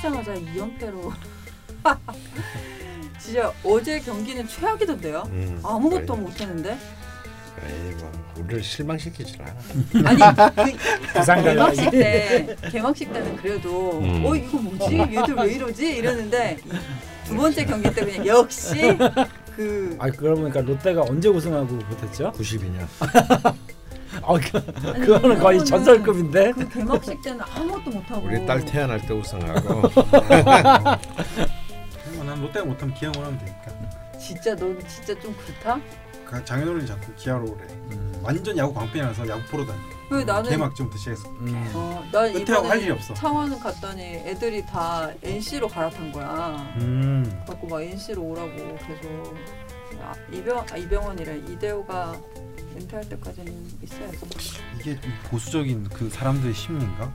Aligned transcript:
시작하자마자 0.00 0.34
2연패로 0.34 1.12
진짜 3.18 3.52
어제 3.62 4.00
경기는 4.00 4.46
최악이던데요. 4.48 5.22
음, 5.26 5.60
아무것도 5.62 6.14
그래. 6.14 6.20
못했는데. 6.20 6.78
에이 7.62 7.94
뭐 7.98 8.10
우리를 8.38 8.62
실망시키질 8.62 9.42
않아. 9.42 10.08
아니 10.08 10.72
그 10.72 11.42
개막식 11.44 11.90
때 11.90 12.56
개막식 12.70 13.12
때는 13.12 13.36
그래도 13.36 13.98
음. 14.00 14.24
어 14.24 14.34
이거 14.34 14.56
뭐지 14.58 14.96
얘들 14.98 15.34
왜 15.36 15.52
이러지 15.52 15.96
이러는데 15.96 16.56
두 17.26 17.36
번째 17.36 17.64
경기 17.66 17.92
때 17.94 18.04
그냥 18.04 18.26
역시 18.26 18.96
그 19.56 19.96
아 19.98 20.10
그러고 20.10 20.40
보니까 20.42 20.62
롯데가 20.62 21.02
언제 21.02 21.28
우승하고 21.28 21.74
못했죠? 21.74 22.32
92년. 22.32 22.86
아 24.30 24.38
그, 24.38 24.92
그거는 25.00 25.38
거의 25.40 25.64
전설급인데. 25.64 26.52
그 26.52 26.68
개막식 26.68 27.22
때는 27.22 27.40
아무것도 27.40 27.90
못하고 27.90 28.26
우리 28.26 28.46
딸 28.46 28.64
태어날 28.64 29.00
때 29.04 29.12
우승하고 29.12 29.80
뭐난 32.14 32.40
롯데가 32.40 32.64
못하면 32.64 32.94
기아 32.94 33.10
원하면 33.16 33.38
되니까. 33.38 33.72
진짜 34.18 34.54
너 34.54 34.66
진짜 34.86 35.18
좀 35.20 35.34
그렇다. 35.44 35.80
그 36.24 36.44
장현우는 36.44 36.86
자꾸 36.86 37.12
기아로 37.16 37.42
오래. 37.50 37.64
음. 37.90 38.20
완전 38.22 38.56
야구 38.56 38.72
광팬이라서 38.74 39.26
야구 39.28 39.42
보러 39.50 39.66
다니. 39.66 39.78
왜 40.10 40.24
나는 40.24 40.50
개막전부터 40.50 40.98
시작해서. 40.98 41.28
음. 41.28 41.70
어, 41.74 42.04
난 42.12 42.30
이번에. 42.36 42.98
창원은 43.14 43.58
갔더니 43.58 44.02
애들이 44.02 44.64
다 44.64 45.10
NC로 45.22 45.66
갈아탄 45.68 46.12
거야. 46.12 46.72
음. 46.76 47.42
갖고 47.46 47.66
막 47.66 47.82
NC로 47.82 48.22
오라고 48.22 48.50
계속 48.54 49.36
아, 50.02 50.14
이병 50.32 50.64
아, 50.70 50.76
이병헌이래 50.76 51.36
이대호가 51.48 52.16
은퇴할 52.80 53.08
때까지는 53.08 53.78
있어야지. 53.82 54.18
이게 54.80 54.92
이 54.92 55.28
보수적인 55.28 55.88
그 55.90 56.08
사람들의 56.08 56.54
심리인가? 56.54 57.12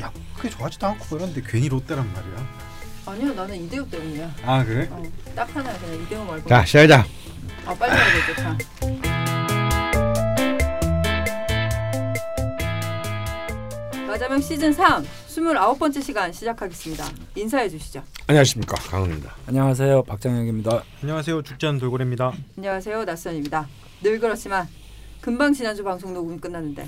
야구 0.00 0.18
크게 0.36 0.50
좋아하지도 0.50 0.86
않고 0.86 1.04
그런데 1.10 1.42
괜히 1.46 1.68
롯데란 1.68 2.10
말이야. 2.12 2.64
아니야 3.06 3.32
나는 3.34 3.56
이대호 3.64 3.88
때문이야. 3.88 4.34
아 4.44 4.64
그래? 4.64 4.88
어, 4.90 5.02
딱 5.36 5.54
하나야 5.54 5.78
그냥 5.78 6.02
이대호 6.02 6.24
말고. 6.24 6.48
자 6.48 6.64
시작하자. 6.64 7.06
아 7.66 7.74
빨리 7.74 7.92
해야 7.92 8.26
되죠 8.26 8.42
자. 8.42 9.64
마자명 14.06 14.40
시즌 14.40 14.72
3 14.72 15.04
29번째 15.28 16.02
시간 16.02 16.32
시작하겠습니다. 16.32 17.04
인사해 17.34 17.68
주시죠. 17.68 18.02
안녕하십니까 18.28 18.76
강훈입니다. 18.76 19.34
안녕하세요 19.46 20.04
박장혁입니다. 20.04 20.82
안녕하세요 21.02 21.42
죽지 21.42 21.66
않은 21.66 21.80
돌고래입니다. 21.80 22.32
안녕하세요 22.56 23.04
낯선입니다. 23.04 23.68
늘 24.02 24.20
그렇지만 24.20 24.68
금방 25.24 25.54
지난주 25.54 25.82
방송 25.82 26.12
녹음 26.12 26.38
끝났는데 26.38 26.86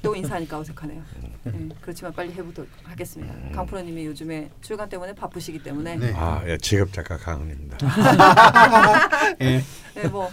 또 0.00 0.16
인사하니까 0.16 0.58
어색하네요. 0.58 1.02
네, 1.44 1.68
그렇지만 1.82 2.14
빨리 2.14 2.32
해보도록 2.32 2.70
하겠습니다. 2.82 3.34
강프로님이 3.54 4.06
요즘에 4.06 4.50
출간 4.62 4.88
때문에 4.88 5.14
바쁘시기 5.14 5.62
때문에 5.62 5.96
네. 5.96 6.14
아 6.16 6.42
예, 6.46 6.56
직업 6.56 6.94
작가 6.94 7.18
강훈입니다. 7.18 7.76
예. 9.42 9.60
네, 10.00 10.08
뭐 10.08 10.30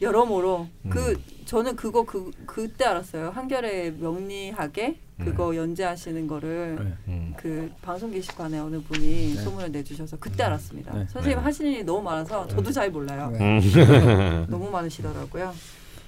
여러모로 0.00 0.68
음. 0.86 0.90
그 0.90 1.20
저는 1.44 1.76
그거 1.76 2.02
그 2.04 2.30
그때 2.46 2.86
알았어요. 2.86 3.28
한결의 3.28 3.92
명리학에 3.92 4.96
그거 5.22 5.54
연재하시는 5.54 6.26
거를 6.26 6.78
네. 6.82 6.94
음. 7.08 7.34
그 7.36 7.70
방송 7.82 8.10
게시판에 8.10 8.58
어느 8.58 8.80
분이 8.80 9.34
네. 9.34 9.42
소문을 9.42 9.70
내주셔서 9.70 10.16
그때 10.18 10.44
알았습니다. 10.44 10.94
네. 10.94 11.06
선생님 11.10 11.40
네. 11.40 11.44
하시는 11.44 11.70
일이 11.72 11.84
너무 11.84 12.00
많아서 12.00 12.46
저도 12.48 12.72
잘 12.72 12.90
몰라요. 12.90 13.28
네. 13.34 13.60
음. 13.60 14.46
너무 14.48 14.70
많으시더라고요. 14.70 15.52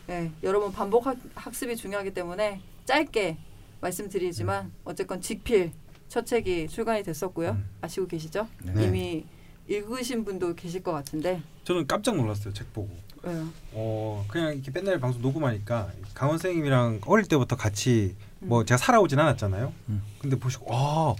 네, 0.06 0.32
여러분 0.42 0.72
반복 0.72 1.06
학, 1.06 1.16
학습이 1.34 1.76
중요하기 1.76 2.12
때문에 2.12 2.60
짧게 2.84 3.38
말씀드리지만 3.80 4.72
어쨌건 4.84 5.20
직필 5.20 5.72
첫 6.08 6.26
책이 6.26 6.68
출간이 6.68 7.02
됐었고요. 7.02 7.50
음. 7.50 7.68
아시고 7.80 8.06
계시죠? 8.06 8.46
네. 8.62 8.84
이미 8.84 9.24
읽으신 9.68 10.24
분도 10.24 10.54
계실 10.54 10.82
것 10.82 10.92
같은데 10.92 11.40
저는 11.64 11.86
깜짝 11.86 12.16
놀랐어요 12.16 12.52
책 12.52 12.72
보고. 12.72 12.90
왜요? 13.22 13.48
어 13.72 14.24
그냥 14.28 14.52
이렇게 14.54 14.70
맨날 14.72 14.98
방송 14.98 15.22
녹음하니까 15.22 15.92
강원 16.12 16.38
선생님이랑 16.38 17.02
어릴 17.06 17.26
때부터 17.26 17.56
같이 17.56 18.16
뭐 18.40 18.60
음. 18.60 18.66
제가 18.66 18.76
살아오진 18.78 19.18
않았잖아요. 19.18 19.72
음. 19.88 20.02
근데 20.18 20.36
근데 20.36 20.38
보시고 20.38 20.70
와, 20.70 21.14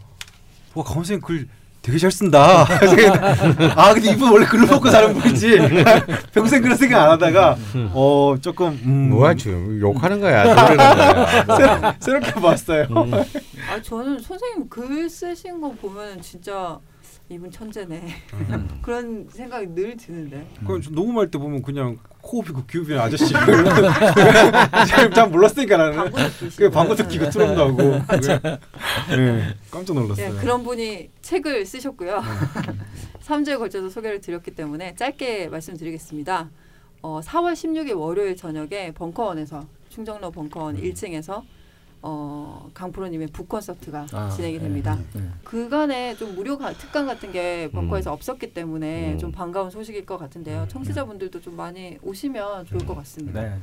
와 0.74 0.84
강원 0.84 1.04
선생님 1.04 1.20
글 1.20 1.48
되게 1.82 1.98
잘 1.98 2.12
쓴다. 2.12 2.64
아 3.76 3.92
근데 3.92 4.12
이분 4.12 4.30
원래 4.30 4.46
글을 4.46 4.66
먹고 4.68 4.88
사는 4.88 5.12
분이지. 5.14 5.58
평생 6.32 6.62
그런 6.62 6.76
생각 6.76 7.02
안 7.04 7.10
하다가 7.10 7.56
어 7.92 8.36
조금 8.40 8.80
음, 8.84 9.10
뭐야 9.10 9.34
지금 9.34 9.80
욕하는 9.80 10.20
거야 10.20 10.44
거야. 10.44 11.26
새로, 11.56 11.92
새롭게 11.98 12.32
봤어요. 12.40 12.84
음. 12.90 13.12
아 13.68 13.82
저는 13.82 14.20
선생님 14.20 14.68
글 14.68 15.10
쓰신 15.10 15.60
거 15.60 15.72
보면 15.72 16.22
진짜 16.22 16.78
이분 17.28 17.50
천재네 17.50 18.02
그런 18.82 19.26
생각이 19.30 19.68
늘 19.68 19.96
드는데 19.96 20.46
그럼 20.66 20.82
저 20.82 20.90
녹음할 20.90 21.30
때 21.30 21.38
보면 21.38 21.62
그냥 21.62 21.98
코흡이고 22.20 22.64
귀흡이는 22.66 22.98
아저씨. 23.00 23.32
잘 25.14 25.28
몰랐으니까 25.28 25.76
나는. 25.76 25.96
방구 25.96 26.16
그 26.56 26.70
방구 26.70 26.96
듣기가 26.96 27.30
트럼도 27.30 27.62
하고. 27.62 27.82
네, 29.10 29.54
깜짝 29.70 29.96
예, 29.96 30.00
놀랐어요. 30.00 30.36
그런 30.40 30.62
분이 30.62 31.10
책을 31.20 31.66
쓰셨고요. 31.66 32.22
3주에 33.22 33.58
걸쳐서 33.58 33.88
소개를 33.88 34.20
드렸기 34.20 34.52
때문에 34.52 34.94
짧게 34.94 35.48
말씀드리겠습니다. 35.48 36.50
어, 37.02 37.20
4월 37.20 37.54
16일 37.54 37.98
월요일 37.98 38.36
저녁에 38.36 38.92
벙커원에서 38.92 39.66
충정로 39.88 40.30
벙커원 40.30 40.76
음. 40.76 40.82
1층에서 40.82 41.42
어, 42.02 42.68
강프로님의 42.74 43.28
북 43.28 43.48
콘서트가 43.48 44.06
아, 44.12 44.28
진행이 44.30 44.54
네, 44.54 44.60
됩니다. 44.60 44.98
네. 45.14 45.22
그간에 45.44 46.16
좀 46.16 46.34
무료 46.34 46.58
가, 46.58 46.72
특강 46.72 47.06
같은 47.06 47.30
게 47.30 47.70
벙커에서 47.72 48.10
음. 48.10 48.14
없었기 48.14 48.52
때문에 48.52 49.12
음. 49.12 49.18
좀 49.18 49.30
반가운 49.30 49.70
소식일 49.70 50.04
것 50.04 50.18
같은데요. 50.18 50.66
청취자분들도 50.68 51.40
좀 51.40 51.56
많이 51.56 51.98
오시면 52.02 52.66
좋을 52.66 52.84
것 52.84 52.96
같습니다. 52.96 53.40
네. 53.40 53.58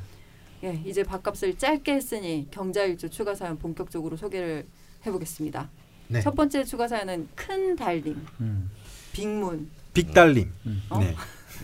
예, 0.64 0.82
이제 0.86 1.02
밥값을 1.02 1.58
짧게 1.58 1.94
했으니 1.94 2.46
경자일주 2.50 3.10
추가 3.10 3.34
사연 3.34 3.58
본격적으로 3.58 4.16
소개를 4.16 4.66
해보겠습니다. 5.04 5.70
네. 6.08 6.20
첫 6.20 6.34
번째 6.34 6.64
추가 6.64 6.88
사연은 6.88 7.28
큰 7.34 7.76
달님, 7.76 8.26
음. 8.40 8.70
빅문 9.12 9.70
빅달님. 9.92 10.50
음. 10.66 10.82
어? 10.88 10.98
네. 10.98 11.14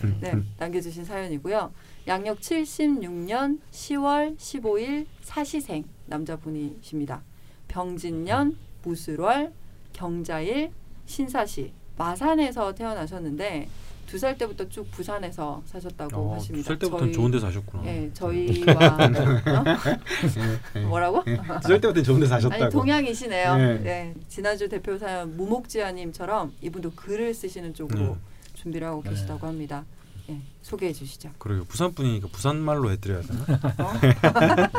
네, 0.21 0.33
남겨주신 0.59 1.05
사연이고요. 1.05 1.71
양력 2.07 2.39
76년 2.39 3.59
10월 3.71 4.37
15일 4.37 5.07
사시생 5.21 5.83
남자분이십니다. 6.07 7.21
병진년 7.67 8.57
무술월 8.83 9.51
경자일 9.93 10.71
신사시 11.05 11.71
마산에서 11.97 12.73
태어나셨는데 12.75 13.67
두 14.07 14.17
살 14.17 14.37
때부터 14.37 14.69
쭉 14.69 14.89
부산에서 14.91 15.61
사셨다고 15.65 16.15
어, 16.15 16.35
하십니다. 16.35 16.63
두살 16.63 16.79
때부터는 16.79 17.07
저희- 17.07 17.13
좋은 17.13 17.29
데 17.31 17.39
사셨구나. 17.41 17.85
예, 17.87 18.09
저희와 18.13 19.07
네. 19.09 19.19
어? 20.79 20.87
뭐라고? 20.87 21.23
두 21.25 21.35
살 21.67 21.81
때부터 21.81 22.01
좋은 22.03 22.21
데 22.21 22.25
사셨다고. 22.25 22.63
아니 22.63 22.71
동양이시네요. 22.71 23.55
네. 23.57 23.77
네. 23.83 24.13
지난주 24.29 24.69
대표 24.69 24.97
사연 24.97 25.35
무목지아님처럼 25.35 26.53
이분도 26.61 26.91
글을 26.95 27.33
쓰시는 27.33 27.73
쪽으로 27.73 27.99
음. 28.13 28.21
준비를 28.53 28.87
하고 28.87 29.03
네. 29.03 29.09
계시다고 29.09 29.45
합니다. 29.45 29.83
예, 30.29 30.39
소개해 30.61 30.93
주시죠. 30.93 31.31
그래요. 31.37 31.65
부산 31.67 31.93
분이니까 31.93 32.29
부산 32.31 32.57
말로 32.61 32.89
해드려야 32.91 33.21
되나? 33.23 33.41
어? 33.79 33.91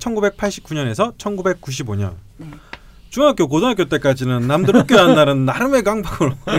1989년에서 0.00 1.16
1995년 1.16 2.14
네. 2.38 2.48
중학교 3.10 3.48
고등학교 3.48 3.86
때까지는 3.86 4.46
남들 4.46 4.76
학교 4.76 4.94
간 4.94 5.16
날은 5.16 5.44
나름의 5.44 5.82
강박으로. 5.82 6.32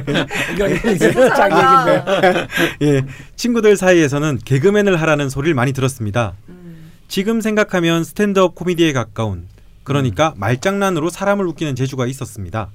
예, 2.82 3.06
친구들 3.38 3.78
사이에서는 3.78 4.40
개그맨을 4.44 5.00
하라는 5.00 5.30
소리를 5.30 5.54
많이 5.54 5.72
들었습니다. 5.72 6.34
음, 6.50 6.92
지금 7.08 7.40
생각하면 7.40 8.04
스탠드업 8.04 8.56
코미디에 8.56 8.92
가까운 8.92 9.48
그러니까 9.84 10.34
말장난으로 10.36 11.10
사람을 11.10 11.48
웃기는 11.48 11.76
재주가 11.76 12.06
있었습니다. 12.06 12.70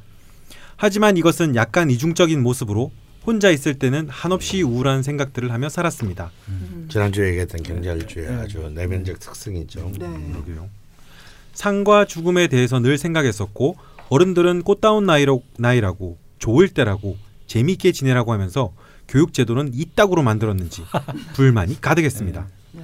하지만 0.77 1.19
이것은 1.19 1.55
약간 1.55 1.91
이중적인 1.91 2.43
모습으로 2.43 2.91
혼자 3.27 3.51
있을 3.51 3.75
때는 3.75 4.09
한없이 4.09 4.63
우울한 4.63 5.03
생각들을 5.03 5.53
하며 5.53 5.69
살았습니다. 5.69 6.31
음. 6.49 6.87
지난주에 6.91 7.29
얘기했던 7.31 7.63
경찰주의 7.65 8.27
네. 8.27 8.35
아주 8.35 8.71
내면적 8.73 9.19
특성이죠. 9.19 9.91
네. 9.99 10.07
그러게요. 10.33 10.69
상과 11.53 12.05
죽음에 12.05 12.47
대해서 12.47 12.79
늘 12.79 12.99
생각했었고 12.99 13.77
어른들은 14.11 14.63
꽃다운 14.63 15.07
나이로, 15.07 15.43
나이라고 15.59 16.17
좋을 16.39 16.69
때라고 16.69 17.17
재미있게 17.49 17.91
지내라고 17.91 18.33
하면서 18.33 18.73
교육 19.09 19.33
제도는 19.33 19.73
이따구로 19.75 20.23
만들었는지 20.23 20.85
불만이 21.35 21.81
가득했습니다. 21.81 22.47
네. 22.73 22.83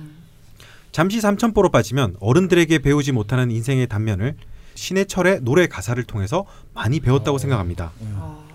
잠시 0.90 1.20
삼천포로 1.20 1.70
빠지면 1.70 2.16
어른들에게 2.18 2.80
배우지 2.80 3.12
못하는 3.12 3.50
인생의 3.50 3.86
단면을 3.86 4.34
신해철의 4.74 5.42
노래 5.42 5.68
가사를 5.68 6.02
통해서 6.04 6.46
많이 6.74 6.98
배웠다고 6.98 7.36
어. 7.36 7.38
생각합니다. 7.38 7.92
음. 8.00 8.51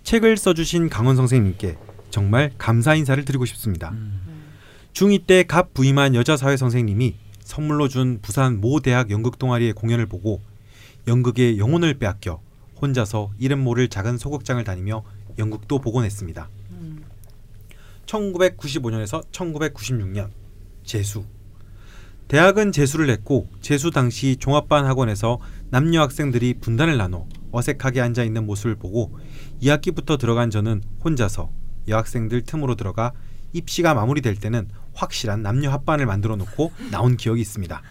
아, 0.00 0.04
책을 0.04 0.36
써주신 0.36 0.88
강원 0.88 1.16
선생님께 1.16 1.76
정말 2.10 2.50
감사 2.58 2.94
인사를 2.94 3.24
드리고 3.24 3.44
싶습니다. 3.44 3.90
음. 3.90 4.20
네. 4.26 4.32
중2 4.92 5.26
때 5.26 5.44
갑 5.44 5.72
부임한 5.74 6.14
여자 6.14 6.36
사회 6.36 6.56
선생님이 6.56 7.14
선물로 7.40 7.88
준 7.88 8.18
부산 8.20 8.60
모 8.60 8.80
대학 8.80 9.10
연극 9.10 9.38
동아리의 9.38 9.72
공연을 9.74 10.06
보고 10.06 10.40
연극의 11.06 11.58
영혼을 11.58 11.94
빼앗겨 11.94 12.40
혼자서 12.80 13.30
이름 13.38 13.60
모를 13.60 13.88
작은 13.88 14.18
소극장을 14.18 14.62
다니며 14.64 15.04
연극도 15.38 15.78
보곤 15.78 16.04
했습니다. 16.04 16.48
음. 16.72 17.04
1995년에서 18.06 19.24
1996년 19.30 20.30
재수 20.84 21.24
대학은 22.28 22.72
재수를 22.72 23.10
했고 23.10 23.48
재수 23.60 23.90
당시 23.90 24.36
종합반 24.36 24.86
학원에서 24.86 25.38
남녀 25.70 26.00
학생들이 26.00 26.54
분단을 26.54 26.96
나눠 26.96 27.26
어색하게 27.52 28.00
앉아 28.00 28.24
있는 28.24 28.46
모습을 28.46 28.76
보고 28.76 29.16
2학기부터 29.62 30.18
들어간 30.18 30.50
저는 30.50 30.82
혼자서 31.04 31.50
여학생들 31.88 32.42
틈으로 32.42 32.74
들어가 32.74 33.12
입시가 33.52 33.94
마무리될 33.94 34.36
때는 34.36 34.68
확실한 34.94 35.42
남녀 35.42 35.70
합반을 35.70 36.06
만들어 36.06 36.36
놓고 36.36 36.72
나온 36.90 37.16
기억이 37.16 37.40
있습니다. 37.40 37.82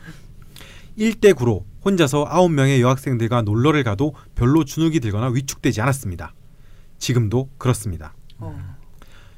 1대 0.97 1.33
9로 1.33 1.63
혼자서 1.85 2.25
9명의 2.25 2.81
여학생들과 2.81 3.43
놀러를 3.43 3.83
가도 3.83 4.15
별로 4.35 4.65
주눅이 4.65 4.99
들거나 4.99 5.27
위축되지 5.29 5.81
않았습니다. 5.81 6.33
지금도 6.97 7.49
그렇습니다. 7.57 8.13
어. 8.37 8.77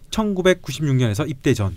1996년에서 0.09 1.29
입대 1.29 1.53
전 1.53 1.75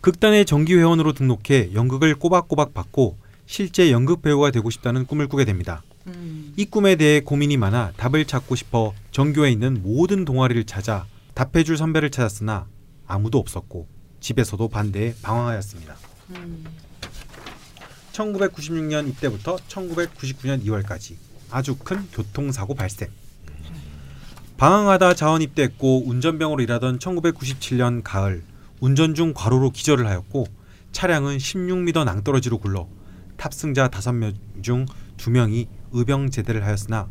극단의 0.00 0.44
정기 0.46 0.74
회원으로 0.74 1.12
등록해 1.12 1.74
연극을 1.74 2.16
꼬박꼬박 2.16 2.74
받고 2.74 3.18
실제 3.46 3.92
연극 3.92 4.20
배우가 4.22 4.50
되고 4.50 4.68
싶다는 4.68 5.06
꿈을 5.06 5.28
꾸게 5.28 5.44
됩니다. 5.44 5.82
음. 6.06 6.52
이 6.56 6.64
꿈에 6.64 6.96
대해 6.96 7.20
고민이 7.20 7.56
많아 7.56 7.92
답을 7.96 8.24
찾고 8.24 8.56
싶어 8.56 8.92
전교에 9.10 9.50
있는 9.50 9.82
모든 9.82 10.24
동아리를 10.24 10.64
찾아 10.64 11.06
답해줄 11.34 11.76
선배를 11.76 12.10
찾았으나 12.10 12.66
아무도 13.06 13.38
없었고 13.38 13.86
집에서도 14.20 14.68
반대에 14.68 15.14
방황하였습니다. 15.22 15.96
음. 16.30 16.64
1996년 18.12 19.08
입대부터 19.08 19.56
1999년 19.68 20.64
2월까지 20.64 21.16
아주 21.50 21.76
큰 21.76 22.06
교통사고 22.12 22.74
발생. 22.74 23.08
방황하다 24.56 25.14
자원 25.14 25.42
입대했고 25.42 26.04
운전병으로 26.06 26.62
일하던 26.62 26.98
1997년 26.98 28.02
가을 28.04 28.44
운전 28.80 29.14
중 29.14 29.32
과로로 29.34 29.70
기절을 29.70 30.06
하였고 30.06 30.46
차량은 30.92 31.38
16m 31.38 32.04
낭떠러지로 32.04 32.58
굴러 32.58 32.86
탑승자 33.36 33.88
5명 33.88 34.34
중 34.62 34.86
2명이 35.16 35.66
의병 35.92 36.30
제대를 36.30 36.64
하였으나 36.64 37.08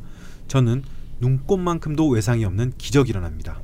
저는 0.48 0.83
눈꽃만큼도 1.19 2.07
외상이 2.10 2.45
없는 2.45 2.74
기적이 2.78 3.12
일어납니다. 3.12 3.60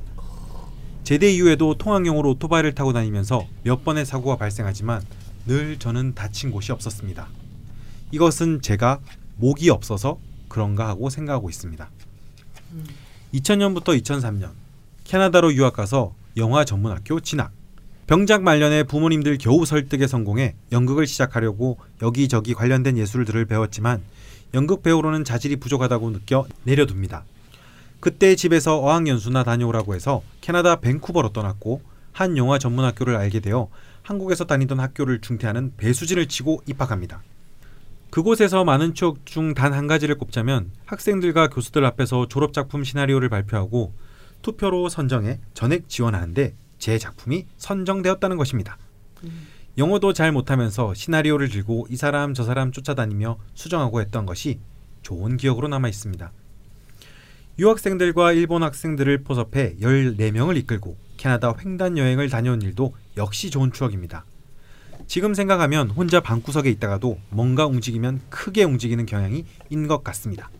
제대 1.04 1.32
이후에도 1.32 1.74
통학용으로 1.76 2.30
오토바이를 2.30 2.74
타고 2.74 2.92
다니면서 2.92 3.46
몇 3.62 3.84
번의 3.84 4.06
사고가 4.06 4.36
발생하지만 4.36 5.02
늘 5.46 5.78
저는 5.78 6.14
다친 6.14 6.50
곳이 6.50 6.72
없었습니다. 6.72 7.28
이것은 8.10 8.60
제가 8.60 9.00
목이 9.36 9.70
없어서 9.70 10.18
그런가 10.48 10.88
하고 10.88 11.10
생각하고 11.10 11.48
있습니다. 11.48 11.90
2000년부터 13.34 14.00
2003년 14.02 14.50
캐나다로 15.04 15.54
유학 15.54 15.72
가서 15.72 16.14
영화 16.36 16.64
전문학교 16.64 17.20
진학. 17.20 17.52
병작 18.06 18.42
말년에 18.42 18.84
부모님들 18.84 19.36
겨우 19.38 19.66
설득에 19.66 20.06
성공해 20.06 20.54
연극을 20.72 21.06
시작하려고 21.06 21.78
여기저기 22.00 22.54
관련된 22.54 22.96
예술들을 22.96 23.44
배웠지만 23.46 24.02
연극 24.54 24.82
배우로는 24.82 25.24
자질이 25.24 25.56
부족하다고 25.56 26.12
느껴 26.12 26.46
내려둡니다. 26.64 27.24
그때 28.00 28.34
집에서 28.36 28.78
어학연수나 28.78 29.44
다녀오라고 29.44 29.94
해서 29.94 30.22
캐나다 30.40 30.76
밴쿠버로 30.80 31.32
떠났고 31.32 31.82
한 32.12 32.36
영화 32.36 32.58
전문 32.58 32.84
학교를 32.84 33.16
알게 33.16 33.40
되어 33.40 33.68
한국에서 34.02 34.44
다니던 34.44 34.80
학교를 34.80 35.20
중퇴하는 35.20 35.72
배수진을 35.76 36.26
치고 36.26 36.62
입학합니다. 36.66 37.22
그곳에서 38.10 38.64
많은 38.64 38.94
추억 38.94 39.26
중 39.26 39.52
단 39.52 39.74
한 39.74 39.86
가지를 39.86 40.16
꼽자면 40.16 40.70
학생들과 40.86 41.48
교수들 41.48 41.84
앞에서 41.84 42.26
졸업 42.28 42.54
작품 42.54 42.84
시나리오를 42.84 43.28
발표하고 43.28 43.92
투표로 44.40 44.88
선정해 44.88 45.40
전액 45.52 45.88
지원하는데 45.88 46.54
제 46.78 46.96
작품이 46.98 47.46
선정되었다는 47.58 48.36
것입니다. 48.38 48.78
영어도 49.78 50.12
잘 50.12 50.32
못하면서 50.32 50.92
시나리오를 50.92 51.48
들고 51.48 51.86
이 51.88 51.94
사람 51.94 52.34
저 52.34 52.42
사람 52.42 52.72
쫓아다니며 52.72 53.38
수정하고 53.54 54.00
했던 54.00 54.26
것이 54.26 54.58
좋은 55.02 55.36
기억으로 55.36 55.68
남아 55.68 55.88
있습니다. 55.88 56.32
유학생들과 57.60 58.32
일본 58.32 58.64
학생들을 58.64 59.22
포섭해 59.22 59.76
14명을 59.76 60.56
이끌고 60.56 60.96
캐나다 61.16 61.54
횡단 61.56 61.96
여행을 61.96 62.28
다녀온 62.28 62.60
일도 62.60 62.92
역시 63.16 63.50
좋은 63.50 63.70
추억입니다. 63.70 64.24
지금 65.06 65.32
생각하면 65.32 65.90
혼자 65.90 66.18
방구석에 66.20 66.68
있다가도 66.70 67.20
뭔가 67.30 67.66
움직이면 67.66 68.20
크게 68.30 68.64
움직이는 68.64 69.06
경향이 69.06 69.44
있는 69.70 69.86
것 69.86 70.02
같습니다. 70.02 70.50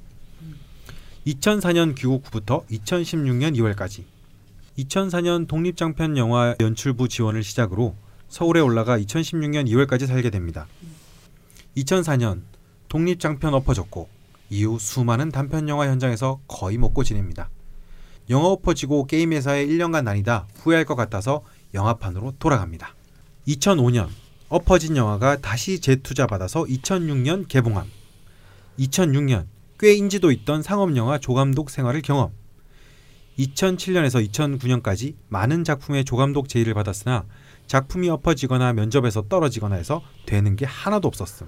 2004년 1.26 1.96
귀국 1.96 2.24
후부터 2.24 2.64
2016년 2.70 3.56
2월까지 3.56 4.04
2004년 4.78 5.48
독립장편 5.48 6.16
영화 6.16 6.54
연출부 6.60 7.08
지원을 7.08 7.42
시작으로 7.42 7.96
서울에 8.28 8.60
올라가 8.60 8.98
2016년 8.98 9.68
2월까지 9.68 10.06
살게 10.06 10.30
됩니다. 10.30 10.66
2004년 11.76 12.42
독립장편 12.88 13.54
엎어졌고 13.54 14.08
이후 14.50 14.78
수많은 14.78 15.30
단편 15.30 15.68
영화 15.68 15.86
현장에서 15.88 16.40
거의 16.46 16.78
먹고 16.78 17.04
지냅니다. 17.04 17.50
영화 18.30 18.48
엎어지고 18.48 19.06
게임 19.06 19.32
회사에 19.32 19.66
1년간 19.66 20.04
다니다 20.04 20.46
후회할 20.56 20.84
것 20.84 20.94
같아서 20.94 21.42
영화판으로 21.74 22.34
돌아갑니다. 22.38 22.94
2005년 23.46 24.08
엎어진 24.48 24.96
영화가 24.96 25.38
다시 25.40 25.80
재투자 25.80 26.26
받아서 26.26 26.64
2006년 26.64 27.48
개봉함. 27.48 27.86
2006년 28.78 29.46
꽤 29.78 29.94
인지도 29.94 30.30
있던 30.32 30.62
상업 30.62 30.96
영화 30.96 31.18
조감독 31.18 31.70
생활을 31.70 32.02
경험. 32.02 32.32
2007년에서 33.38 34.26
2009년까지 34.28 35.14
많은 35.28 35.64
작품의 35.64 36.04
조감독 36.04 36.48
제의를 36.48 36.74
받았으나 36.74 37.24
작품이 37.68 38.08
엎어지거나 38.08 38.72
면접에서 38.72 39.22
떨어지거나 39.28 39.76
해서 39.76 40.02
되는 40.26 40.56
게 40.56 40.64
하나도 40.64 41.06
없었음. 41.06 41.46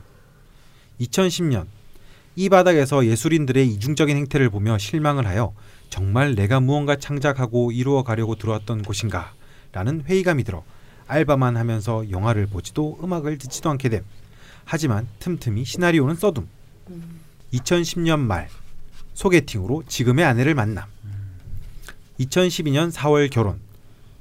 2010년 1.00 1.67
이 2.37 2.49
바닥에서 2.49 3.06
예술인들의 3.06 3.67
이중적인 3.67 4.17
행태를 4.17 4.50
보며 4.50 4.78
실망을 4.78 5.26
하여 5.26 5.52
정말 5.88 6.34
내가 6.34 6.61
무언가 6.61 6.94
창작하고 6.94 7.72
이루어 7.72 8.05
가려고 8.05 8.37
들어왔던 8.37 8.82
곳인가 8.82 9.32
라는 9.72 10.02
회의감이 10.02 10.44
들어 10.44 10.62
알바만 11.06 11.56
하면서 11.56 12.08
영화를 12.11 12.46
보지도 12.46 12.99
음악을 13.02 13.39
듣지도 13.39 13.70
않게 13.70 13.89
됨. 13.89 14.05
하지만 14.65 15.08
틈틈이 15.19 15.65
시나리오는 15.65 16.15
써둠. 16.15 16.48
2010년 17.53 18.20
말 18.20 18.48
소개팅으로 19.15 19.82
지금의 19.89 20.24
아내를 20.24 20.55
만남. 20.55 20.89
2012년 22.20 22.93
4월 22.93 23.29
결혼. 23.29 23.58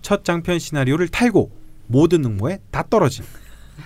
첫 0.02 0.24
장편 0.24 0.58
시나리오를 0.58 1.10
탈고 1.10 1.59
모든 1.92 2.24
응모에 2.24 2.60
다 2.70 2.84
떨어짐. 2.88 3.26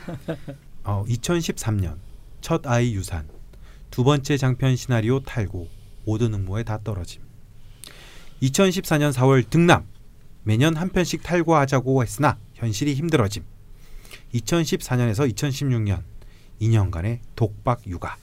어, 0.83 1.05
2013년 1.07 1.95
첫 2.41 2.67
아이 2.67 2.93
유산. 2.93 3.29
두 3.91 4.03
번째 4.03 4.36
장편 4.36 4.75
시나리오 4.75 5.22
탈고 5.22 5.69
모든 6.03 6.33
응모에 6.33 6.63
다 6.63 6.79
떨어짐. 6.83 7.22
2014년 8.41 9.13
4월 9.13 9.50
등남. 9.50 9.86
매년 10.43 10.75
한 10.75 10.89
편씩 10.89 11.24
탈고하자고 11.24 12.03
했으나 12.03 12.38
현실이 12.55 12.93
힘들어짐. 12.93 13.45
2014년에서 14.33 15.33
2016년 15.33 16.01
2년간의 16.62 17.19
독박 17.38 17.88
육아. 17.88 18.17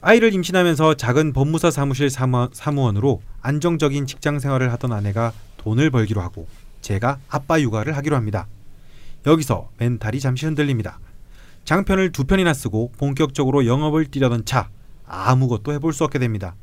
아이를 0.00 0.34
임신하면서 0.34 0.94
작은 0.94 1.32
법무사 1.32 1.70
사무실 1.70 2.10
사무, 2.10 2.50
사무원으로 2.52 3.22
안정적인 3.42 4.08
직장 4.08 4.40
생활을 4.40 4.72
하던 4.72 4.92
아내가 4.92 5.32
돈을 5.58 5.92
벌기로 5.92 6.20
하고 6.20 6.48
제가 6.80 7.20
아빠 7.28 7.60
육아를 7.60 7.96
하기로 7.96 8.16
합니다. 8.16 8.48
여기서 9.26 9.70
멘탈이 9.78 10.20
잠시 10.20 10.46
흔들립니다. 10.46 10.98
장편을 11.64 12.12
두 12.12 12.24
편이나 12.24 12.54
쓰고 12.54 12.92
본격적으로 12.98 13.66
영업을 13.66 14.06
뛰려던 14.06 14.44
차 14.44 14.68
아무것도 15.06 15.72
해볼 15.74 15.92
수 15.92 16.04
없게 16.04 16.18
됩니다. 16.18 16.54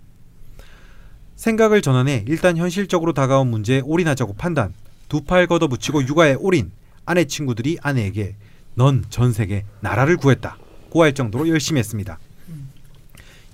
생각을 1.36 1.82
전환해 1.82 2.25
일단 2.28 2.58
현실적으로 2.58 3.13
다가온 3.13 3.50
문제에 3.50 3.80
올인하자고 3.82 4.34
판단. 4.34 4.74
두 5.08 5.22
팔 5.25 5.48
걷어붙이고 5.48 6.06
육아에 6.06 6.36
올인. 6.36 6.72
아내 7.06 7.25
친구들이 7.25 7.78
아내에게 7.82 8.36
넌 8.75 9.06
전 9.10 9.32
세계 9.34 9.66
나라를 9.80 10.18
구했다. 10.18 10.58
고할 10.89 11.13
정도로 11.13 11.48
열심히 11.48 11.80
했습니다. 11.80 12.20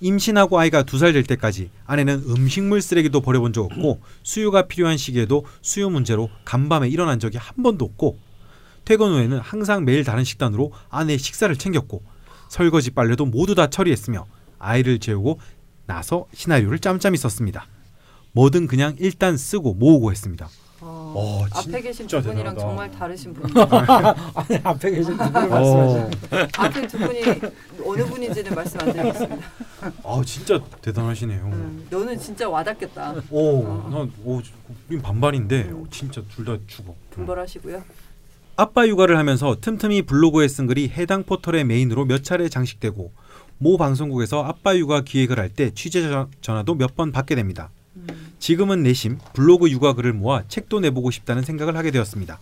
임신하고 0.02 0.60
아이가 0.60 0.84
두 0.84 0.98
살 0.98 1.14
될 1.14 1.24
때까지 1.24 1.70
아내는 1.86 2.24
음식물 2.28 2.82
쓰레기도 2.82 3.22
버려본 3.22 3.54
적 3.54 3.64
없고 3.66 4.02
수유가 4.24 4.64
필요한 4.64 4.98
시기에도 4.98 5.46
수유 5.62 5.90
문제로 5.90 6.30
간밤에 6.44 6.90
일어난 6.90 7.20
적이 7.20 7.38
한 7.38 7.64
번도 7.64 7.86
없고 7.86 8.18
퇴근 8.86 9.12
후에는 9.14 9.40
항상 9.40 9.84
매일 9.84 10.04
다른 10.04 10.24
식단으로 10.24 10.72
아내의 10.90 11.18
식사를 11.20 11.54
챙겼고 11.56 12.04
설거지 12.50 12.92
빨래도 12.92 13.26
모두 13.26 13.56
다 13.56 13.68
처리했으며 13.68 14.26
아이를 14.60 15.00
재우고 15.00 15.40
나서 15.88 16.26
시나리오를 16.34 16.80
짬짬이 16.80 17.18
썼습니다. 17.18 17.68
뭐든 18.32 18.68
그냥 18.68 18.96
일단 19.00 19.38
쓰고 19.38 19.74
모으고 19.74 20.12
했습니다. 20.12 20.48
어. 20.82 21.14
어, 21.16 21.40
와, 21.42 21.48
앞에 21.62 21.82
계신 21.82 22.08
진짜 22.08 22.22
두 22.22 22.28
분이랑 22.28 22.54
대단하다. 22.54 22.60
정말 22.60 22.92
다르신 22.92 23.34
분이에요. 23.36 23.68
아니 24.36 24.60
앞에 24.64 24.92
계신 24.92 25.18
분을 25.18 25.36
어. 25.36 25.48
말씀하시는. 25.48 26.12
앞에 26.58 26.88
두 26.88 26.98
분이 27.00 27.22
어느 27.86 28.06
분인지는 28.06 28.54
말씀 28.54 28.80
안 28.82 28.92
드리겠습니다. 28.94 29.48
아 30.04 30.22
진짜 30.26 30.60
대단하시네요. 30.82 31.46
음, 31.46 31.88
너는 31.90 32.20
진짜 32.20 32.50
와닿겠다. 32.50 33.16
오, 33.32 33.64
어. 33.66 33.90
난 33.92 34.12
오, 34.24 34.42
우린 34.90 35.02
반반인데 35.02 35.64
음. 35.70 35.84
어, 35.84 35.88
진짜 35.90 36.22
둘 36.36 36.46
다 36.46 36.58
죽어. 36.68 36.94
분발하시고요. 37.12 37.82
아빠 38.58 38.88
육아를 38.88 39.18
하면서 39.18 39.58
틈틈이 39.60 40.04
블로그에 40.04 40.48
쓴 40.48 40.68
글이 40.68 40.90
해당 40.90 41.24
포털의 41.24 41.66
메인으로 41.66 42.06
몇 42.06 42.24
차례 42.24 42.48
장식되고 42.48 43.12
모 43.58 43.78
방송국에서 43.78 44.44
아빠 44.44 44.76
육아 44.78 45.02
기획을 45.02 45.40
할 45.40 45.50
때 45.50 45.72
취재 45.74 46.02
전- 46.02 46.30
전화도 46.42 46.76
몇 46.76 46.96
번 46.96 47.12
받게 47.12 47.36
됩니다. 47.36 47.70
음, 47.96 48.08
지금은 48.40 48.84
내심 48.84 49.18
블로그 49.34 49.70
육아 49.70 49.94
글을 49.94 50.14
모아 50.14 50.44
책도 50.48 50.80
내보고 50.82 51.12
싶다는 51.12 51.44
생각을 51.44 51.76
하게 51.78 51.92
되었습니다. 51.92 52.40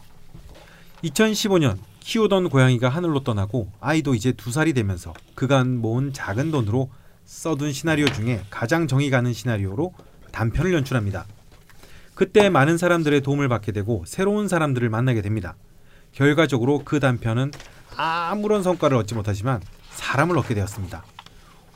2015년 1.04 1.78
키우던 2.00 2.50
고양이가 2.50 2.90
하늘로 2.90 3.24
떠나고 3.24 3.70
아이도 3.80 4.14
이제 4.16 4.32
두 4.34 4.52
살이 4.52 4.74
되면서 4.74 5.14
그간 5.36 5.78
모은 5.78 6.14
작은 6.14 6.52
돈으로 6.52 6.90
써둔 7.26 7.72
시나리오 7.74 8.06
중에 8.08 8.42
가장 8.50 8.88
정이 8.88 9.10
가는 9.10 9.32
시나리오로 9.34 9.94
단편을 10.32 10.74
연출합니다. 10.74 11.26
그때 12.16 12.50
많은 12.50 12.78
사람들의 12.78 13.22
도움을 13.22 13.48
받게 13.50 13.72
되고 13.72 14.04
새로운 14.06 14.48
사람들을 14.48 14.90
만나게 14.90 15.22
됩니다. 15.22 15.56
결과적으로 16.14 16.84
그 16.86 17.00
단편은 17.00 17.52
아무런 17.96 18.64
성과를 18.64 18.98
얻지 18.98 19.16
못하지만 19.16 19.62
사람을 19.92 20.38
얻게 20.38 20.54
되었습니다. 20.54 21.04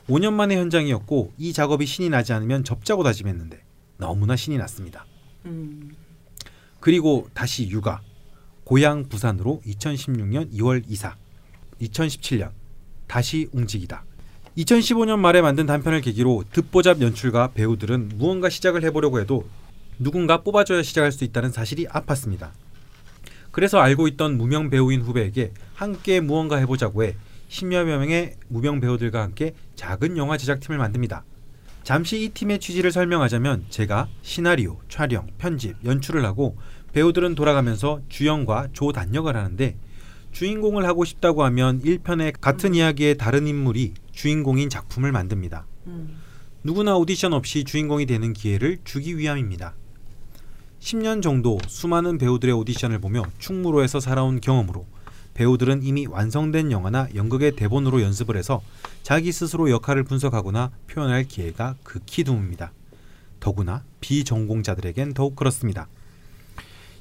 5년 0.08 0.32
만의 0.32 0.56
현장이었고 0.56 1.32
이 1.36 1.52
작업이 1.52 1.86
신이 1.86 2.08
나지 2.08 2.32
않으면 2.32 2.64
접자고 2.64 3.02
다짐했는데 3.02 3.60
너무나 3.98 4.36
신이 4.36 4.56
났습니다. 4.56 5.04
음, 5.46 5.94
그리고 6.80 7.28
다시 7.34 7.68
육아. 7.68 8.00
고향 8.64 9.08
부산으로 9.08 9.60
2016년 9.66 10.52
2월 10.52 10.84
이사. 10.88 11.16
2017년 11.80 12.50
다시 13.06 13.48
움직이다. 13.52 14.04
2015년 14.58 15.18
말에 15.18 15.40
만든 15.40 15.66
단편을 15.66 16.00
계기로 16.00 16.44
듣보잡 16.52 17.00
연출가 17.00 17.52
배우들은 17.52 18.12
무언가 18.16 18.48
시작을 18.48 18.82
해보려고 18.84 19.20
해도 19.20 19.48
누군가 19.98 20.42
뽑아줘야 20.42 20.82
시작할 20.82 21.12
수 21.12 21.24
있다는 21.24 21.50
사실이 21.50 21.86
아팠습니다. 21.86 22.50
그래서 23.58 23.80
알고 23.80 24.06
있던 24.06 24.38
무명 24.38 24.70
배우인 24.70 25.02
후배에게 25.02 25.50
함께 25.74 26.20
무언가 26.20 26.58
해보자고 26.58 27.02
해 27.02 27.16
10여 27.48 27.86
명의 27.86 28.36
무명 28.46 28.78
배우들과 28.78 29.20
함께 29.20 29.52
작은 29.74 30.16
영화 30.16 30.36
제작팀을 30.36 30.78
만듭니다. 30.78 31.24
잠시 31.82 32.22
이 32.22 32.28
팀의 32.28 32.60
취지를 32.60 32.92
설명하자면 32.92 33.64
제가 33.68 34.06
시나리오, 34.22 34.78
촬영, 34.88 35.26
편집, 35.38 35.74
연출을 35.84 36.24
하고 36.24 36.56
배우들은 36.92 37.34
돌아가면서 37.34 38.00
주연과 38.08 38.68
조 38.74 38.92
단 38.92 39.12
역을 39.12 39.36
하는데 39.36 39.76
주인공을 40.30 40.84
하고 40.86 41.04
싶다고 41.04 41.42
하면 41.42 41.82
1편의 41.82 42.40
같은 42.40 42.76
이야기의 42.76 43.16
다른 43.16 43.48
인물이 43.48 43.94
주인공인 44.12 44.70
작품을 44.70 45.10
만듭니다. 45.10 45.66
음, 45.88 46.16
누구나 46.62 46.96
오디션 46.96 47.32
없이 47.32 47.64
주인공이 47.64 48.06
되는 48.06 48.32
기회를 48.32 48.78
주기 48.84 49.18
위함입니다. 49.18 49.74
10년 50.88 51.20
정도 51.20 51.58
수많은 51.66 52.16
배우들의 52.16 52.54
오디션을 52.54 52.98
보며 52.98 53.22
충무로에서 53.38 54.00
살아온 54.00 54.40
경험으로 54.40 54.86
배우들은 55.34 55.82
이미 55.82 56.06
완성된 56.06 56.72
영화나 56.72 57.08
연극의 57.14 57.56
대본으로 57.56 58.00
연습을 58.00 58.38
해서 58.38 58.62
자기 59.02 59.30
스스로 59.30 59.70
역할을 59.70 60.04
분석하거나 60.04 60.70
표현할 60.86 61.24
기회가 61.24 61.74
극히 61.82 62.24
드뭅니다. 62.24 62.70
더구나 63.38 63.84
비전공자들에겐 64.00 65.12
더욱 65.12 65.36
그렇습니다. 65.36 65.88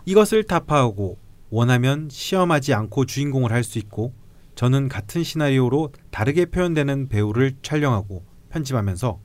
이것을 0.03 0.43
타파하고 0.43 1.17
원하면 1.49 2.09
시험하지 2.11 2.73
않고 2.73 3.05
주인공을 3.05 3.53
할 3.53 3.63
수 3.63 3.79
있고 3.79 4.11
저는 4.55 4.89
같은 4.89 5.23
시나리오로 5.23 5.93
다르게 6.11 6.45
표현되는 6.47 7.07
배우를 7.07 7.55
촬영하고 7.61 8.25
편집하면서 8.49 9.19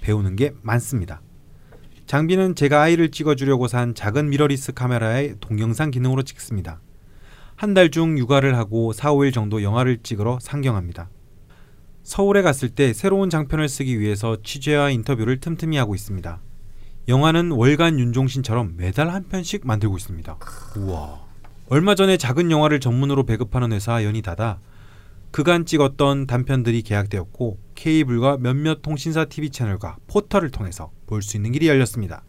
배우는 0.00 0.34
게 0.34 0.52
많습니다. 0.62 1.22
장비는 2.06 2.54
제가 2.54 2.82
아이를 2.82 3.10
찍어주려고 3.10 3.66
산 3.66 3.94
작은 3.94 4.28
미러리스 4.30 4.72
카메라의 4.72 5.36
동영상 5.40 5.90
기능으로 5.90 6.22
찍습니다. 6.22 6.80
한 7.56 7.72
달 7.72 7.88
중 7.90 8.18
육아를 8.18 8.56
하고 8.56 8.92
4, 8.92 9.12
5일 9.12 9.32
정도 9.32 9.62
영화를 9.62 9.98
찍으러 10.02 10.38
상경합니다. 10.40 11.08
서울에 12.02 12.42
갔을 12.42 12.68
때 12.68 12.92
새로운 12.92 13.30
장편을 13.30 13.68
쓰기 13.68 13.98
위해서 13.98 14.36
취재와 14.42 14.90
인터뷰를 14.90 15.40
틈틈이 15.40 15.76
하고 15.78 15.94
있습니다. 15.94 16.40
영화는 17.08 17.52
월간 17.52 17.98
윤종신처럼 17.98 18.74
매달 18.76 19.08
한 19.10 19.24
편씩 19.28 19.66
만들고 19.66 19.96
있습니다. 19.96 20.36
우와. 20.76 21.20
얼마 21.68 21.94
전에 21.94 22.18
작은 22.18 22.50
영화를 22.50 22.80
전문으로 22.80 23.24
배급하는 23.24 23.72
회사 23.72 24.04
연이 24.04 24.20
닫아 24.20 24.58
그간 25.30 25.64
찍었던 25.64 26.26
단편들이 26.26 26.82
계약되었고 26.82 27.58
케이블과 27.74 28.38
몇몇 28.38 28.82
통신사 28.82 29.24
TV 29.24 29.50
채널과 29.50 29.96
포털을 30.06 30.50
통해서 30.50 30.90
볼 31.06 31.22
수 31.22 31.36
있는 31.36 31.52
길이 31.52 31.68
열렸습니다. 31.68 32.22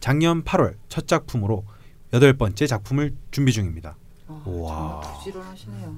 작년 0.00 0.44
8월 0.44 0.74
첫 0.88 1.06
작품으로 1.08 1.64
여덟 2.12 2.32
번째 2.34 2.66
작품을 2.66 3.14
준비 3.30 3.52
중입니다. 3.52 3.96
아. 4.28 4.42
정말 4.44 5.14
부지런하시네요. 5.18 5.96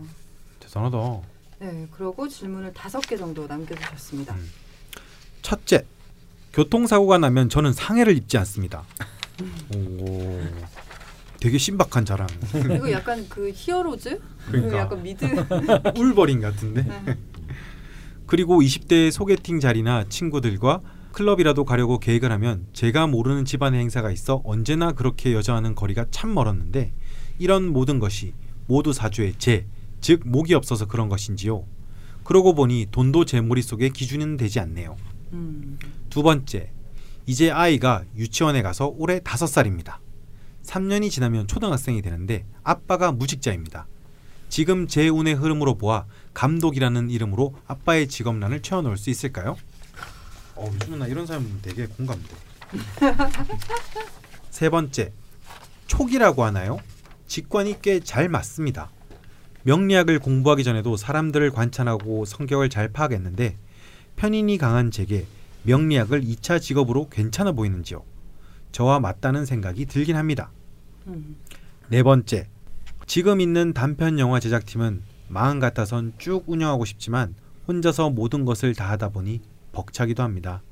대단하다. 0.61 1.21
네, 1.61 1.87
그리고 1.91 2.29
질문을 2.29 2.73
다섯 2.73 3.01
개 3.01 3.17
정도 3.17 3.47
남겨주셨습니다. 3.47 4.35
음. 4.35 4.51
첫째, 5.43 5.85
교통사고가 6.53 7.19
나면 7.19 7.49
저는 7.49 7.73
상해를 7.73 8.17
입지 8.17 8.39
않습니다. 8.39 8.85
오, 9.75 10.41
되게 11.41 11.59
신박한 11.59 12.05
자랑. 12.05 12.27
이거 12.55 12.91
약간 12.91 13.29
그 13.29 13.51
Heroes? 13.55 14.19
그 14.47 14.51
그러니까 14.53 14.79
약간 14.79 15.03
미드. 15.03 15.27
울버린 15.95 16.41
같은데. 16.41 16.83
네. 16.83 17.17
그리고 18.29 18.61
20대 18.61 19.11
소개팅 19.11 19.59
자리나 19.59 20.05
친구들과 20.11 20.83
클럽이라도 21.13 21.65
가려고 21.65 21.99
계획을 21.99 22.31
하면 22.33 22.67
제가 22.75 23.07
모르는 23.07 23.47
집안의 23.47 23.81
행사가 23.81 24.11
있어 24.11 24.43
언제나 24.45 24.93
그렇게 24.93 25.33
여자와는 25.33 25.75
거리가 25.75 26.05
참 26.11 26.35
멀었는데 26.35 26.93
이런 27.39 27.73
모든 27.73 27.99
것이 27.99 28.35
모두 28.67 28.93
사주의 28.93 29.33
재, 29.39 29.65
즉 30.03 30.21
목이 30.27 30.53
없어서 30.53 30.85
그런 30.85 31.09
것인지요. 31.09 31.65
그러고 32.23 32.55
보니 32.55 32.89
돈도 32.91 33.25
제 33.25 33.41
머릿속에 33.41 33.89
기준은 33.89 34.37
되지 34.37 34.61
않네요. 34.61 34.97
음, 35.33 35.79
두 36.11 36.23
번째, 36.23 36.71
이제 37.25 37.51
아이가 37.51 38.05
유치원에 38.15 38.61
가서 38.61 38.93
올해 38.99 39.21
다섯 39.21 39.47
살입니다. 39.47 40.03
3년이 40.65 41.11
지나면 41.11 41.47
초등학생이 41.47 42.03
되는데 42.03 42.45
아빠가 42.63 43.11
무직자입니다. 43.11 43.87
지금 44.49 44.87
제 44.89 45.09
운의 45.09 45.35
흐름으로 45.35 45.77
보아 45.77 46.07
감독이라는 46.35 47.11
이름으로 47.11 47.55
아빠의 47.67 48.09
직업란을 48.09 48.63
채워넣을 48.63 48.97
수 48.97 49.11
있을까요? 49.11 49.57
어, 50.55 50.71
요즘은 50.73 50.99
나 51.01 51.07
이런 51.07 51.27
사람 51.27 51.59
되게 51.63 51.87
공감돼. 51.87 52.29
세 54.51 54.69
번째, 54.71 55.13
촉이라고 55.87 56.45
하나요? 56.45 56.79
직관이 57.27 57.81
꽤 57.83 58.01
잘 58.01 58.29
맞습니다. 58.29 58.91
명리학을 59.65 60.19
공부하기 60.19 60.65
전에도 60.65 60.97
사람들을 60.97 61.51
관찰하고 61.51 62.25
성격을 62.25 62.71
잘 62.71 62.89
파악했는데 62.91 63.57
편인이 64.17 64.57
강한 64.59 64.91
제게 64.91 65.27
명리학을 65.65 66.23
2차 66.23 66.61
직업으로 66.61 67.09
괜찮아 67.11 67.53
보이는지요? 67.53 68.03
저와 68.73 69.01
맞다는 69.01 69.45
생각이 69.45 69.87
들긴 69.87 70.17
합니다. 70.17 70.51
음, 71.07 71.37
네 71.89 72.03
번째, 72.03 72.49
지금 73.09 73.41
있는 73.41 73.73
단편 73.73 74.19
영화 74.19 74.39
제작팀은 74.39 75.03
마음 75.29 75.61
같아선 75.61 76.13
쭉 76.19 76.45
운영하고 76.47 76.85
싶지만 76.85 77.35
혼자서 77.67 78.11
모든 78.11 78.45
것을 78.45 78.75
다 78.75 78.91
하다 78.91 79.09
보니 79.09 79.41
벅차기도 79.73 80.23
합니다. 80.23 80.63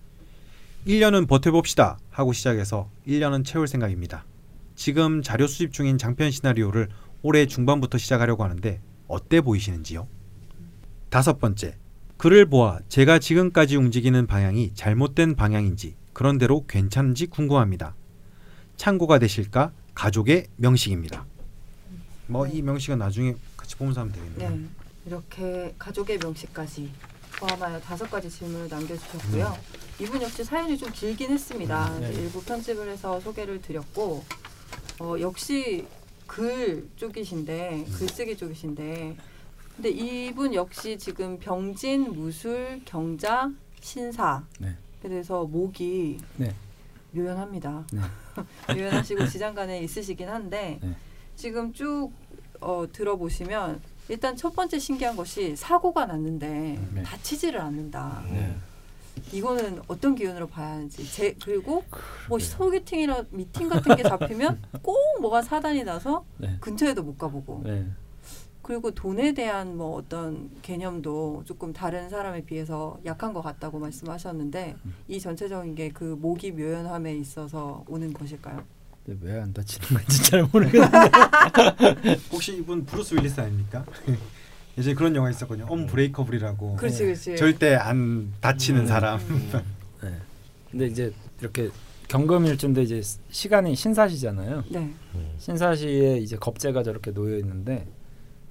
1년은 0.87 1.29
버텨봅시다 1.29 1.99
하고 2.11 2.35
시작해서 2.35 2.91
1년은 3.09 3.43
채울 3.43 3.67
생각입니다. 3.67 4.27
지금 4.75 5.23
자료 5.23 5.47
수집 5.47 5.73
중인 5.73 5.97
장편 5.97 6.31
시나리오를 6.31 6.91
올해 7.23 7.47
중반부터 7.47 7.97
시작하려고 7.97 8.45
하는데 8.45 8.83
어때 9.09 9.41
보이시는지요? 9.41 10.07
다섯 11.09 11.41
번째, 11.41 11.79
글을 12.19 12.51
보아 12.51 12.81
제가 12.91 13.19
지금까지 13.19 13.77
움직이는 13.77 14.27
방향이 14.27 14.75
잘못된 14.75 15.37
방향인지 15.37 15.97
그런 16.13 16.37
대로 16.37 16.67
괜찮은지 16.67 17.29
궁금합니다. 17.29 17.97
참고가 18.77 19.19
되실까? 19.19 19.73
가족의 19.95 20.49
명식입니다. 20.57 21.25
뭐 22.27 22.47
이 22.47 22.63
명식은 22.63 22.99
나중에 22.99 23.35
같이 23.57 23.77
보면서 23.77 24.01
하면 24.01 24.13
되겠네요. 24.13 24.51
네, 24.51 24.61
이렇게 25.07 25.75
가족의 25.79 26.19
명식까지 26.19 26.91
포함하여 27.39 27.81
다섯 27.81 28.11
가지 28.11 28.31
질문을 28.31 28.69
남겨주셨고요. 28.69 29.57
이분 30.01 30.21
역시 30.23 30.45
사연이 30.45 30.77
좀 30.77 30.91
길긴 30.93 31.31
했습니다. 31.31 31.89
음, 31.97 32.01
네. 32.01 32.13
일부 32.13 32.43
편집을 32.43 32.89
해서 32.89 33.21
소개를 33.21 33.63
드렸고, 33.63 34.25
어, 35.01 35.15
역시 35.21 35.87
글 36.27 36.89
쪽이신데, 36.97 37.87
글쓰기 37.97 38.37
쪽이신데, 38.37 39.17
근데 39.77 39.89
이분 39.91 40.55
역시 40.55 40.99
지금 40.99 41.39
병진, 41.39 42.13
무술, 42.13 42.81
경자, 42.85 43.51
신사. 43.81 44.43
네. 44.59 44.77
그래서 45.03 45.45
목이 45.45 46.19
네. 46.37 46.55
묘연합니다. 47.13 47.87
네. 47.93 48.01
묘연하시고 48.75 49.29
지장간에 49.29 49.81
있으시긴 49.81 50.29
한데 50.29 50.79
네. 50.83 50.97
지금 51.37 51.73
쭉 51.73 52.11
어, 52.61 52.87
들어보시면 52.91 53.81
일단 54.09 54.37
첫 54.37 54.55
번째 54.55 54.79
신기한 54.79 55.17
것이 55.17 55.55
사고가 55.55 56.07
났는데 56.07 56.79
네. 56.95 57.03
다치지를 57.03 57.61
않는다. 57.61 58.23
네. 58.31 58.57
이거는 59.33 59.81
어떤 59.89 60.15
기운으로 60.15 60.47
봐야 60.47 60.73
하는지 60.73 61.11
제 61.11 61.35
그리고 61.43 61.85
뭐 62.29 62.39
소개팅이나 62.39 63.25
미팅 63.31 63.69
같은 63.69 63.97
게 63.97 64.03
잡히면 64.03 64.63
꼭 64.83 64.97
뭐가 65.21 65.43
사단이 65.43 65.85
나서 65.85 66.25
네. 66.39 66.57
근처에도 66.61 67.03
못 67.03 67.19
가보고 67.19 67.63
네. 67.65 67.87
그리고 68.63 68.91
돈에 68.91 69.33
대한 69.33 69.77
뭐 69.77 69.97
어떤 69.97 70.51
개념도 70.63 71.43
조금 71.45 71.73
다른 71.73 72.09
사람에 72.09 72.45
비해서 72.45 72.99
약한 73.05 73.33
것 73.33 73.41
같다고 73.43 73.79
말씀하셨는데 73.79 74.77
음. 74.85 74.95
이 75.09 75.21
전체적인 75.21 75.75
게 75.75 75.92
그 75.92 76.19
목이 76.21 76.53
묘연함에 76.53 77.15
있어서 77.17 77.85
오는 77.89 78.13
것일까요? 78.13 78.65
왜 79.09 79.41
안 79.41 79.53
다치는 79.53 79.89
건지 80.03 80.23
잘 80.25 80.43
모르겠는데. 80.53 80.97
혹시 82.33 82.57
이분 82.57 82.85
브루스 82.85 83.15
윌리스 83.15 83.41
아닙니까? 83.41 83.85
예전에 84.79 84.95
그런 84.95 85.15
영화 85.17 85.31
있었거든요. 85.31 85.67
Unbreakable이라고. 85.71 86.77
그렇지 86.77 87.05
그렇지. 87.05 87.37
절대 87.37 87.75
안 87.77 88.33
다치는 88.41 88.83
음. 88.83 88.87
사람. 88.87 89.19
네. 90.03 90.19
근데 90.71 90.87
이제 90.87 91.13
이렇게 91.41 91.71
경금일주인데 92.09 92.83
이제 92.83 93.01
시간이 93.31 93.75
신사시잖아요. 93.75 94.65
네. 94.71 94.93
신사시에 95.39 96.19
이제 96.19 96.37
겁재가 96.37 96.83
저렇게 96.83 97.13
놓여 97.13 97.39
있는데 97.39 97.87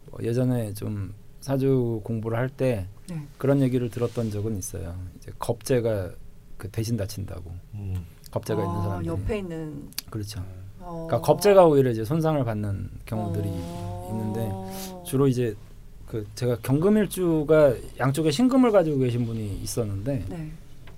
뭐 0.09 0.19
예전에 0.23 0.73
좀 0.73 1.13
사주 1.41 2.01
공부를 2.03 2.37
할때 2.39 2.87
네. 3.07 3.21
그런 3.37 3.61
얘기를 3.61 3.89
들었던 3.89 4.31
적은 4.31 4.57
있어요. 4.57 4.97
이제 5.17 5.31
겁재가 5.37 6.11
그 6.57 6.69
대신 6.69 6.97
다친다고. 6.97 7.51
음. 7.75 8.03
겁재가 8.35 8.61
있는 8.63 8.75
아, 8.77 8.83
사람들이. 8.83 9.07
옆에 9.07 9.37
있는. 9.39 9.89
그렇죠. 10.09 10.41
어. 10.79 11.05
그러니까 11.07 11.21
겁재가 11.21 11.65
오히려 11.65 11.89
이제 11.91 12.03
손상을 12.05 12.43
받는 12.43 12.89
경우들이 13.05 13.49
어. 13.49 14.09
있는데 14.11 15.03
주로 15.05 15.27
이제 15.27 15.55
그 16.07 16.25
제가 16.35 16.57
경금일주가 16.61 17.73
양쪽에 17.99 18.31
신금을 18.31 18.71
가지고 18.71 18.99
계신 18.99 19.25
분이 19.25 19.59
있었는데 19.63 20.25
네. 20.29 20.51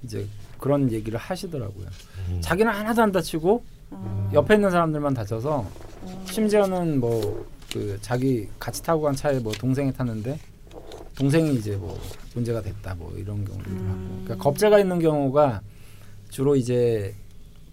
이제 0.03 0.27
그런 0.59 0.91
얘기를 0.91 1.17
하시더라고요. 1.17 1.87
음. 2.29 2.41
자기는 2.41 2.71
하나도 2.71 3.01
안 3.01 3.11
다치고 3.11 3.63
음. 3.93 4.29
옆에 4.33 4.55
있는 4.55 4.69
사람들만 4.69 5.13
다쳐서 5.13 5.65
음. 6.03 6.25
심지어는 6.25 6.99
뭐 6.99 7.57
그 7.71 7.97
자기 8.01 8.47
같이 8.59 8.81
타고 8.81 9.01
간 9.03 9.15
차에 9.15 9.39
뭐 9.39 9.51
동생이 9.53 9.91
탔는데 9.93 10.39
동생이 11.15 11.55
이제 11.55 11.75
뭐 11.75 11.99
문제가 12.33 12.61
됐다 12.61 12.95
뭐 12.95 13.13
이런 13.17 13.43
경우도 13.43 13.69
음. 13.69 13.89
하고 13.89 14.23
그러니까 14.23 14.43
겁재가 14.43 14.79
있는 14.79 14.99
경우가 14.99 15.61
주로 16.29 16.55
이제 16.55 17.13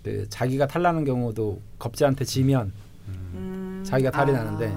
그 0.05 0.29
자기가 0.29 0.67
탈나는 0.67 1.05
경우도 1.05 1.61
겁재한테 1.79 2.25
지면 2.27 2.73
음. 3.09 3.83
자기가 3.85 4.11
탈이 4.11 4.33
아. 4.33 4.45
나는데 4.45 4.73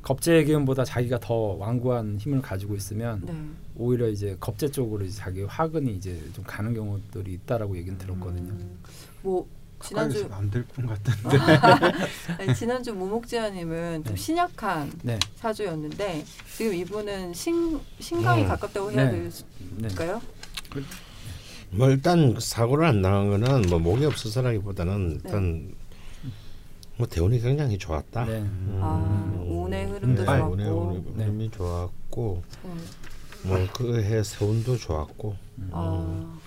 겁재의 0.00 0.46
기운보다 0.46 0.84
자기가 0.84 1.20
더 1.20 1.34
완고한 1.34 2.16
힘을 2.18 2.40
가지고 2.42 2.74
있으면 2.74 3.22
네. 3.24 3.32
오히려 3.76 4.08
이제 4.08 4.36
겁재 4.40 4.70
쪽으로 4.70 5.04
이제 5.04 5.16
자기 5.16 5.42
화근이 5.42 5.94
이제 5.94 6.20
좀 6.34 6.42
가는 6.44 6.74
경우들이 6.74 7.34
있다라고 7.34 7.76
얘기는 7.76 7.96
들었거든요. 7.98 8.50
음. 8.50 8.78
뭐 9.20 9.46
지난주 9.80 10.28
안될분 10.30 10.86
같은데. 10.86 11.38
아니, 12.38 12.54
지난주 12.54 12.94
모목지아님은 12.94 14.04
좀 14.04 14.14
네. 14.14 14.20
신약한 14.20 14.92
네, 15.02 15.18
사주였는데 15.36 16.24
지금 16.56 16.74
이분은 16.74 17.34
신 17.34 17.78
신강이 18.00 18.42
음. 18.42 18.48
가깝다고 18.48 18.90
해야 18.90 19.10
네. 19.10 19.28
네. 19.76 19.88
될까요? 19.88 20.20
뭐 21.72 21.88
일단 21.88 22.36
사고를 22.38 22.86
안 22.86 23.00
당한 23.02 23.30
거는 23.30 23.62
뭐 23.70 23.78
목이 23.78 24.04
없어서라기보다는 24.04 25.20
일단 25.24 25.74
뭐 26.98 27.06
대운이 27.06 27.40
굉장히 27.40 27.78
좋았다. 27.78 28.26
네. 28.26 28.32
음. 28.40 28.78
아, 28.80 29.42
운의 29.46 29.86
흐름도 29.86 30.20
네, 30.22 30.26
좋았고. 30.26 30.52
운의 30.52 30.66
흐름이 30.66 31.02
네. 31.14 31.24
흐름이 31.24 31.50
좋았고 31.50 32.42
음. 32.66 32.86
뭐그해 33.44 34.22
세운도 34.22 34.76
좋았고 34.76 35.34
아, 35.72 36.38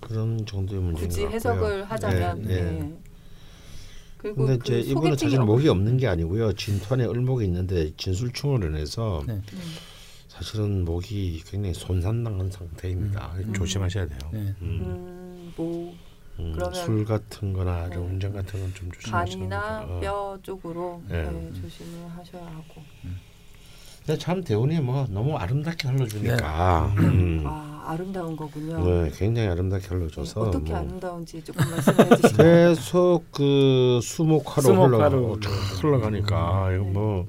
그런 0.00 0.44
정도의 0.46 0.80
문제인 0.80 1.08
굳이 1.08 1.22
것 1.24 1.32
같고요. 1.32 1.36
해석을 1.36 1.84
하자면 1.84 2.42
네, 2.42 2.48
네. 2.48 2.62
네. 2.72 2.98
그리고 4.16 4.46
근데 4.46 4.58
그 4.58 4.78
이제 4.78 4.90
이분은 4.90 5.16
사실 5.16 5.38
목이 5.38 5.68
없는 5.68 5.98
게 5.98 6.08
아니고요. 6.08 6.54
진토안에 6.54 7.04
을목이 7.04 7.44
있는데 7.44 7.92
진술충으로 7.96 8.66
인해서 8.68 9.22
네. 9.26 9.40
음. 10.38 10.42
사실은 10.42 10.84
목이 10.84 11.42
굉장히 11.46 11.74
손상당한 11.74 12.50
상태입니다. 12.50 13.32
음. 13.36 13.52
조심하셔야 13.52 14.06
돼요. 14.06 14.18
네. 14.32 14.38
음. 14.40 14.54
음, 14.62 15.52
뭐 15.56 15.94
음, 16.38 16.52
그러면- 16.54 16.74
술 16.74 17.04
같은-거나 17.04 17.88
네. 17.88 17.96
운전 17.96 18.32
같은 18.32 18.60
건 18.60 18.72
좀 18.74 18.90
조심하시는 18.92 19.48
간이나 19.48 19.86
거. 19.86 19.96
어. 19.96 20.00
뼈 20.00 20.38
쪽으로 20.42 21.02
네. 21.08 21.22
네, 21.24 21.52
조심을 21.60 22.08
하셔야 22.16 22.44
하고. 22.44 22.82
근데 24.06 24.18
참 24.18 24.42
대운이 24.42 24.80
뭐 24.80 25.06
너무 25.10 25.36
아름답게 25.36 25.88
흘러주니까 25.88 26.94
음. 26.98 27.42
아 27.44 27.84
아름다운 27.88 28.36
거군요. 28.36 28.82
네, 28.84 29.10
굉장히 29.14 29.48
아름답게 29.48 29.88
네, 29.88 29.94
흘러줘서 29.96 30.40
어떻게 30.42 30.70
뭐 30.70 30.78
아름다운지 30.80 31.42
조금 31.44 31.68
말씀해 31.68 32.08
주시면. 32.16 32.36
계속 32.76 33.24
그 33.32 33.98
수목화로 34.02 34.62
수목화로 34.62 35.34
흘러 35.34 35.50
흘러가니까 35.50 36.72
이거 36.74 36.84
뭐 36.84 37.26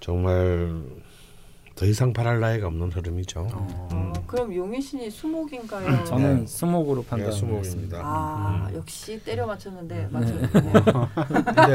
정말 0.00 0.82
더 1.78 1.86
이상 1.86 2.12
바랄 2.12 2.40
나위가 2.40 2.66
없는 2.66 2.90
흐름이죠. 2.90 3.46
어, 3.52 4.12
그럼 4.26 4.52
용의신이 4.52 5.08
수목인가요? 5.12 6.04
저는 6.06 6.40
네. 6.40 6.46
수목으로 6.48 7.02
네, 7.02 7.08
판단했습니다. 7.08 7.62
수목입니다. 7.62 8.00
아 8.02 8.68
음. 8.68 8.76
역시 8.76 9.22
때려 9.24 9.46
맞췄는데 9.46 9.94
네. 9.94 10.08
맞췄네요. 10.10 10.50
근데 11.46 11.72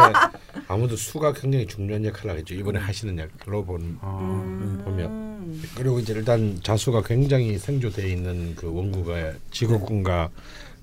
아무도 0.68 0.98
수가 0.98 1.32
굉장히 1.32 1.66
중요한 1.66 2.04
역할을 2.04 2.32
하겠죠. 2.32 2.54
이번에 2.54 2.80
하시는 2.80 3.18
역할로 3.18 3.64
본 3.64 3.98
아, 4.02 4.20
음. 4.20 4.82
보면. 4.84 5.62
그리고 5.78 6.00
이제 6.00 6.12
일단 6.12 6.60
자수가 6.62 7.04
굉장히 7.04 7.58
생조되어 7.58 8.06
있는 8.06 8.56
그 8.56 8.74
원구가 8.74 9.32
직업군과 9.52 10.32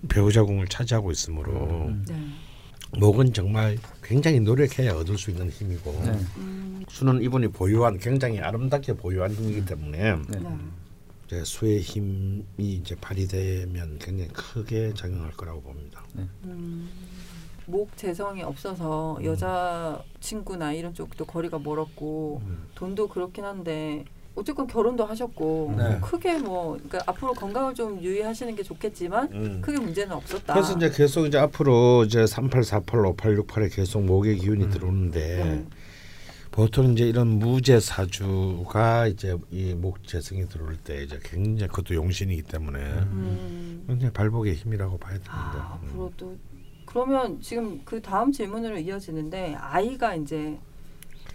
배우자궁을 0.08 0.68
차지하고 0.68 1.10
있으므로 1.10 1.88
음. 1.88 2.06
네. 2.08 2.16
목은 2.98 3.32
정말 3.32 3.78
굉장히 4.02 4.40
노력해야 4.40 4.94
얻을 4.94 5.16
수 5.16 5.30
있는 5.30 5.48
힘이고 5.48 5.92
네. 6.04 6.18
음, 6.38 6.84
수는 6.88 7.22
이분이 7.22 7.48
보유한 7.48 7.98
굉장히 7.98 8.40
아름답게 8.40 8.94
보유한 8.94 9.32
힘이기 9.32 9.64
때문에 9.64 10.16
네. 10.16 10.38
네. 10.38 10.56
이제 11.26 11.44
수의 11.44 11.80
힘이 11.80 12.44
이제 12.58 12.96
발휘되면 13.00 13.98
굉장히 14.00 14.28
크게 14.32 14.92
작용할 14.94 15.30
거라고 15.32 15.62
봅니다. 15.62 16.04
음, 16.44 16.90
목 17.66 17.96
재성이 17.96 18.42
없어서 18.42 19.18
여자 19.22 20.02
친구나 20.18 20.72
이런 20.72 20.92
쪽도 20.92 21.26
거리가 21.26 21.60
멀었고 21.60 22.42
음. 22.44 22.64
돈도 22.74 23.08
그렇긴 23.08 23.44
한데 23.44 24.04
어쨌건 24.34 24.66
결혼도 24.66 25.04
하셨고 25.04 25.74
네. 25.76 25.88
뭐 25.88 26.00
크게 26.00 26.38
뭐 26.38 26.72
그러니까 26.74 27.00
앞으로 27.06 27.32
건강을 27.34 27.74
좀 27.74 28.00
유의하시는 28.00 28.54
게 28.54 28.62
좋겠지만 28.62 29.28
음. 29.32 29.60
크게 29.60 29.78
문제는 29.78 30.14
없었다. 30.14 30.54
그래서 30.54 30.76
이제 30.76 30.90
계속 30.90 31.26
이제 31.26 31.36
앞으로 31.38 32.04
이제 32.04 32.26
38, 32.26 32.62
48, 32.62 33.04
58, 33.06 33.36
68에 33.36 33.74
계속 33.74 34.02
목의 34.04 34.36
기운이 34.38 34.70
들어오는데 34.70 35.44
네. 35.44 35.66
보통 36.52 36.92
이제 36.92 37.08
이런 37.08 37.28
무제 37.28 37.78
사주가 37.78 39.06
이제 39.06 39.36
이 39.50 39.74
목 39.74 40.04
재성이 40.06 40.48
들어올 40.48 40.76
때 40.78 41.02
이제 41.04 41.18
굉장히 41.22 41.68
그것도 41.68 41.94
용신이기 41.94 42.42
때문에 42.42 42.78
음. 42.80 43.84
굉장히 43.86 44.12
발목의 44.12 44.54
힘이라고 44.54 44.98
봐야 44.98 45.12
됩니다. 45.14 45.32
아, 45.34 45.78
음. 45.82 45.88
앞으로 45.88 46.12
또 46.16 46.36
그러면 46.86 47.40
지금 47.40 47.80
그 47.84 48.00
다음 48.02 48.32
질문으로 48.32 48.78
이어지는데 48.78 49.54
아이가 49.58 50.14
이제 50.16 50.58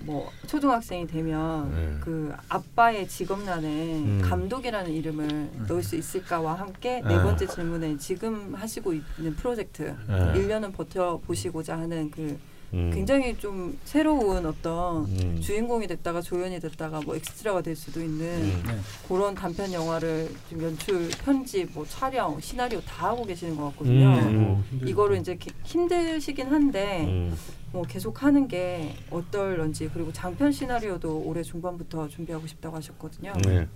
뭐 0.01 0.31
초등학생이 0.47 1.07
되면 1.07 1.71
네. 1.71 1.97
그 2.01 2.33
아빠의 2.49 3.07
직업란에 3.07 3.95
음. 3.95 4.21
감독이라는 4.23 4.91
이름을 4.91 5.49
넣을 5.67 5.83
수 5.83 5.95
있을까와 5.95 6.55
함께 6.55 7.01
네 7.01 7.15
아. 7.15 7.23
번째 7.23 7.47
질문에 7.47 7.97
지금 7.97 8.53
하시고 8.53 8.93
있는 8.93 9.35
프로젝트 9.35 9.95
네. 10.07 10.33
1년은 10.33 10.73
버텨 10.73 11.19
보시고자 11.25 11.77
하는 11.77 12.11
그 12.11 12.37
음. 12.75 12.91
굉장히 12.93 13.37
좀 13.37 13.77
새로운 13.85 14.45
어떤 14.45 15.05
음. 15.05 15.39
주인공이 15.41 15.87
됐다가 15.87 16.19
조연이 16.21 16.59
됐다가 16.59 16.99
뭐 17.01 17.15
엑스트라가 17.15 17.61
될 17.61 17.75
수도 17.75 18.01
있는 18.03 18.25
음. 18.25 18.63
네. 18.67 18.77
그런 19.07 19.33
단편 19.33 19.71
영화를 19.71 20.29
좀 20.49 20.61
연출, 20.61 21.09
편집, 21.23 21.71
뭐 21.73 21.85
촬영, 21.87 22.39
시나리오 22.41 22.81
다 22.81 23.09
하고 23.09 23.25
계시는 23.25 23.55
것 23.55 23.69
같거든요. 23.71 24.07
음. 24.19 24.81
이거를 24.85 25.17
이제 25.17 25.35
기- 25.35 25.51
힘드시긴 25.63 26.47
한데 26.47 27.05
음. 27.05 27.35
뭐 27.71 27.83
계속 27.83 28.21
하는 28.23 28.47
게 28.47 28.93
어떨런지 29.09 29.89
그리고 29.93 30.11
장편 30.11 30.51
시나리오도 30.51 31.21
올해 31.25 31.41
중반부터 31.43 32.09
준비하고 32.09 32.45
싶다고 32.47 32.75
하셨거든요. 32.77 33.33
네. 33.45 33.67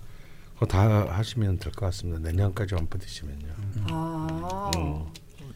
그거 0.54 0.66
다 0.66 1.06
하시면 1.16 1.58
될 1.58 1.72
것 1.72 1.86
같습니다. 1.86 2.20
내년까지만 2.30 2.86
버티시면요. 2.88 3.46
아, 3.90 4.70
음. 4.76 5.06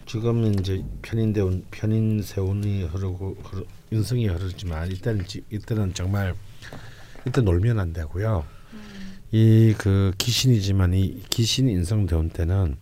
지금 0.06 0.44
이제 0.58 0.84
편인대운 1.02 1.64
편인 1.70 2.22
세운이 2.22 2.84
흐르고 2.84 3.36
흐르, 3.42 3.64
인성이 3.90 4.26
흐르지만 4.28 4.90
지- 5.26 5.42
이때는 5.50 5.94
정말 5.94 6.34
이때 7.26 7.40
놀면 7.40 7.78
안 7.78 7.92
되고요. 7.92 8.44
이그 9.32 10.12
기신이지만 10.18 10.94
이 10.94 11.22
기신 11.30 11.68
인성 11.68 12.06
대운 12.06 12.28
때는 12.28 12.76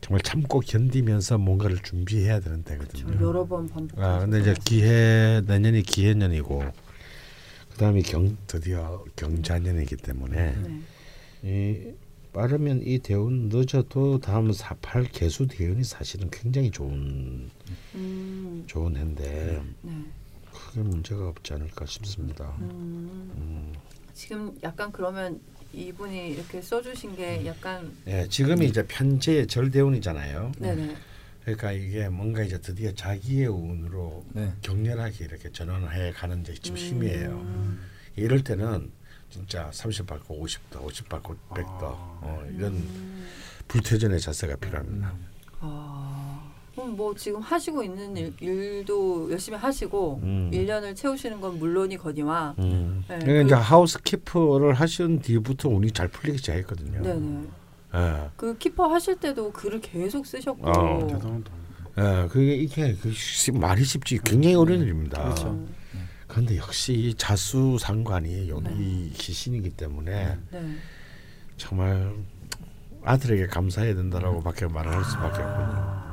정말 0.00 0.20
참고 0.22 0.60
견디면서 0.60 1.38
뭔가를 1.38 1.78
준비해야 1.78 2.40
되는 2.40 2.62
때거든요. 2.62 3.12
좀 3.12 3.22
여러 3.22 3.44
번 3.46 3.68
반복. 3.68 3.98
아 3.98 4.20
근데 4.20 4.40
이제 4.40 4.54
기해 4.64 5.40
내년이 5.46 5.82
기해년이고 5.82 6.62
그다음에 7.72 8.02
경 8.02 8.36
드디어 8.46 9.04
경자년이기 9.16 9.96
때문에 9.96 10.54
네. 10.62 10.80
이 11.42 11.94
빠르면 12.34 12.82
이 12.82 12.98
대운 12.98 13.48
늦어도 13.48 14.18
다음 14.18 14.52
48 14.52 15.04
개수 15.04 15.46
대운이 15.46 15.84
사실은 15.84 16.28
굉장히 16.30 16.68
좋은 16.70 17.48
음, 17.94 18.64
좋은 18.66 18.96
해인데 18.96 19.62
네. 19.82 19.92
크게 20.52 20.80
문제가 20.80 21.28
없지 21.28 21.54
않을까 21.54 21.86
싶습니다. 21.86 22.56
음, 22.58 23.32
음. 23.36 23.72
지금 24.12 24.52
약간 24.64 24.90
그러면 24.90 25.40
이분이 25.72 26.30
이렇게 26.32 26.60
써주신 26.60 27.14
게 27.14 27.46
약간 27.46 27.92
예, 28.08 28.26
지금이 28.28 28.66
이제 28.66 28.84
편제의 28.84 29.46
절대운이잖아요. 29.46 30.52
네네. 30.58 30.96
그러니까 31.42 31.70
이게 31.72 32.08
뭔가 32.08 32.42
이제 32.42 32.60
드디어 32.60 32.92
자기의 32.92 33.46
운으로 33.46 34.24
네. 34.32 34.52
격렬하게 34.60 35.24
이렇게 35.24 35.52
전환해 35.52 36.10
가는 36.10 36.40
이제 36.40 36.54
지금 36.54 36.76
음. 36.76 36.82
힘이에요. 36.82 37.76
이럴 38.16 38.42
때는 38.42 38.90
진짜 39.30 39.68
30 39.72 40.06
받고 40.06 40.44
50도, 40.44 40.82
50 40.84 41.08
받고 41.08 41.34
100도 41.50 41.82
어, 41.82 42.44
이런 42.54 42.72
음. 42.72 43.26
불태전의 43.68 44.20
자세가 44.20 44.56
필요합니다. 44.56 45.12
아, 45.60 46.40
그럼 46.74 46.96
뭐 46.96 47.14
지금 47.14 47.40
하시고 47.40 47.82
있는 47.82 48.16
일, 48.16 48.32
일도 48.40 49.30
열심히 49.32 49.58
하시고 49.58 50.20
음. 50.22 50.50
일 50.52 50.66
1년을 50.66 50.94
채우시는 50.94 51.40
건 51.40 51.58
물론이거니와 51.58 52.54
음. 52.58 53.04
네, 53.08 53.18
그러니까 53.18 53.32
그- 53.34 53.44
이제 53.46 53.54
하우스 53.54 54.00
키퍼를 54.02 54.74
하신 54.74 55.20
뒤부터 55.20 55.68
운이 55.68 55.90
잘 55.92 56.08
풀리기 56.08 56.38
시작했거든요. 56.38 57.02
네네. 57.02 57.44
예. 57.96 58.30
그 58.36 58.56
키퍼 58.58 58.86
하실 58.88 59.16
때도 59.16 59.52
글을 59.52 59.80
계속 59.80 60.26
쓰셨고 60.26 60.68
어, 60.68 61.06
대단하다. 61.06 61.50
예, 61.96 62.28
그게 62.28 62.56
이게 62.56 62.94
그 63.00 63.12
쉽- 63.12 63.56
말이 63.56 63.84
쉽지 63.84 64.18
굉장히 64.24 64.56
어려운 64.56 64.80
일입니다. 64.82 65.22
그렇죠. 65.22 65.64
음, 66.34 66.46
그런데 66.46 66.56
역시 66.56 66.92
이 66.92 67.14
자수 67.14 67.78
상관이 67.78 68.48
여기 68.48 68.68
네. 68.68 69.10
귀신이기 69.14 69.70
때문에 69.70 70.36
네. 70.50 70.76
정말 71.56 72.12
아들에게 73.04 73.46
감사해야 73.46 73.94
된다라고 73.94 74.42
밖에 74.42 74.66
말을 74.66 74.92
할 74.92 75.04
수밖에 75.04 75.42
없군요. 75.42 76.04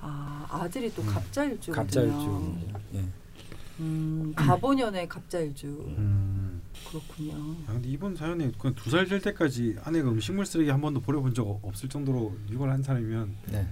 아 0.00 0.46
아들이 0.50 0.92
또 0.94 1.02
갑자일주거든요. 1.02 1.74
갑자일주. 1.74 2.58
예. 2.94 3.04
음, 3.80 4.32
가보년의 4.36 5.08
갑자일주 5.08 5.66
음. 5.66 6.60
그렇군요. 6.88 7.32
야, 7.32 7.66
근데 7.72 7.88
이번 7.88 8.14
사연에 8.14 8.50
그냥 8.58 8.74
두살 8.74 9.06
될 9.06 9.20
때까지 9.20 9.76
아내가 9.82 10.10
음식물 10.10 10.44
쓰레기 10.44 10.70
한 10.70 10.80
번도 10.80 11.00
버려본 11.00 11.32
적 11.34 11.48
없을 11.62 11.88
정도로 11.88 12.36
이걸 12.50 12.70
한 12.70 12.82
사람이면 12.82 13.34
네. 13.46 13.66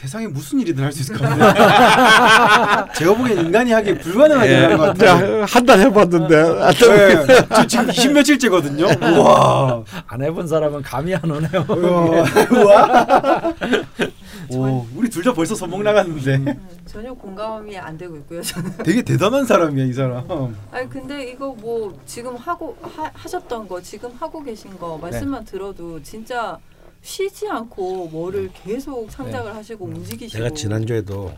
세상에 0.00 0.26
무슨 0.28 0.60
일이든 0.60 0.82
할 0.82 0.90
수 0.92 1.02
있을 1.02 1.14
것 1.18 1.28
같아요. 1.28 2.86
제가 2.96 3.14
보기엔 3.14 3.38
인간이 3.44 3.70
하기 3.72 3.98
불가능하게 3.98 4.54
하는 4.56 4.78
것 4.78 4.84
같아요. 4.84 5.44
한 5.46 5.66
달 5.66 5.78
해봤는데 5.78 6.36
아, 6.36 6.72
네, 6.72 7.26
저 7.54 7.66
지금 7.66 7.90
20 7.90 8.12
며칠째거든요. 8.14 8.86
우와. 9.18 9.84
안 10.06 10.22
해본 10.22 10.48
사람은 10.48 10.80
감이 10.82 11.14
안 11.14 11.30
오네요. 11.30 11.66
우와. 11.68 13.54
오, 14.52 14.86
우리 14.96 15.08
둘 15.10 15.22
다 15.22 15.34
벌써 15.34 15.54
손목 15.54 15.82
나갔는데 15.82 16.36
음, 16.36 16.68
전혀 16.86 17.12
공감이 17.12 17.76
안 17.78 17.96
되고 17.98 18.16
있고요. 18.16 18.40
저는. 18.42 18.72
되게 18.78 19.02
대단한 19.02 19.44
사람이야 19.44 19.84
이 19.84 19.92
사람. 19.92 20.24
아니 20.72 20.88
근데 20.88 21.24
이거 21.30 21.54
뭐 21.60 21.94
지금 22.06 22.34
하고 22.36 22.74
하, 22.80 23.10
하셨던 23.12 23.68
거 23.68 23.80
지금 23.82 24.10
하고 24.18 24.42
계신 24.42 24.76
거 24.78 24.98
네. 25.02 25.10
말씀만 25.10 25.44
들어도 25.44 26.02
진짜 26.02 26.56
쉬지 27.02 27.48
않고 27.48 28.08
뭐를 28.08 28.50
계속 28.52 29.08
창작을 29.10 29.54
하시고 29.54 29.86
움직이시고 29.86 30.38
네. 30.38 30.44
내가 30.44 30.54
지난주에도 30.54 31.34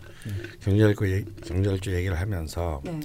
경제일주 0.60 1.12
얘기, 1.12 1.34
경제일주 1.42 1.94
얘기를 1.94 2.18
하면서 2.18 2.80
네. 2.84 2.98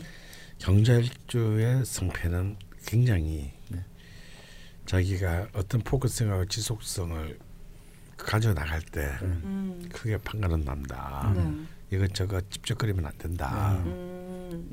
경제일주의 0.57 1.85
승패는 1.85 2.57
굉장히 2.85 3.51
네. 3.69 3.79
자기가 4.85 5.49
어떤 5.53 5.81
포커싱하고 5.81 6.45
지속성을 6.45 7.37
가져 8.17 8.53
나갈 8.53 8.81
때 8.81 9.01
음. 9.21 9.87
크게 9.93 10.17
판가는 10.17 10.61
난다. 10.61 11.31
네. 11.35 11.95
이것저것 11.95 12.49
찝쩍거리면 12.49 13.05
안 13.05 13.17
된다. 13.17 13.73
음. 13.85 14.16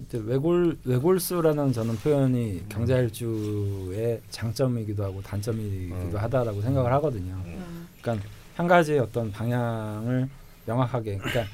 이제 0.06 0.18
외골 0.18 0.78
외골수라는 0.84 1.72
저는 1.72 1.96
표현이 1.96 2.64
경자일주의 2.68 4.20
장점이기도 4.30 5.04
하고 5.04 5.22
단점이기도 5.22 5.94
음. 5.94 6.16
하다라고 6.16 6.60
생각을 6.60 6.92
하거든요. 6.94 7.34
음. 7.44 7.88
그러니까 8.00 8.26
한 8.54 8.68
가지의 8.68 9.00
어떤 9.00 9.32
방향을 9.32 10.28
명확하게 10.66 11.18
그러니까 11.18 11.44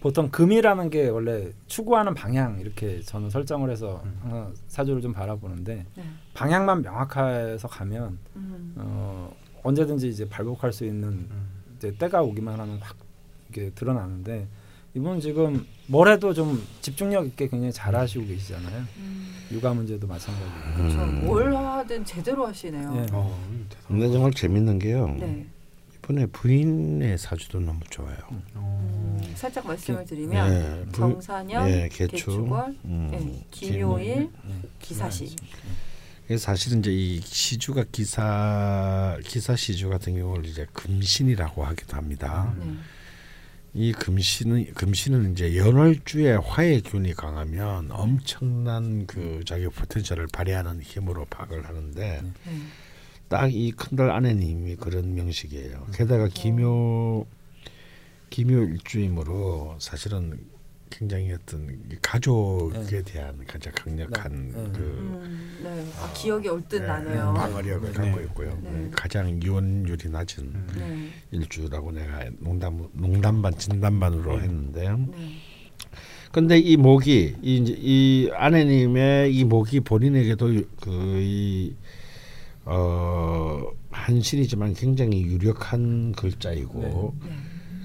보통 0.00 0.30
금이라는 0.30 0.90
게 0.90 1.08
원래 1.08 1.50
추구하는 1.68 2.14
방향 2.14 2.58
이렇게 2.58 3.00
저는 3.02 3.30
설정을 3.30 3.70
해서 3.70 4.02
항상 4.20 4.52
사주를 4.66 5.00
좀 5.00 5.12
바라보는데 5.12 5.86
네. 5.94 6.04
방향만 6.34 6.82
명확해서 6.82 7.68
가면 7.68 8.18
음. 8.36 8.74
어, 8.76 9.34
언제든지 9.62 10.08
이제 10.08 10.28
발복할 10.28 10.72
수 10.72 10.84
있는 10.84 11.28
이제 11.76 11.94
때가 11.96 12.22
오기만 12.22 12.58
하면 12.58 12.78
확 12.80 12.96
이게 13.48 13.70
드러나는데 13.70 14.48
이분 14.94 15.20
지금 15.20 15.66
뭘 15.86 16.08
해도 16.12 16.34
좀 16.34 16.62
집중력 16.80 17.26
있게 17.26 17.48
굉장히 17.48 17.72
잘 17.72 17.94
하시고 17.94 18.26
계시잖아요. 18.26 18.84
음. 18.98 19.34
육아 19.50 19.72
문제도 19.72 20.06
마찬가지고. 20.06 20.76
그렇죠. 20.76 21.02
음. 21.02 21.26
뭘 21.26 21.54
하든 21.54 22.04
제대로 22.04 22.46
하시네요. 22.46 22.94
예. 22.96 23.06
어, 23.12 23.38
근데 23.88 24.10
정말 24.10 24.32
재밌는 24.32 24.78
게요. 24.78 25.08
네. 25.18 25.46
이번에 25.98 26.26
부인의 26.26 27.16
사주도 27.16 27.60
너무 27.60 27.80
좋아요. 27.88 28.16
어. 28.54 29.18
음, 29.22 29.32
살짝 29.34 29.66
말씀을 29.66 30.04
드리면 30.04 30.50
네, 30.50 30.84
부- 30.86 30.92
정사년, 30.92 31.66
네, 31.66 31.88
개축, 31.88 32.10
개축월, 32.10 32.74
음, 32.84 33.08
네, 33.10 33.46
김요일, 33.50 34.16
네. 34.44 34.54
기사시. 34.80 35.36
그래서 36.26 36.44
사실은 36.44 36.80
이제 36.80 36.90
이 36.92 37.20
시주가 37.20 37.84
기사 37.92 39.18
기사 39.24 39.54
시주 39.54 39.88
같은 39.90 40.16
경우를 40.16 40.46
이제 40.46 40.66
금신이라고 40.72 41.64
하기도 41.64 41.96
합니다. 41.96 42.54
네. 42.58 42.72
이 43.74 43.92
금신은 43.92 44.74
금신은 44.74 45.32
이제 45.32 45.56
연월주에 45.56 46.34
화의 46.34 46.82
균이 46.82 47.14
강하면 47.14 47.90
엄청난 47.90 49.06
그 49.06 49.40
자기 49.46 49.66
포텐셜을 49.66 50.26
발휘하는 50.26 50.82
힘으로 50.82 51.24
파악을 51.24 51.66
하는데 51.66 52.20
네. 52.22 52.32
딱이 53.28 53.72
큰달 53.72 54.10
아내님이 54.10 54.76
그런 54.76 55.14
명식이에요. 55.14 55.86
게다가 55.94 56.28
기묘 56.28 57.26
기묘 58.28 58.64
일주이므로 58.64 59.76
사실은 59.78 60.38
굉장히 60.92 61.32
어떤 61.32 61.66
이 61.90 61.96
가족에 62.02 63.02
대한 63.02 63.42
가장 63.46 63.72
강력한 63.74 64.52
네. 64.52 64.62
네. 64.62 64.72
그 64.72 64.78
음, 64.78 65.60
네. 65.62 65.86
아, 65.98 66.12
기억이 66.12 66.48
얼뜻 66.48 66.82
네, 66.82 66.86
나네요. 66.86 67.34
방어력을 67.34 67.92
네. 67.92 67.98
갖고 67.98 68.20
있고요. 68.20 68.58
네. 68.62 68.70
네, 68.70 68.90
가장 68.90 69.40
이혼율이 69.42 70.10
낮은 70.10 70.66
네. 70.76 71.08
일주라고 71.30 71.92
내가 71.92 72.26
농담 72.40 72.86
농담 72.92 73.40
반 73.40 73.56
진담 73.56 73.98
반으로 73.98 74.40
했는데 74.40 74.90
네. 74.90 75.38
근데 76.30 76.58
이 76.58 76.76
목이 76.76 77.36
이, 77.42 77.56
이제 77.56 77.74
이 77.78 78.30
아내님의 78.34 79.34
이 79.34 79.44
목이 79.44 79.80
본인에게도 79.80 80.46
그이 80.80 81.74
어, 82.64 83.62
한신이지만 83.90 84.74
굉장히 84.74 85.22
유력한 85.22 86.12
글자이고 86.12 87.14
네. 87.24 87.30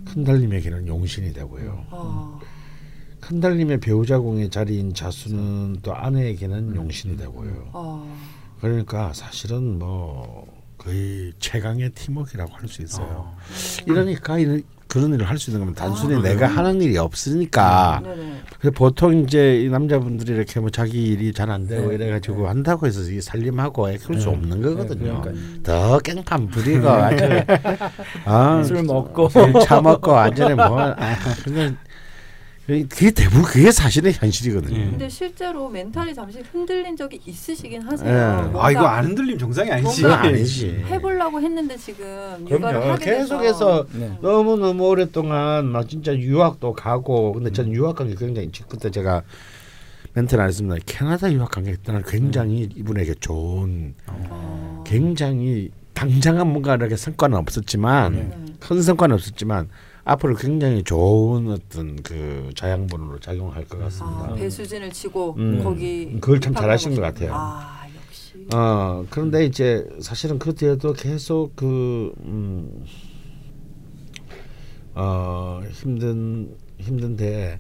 큰달님에게는 0.06 0.88
용신이 0.88 1.34
되고요. 1.34 1.86
아, 1.90 2.40
큰달님의 3.22 3.80
배우자공의 3.80 4.50
자리인 4.50 4.94
자수는 4.94 5.78
또 5.82 5.96
아내에게는 5.96 6.76
용신이 6.76 7.18
되고요. 7.18 7.70
아, 7.74 8.06
그러니까 8.62 9.12
사실은 9.14 9.80
뭐 9.80 10.46
거의 10.78 11.34
최강의 11.40 11.92
팀워크라고 11.92 12.54
할 12.54 12.68
수 12.70 12.82
있어요. 12.82 13.08
어. 13.10 13.38
이러니까 13.88 14.38
이런 14.38 14.62
그런 14.88 15.14
일을 15.14 15.28
할 15.30 15.38
수 15.38 15.50
있는 15.52 15.66
건 15.66 15.76
단순히 15.76 16.16
아. 16.16 16.22
내가 16.22 16.48
하는 16.48 16.82
일이 16.82 16.98
없으니까. 16.98 18.00
네네. 18.04 18.42
그래서 18.60 18.74
보통 18.74 19.20
이제 19.20 19.60
이 19.62 19.70
남자분들이 19.70 20.34
이렇게 20.34 20.60
뭐 20.62 20.70
자기 20.70 21.08
일이 21.08 21.34
잘 21.34 21.50
안 21.52 21.68
되고 21.68 21.90
네. 21.90 21.96
이래가지고 21.96 22.48
한다고 22.48 22.88
해서 22.88 23.02
이 23.02 23.20
살림하고 23.20 23.90
애 23.90 23.98
키울 23.98 24.22
수 24.22 24.30
네. 24.30 24.36
없는 24.36 24.62
거거든요. 24.62 25.22
네, 25.26 25.32
음. 25.32 25.60
더 25.64 26.00
깽판 26.00 26.48
부리고 26.48 26.88
아주 26.90 27.26
아, 28.26 28.64
술 28.64 28.84
먹고 28.84 29.28
차 29.66 29.82
먹고 29.82 30.12
완전히 30.12 30.54
뭐 30.54 30.80
아, 30.80 30.96
그냥 31.44 31.76
그게 32.68 33.12
대부분 33.12 33.44
그게 33.44 33.72
사실의 33.72 34.12
현실이거든요. 34.14 34.78
예. 34.78 34.86
근데 34.86 35.08
실제로 35.08 35.70
멘탈이 35.70 36.14
잠시 36.14 36.40
흔들린 36.52 36.98
적이 36.98 37.22
있으시긴 37.26 37.82
하세요. 37.82 38.10
네. 38.36 38.42
뭔가 38.42 38.66
아 38.66 38.72
이거 38.72 38.82
안 38.86 39.06
흔들림 39.06 39.38
정상이 39.38 39.72
아니지. 39.72 40.06
아니지. 40.06 40.84
해보려고 40.88 41.40
했는데 41.40 41.78
지금 41.78 42.06
육아를 42.50 42.80
그럼요. 42.80 42.92
하게 42.92 43.06
돼서 43.06 43.40
계속해서 43.40 43.86
네. 43.94 44.18
너무 44.22 44.58
너무 44.58 44.86
오랫동안 44.90 45.66
막 45.68 45.88
진짜 45.88 46.14
유학도 46.14 46.74
가고 46.74 47.32
근데 47.34 47.52
저는 47.54 47.72
유학 47.74 47.96
간 47.96 48.08
게 48.10 48.16
굉장히 48.16 48.52
그때 48.68 48.92
제가 48.92 49.24
멘트를 50.14 50.42
안 50.44 50.50
했습니다. 50.50 50.76
캐나다 50.86 51.32
유학 51.32 51.52
간게 51.52 51.78
때는 51.84 52.04
굉장히 52.06 52.68
이분에게 52.76 53.14
좋은 53.22 53.94
어, 54.08 54.84
굉장히 54.86 55.72
당장은 55.94 56.48
뭔가 56.48 56.76
이렇게 56.76 56.98
성과는 56.98 57.38
없었지만 57.38 58.14
네. 58.14 58.30
큰 58.60 58.82
성과는 58.82 59.16
없었지만 59.16 59.70
앞으로 60.08 60.36
굉장히 60.36 60.84
좋은 60.84 61.50
어떤 61.50 62.02
그 62.02 62.50
자양분으로 62.56 63.20
작용할 63.20 63.66
것 63.66 63.78
같습니다. 63.78 64.30
아, 64.32 64.36
배수진을 64.36 64.90
치고 64.92 65.36
음. 65.38 65.62
거기 65.62 66.14
그걸 66.22 66.40
참 66.40 66.56
잘하신 66.56 66.96
것 66.96 67.02
같아요. 67.02 67.32
아 67.34 67.86
역시. 67.94 68.48
어 68.56 69.06
그런데 69.10 69.46
이제 69.46 69.86
사실은 70.00 70.40
그 70.40 70.56
뒤에도 70.56 70.94
계속 70.94 71.58
그 71.58 72.14
음, 72.22 72.86
어, 74.96 75.62
힘든 75.72 76.56
힘든데 76.78 77.60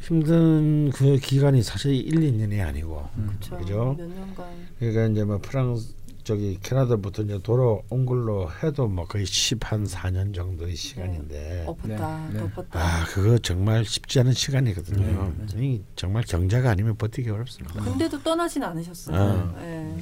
힘든 0.00 0.90
그 0.90 1.16
기간이 1.16 1.64
사실 1.64 1.94
1, 1.94 2.14
2년이 2.14 2.64
아니고 2.64 3.08
그쵸. 3.40 3.56
그죠? 3.56 3.96
몇 3.98 4.06
년간. 4.06 4.46
그러니까 4.78 5.06
이제 5.06 5.24
뭐 5.24 5.38
프랑스 5.42 5.96
저기 6.24 6.58
캐나다부터 6.62 7.22
이제 7.22 7.38
돌아온 7.42 8.06
걸로 8.06 8.50
해도 8.62 8.88
뭐 8.88 9.06
거의 9.06 9.26
10한 9.26 9.86
4년 9.86 10.34
정도의 10.34 10.74
시간인데 10.74 11.64
엎었다 11.66 12.28
네, 12.32 12.32
네. 12.32 12.38
덮었다. 12.40 12.80
아 12.80 13.04
그거 13.06 13.36
정말 13.38 13.84
쉽지 13.84 14.20
않은 14.20 14.32
시간이거든요. 14.32 15.32
이 15.56 15.82
정말 15.94 16.22
경제가 16.24 16.70
아니면 16.70 16.96
버티기 16.96 17.28
어렵습니다. 17.28 17.82
근데도 17.84 18.22
떠나진 18.22 18.62
않으셨어요. 18.62 19.16
아. 19.16 19.62
예. 19.62 19.96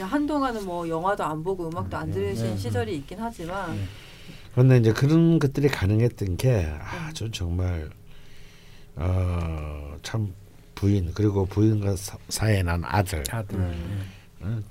야, 0.00 0.06
한동안은 0.06 0.64
뭐 0.64 0.88
영화도 0.88 1.22
안 1.22 1.44
보고 1.44 1.68
음악도 1.68 1.96
안 1.96 2.10
들으신 2.10 2.46
네. 2.46 2.56
시절이 2.56 2.96
있긴 2.96 3.18
하지만 3.20 3.76
네. 3.76 3.84
그런데 4.52 4.78
이제 4.78 4.92
그런 4.92 5.38
것들이 5.38 5.68
가능했던 5.68 6.38
게 6.38 6.64
아주 6.66 7.30
정말 7.30 7.88
어, 8.96 9.96
참 10.02 10.34
부인 10.74 11.12
그리고 11.14 11.46
부인과 11.46 11.94
사- 11.94 12.18
사이에 12.28 12.64
난 12.64 12.82
아들 12.84 13.22
아들. 13.30 13.58
음. 14.42 14.64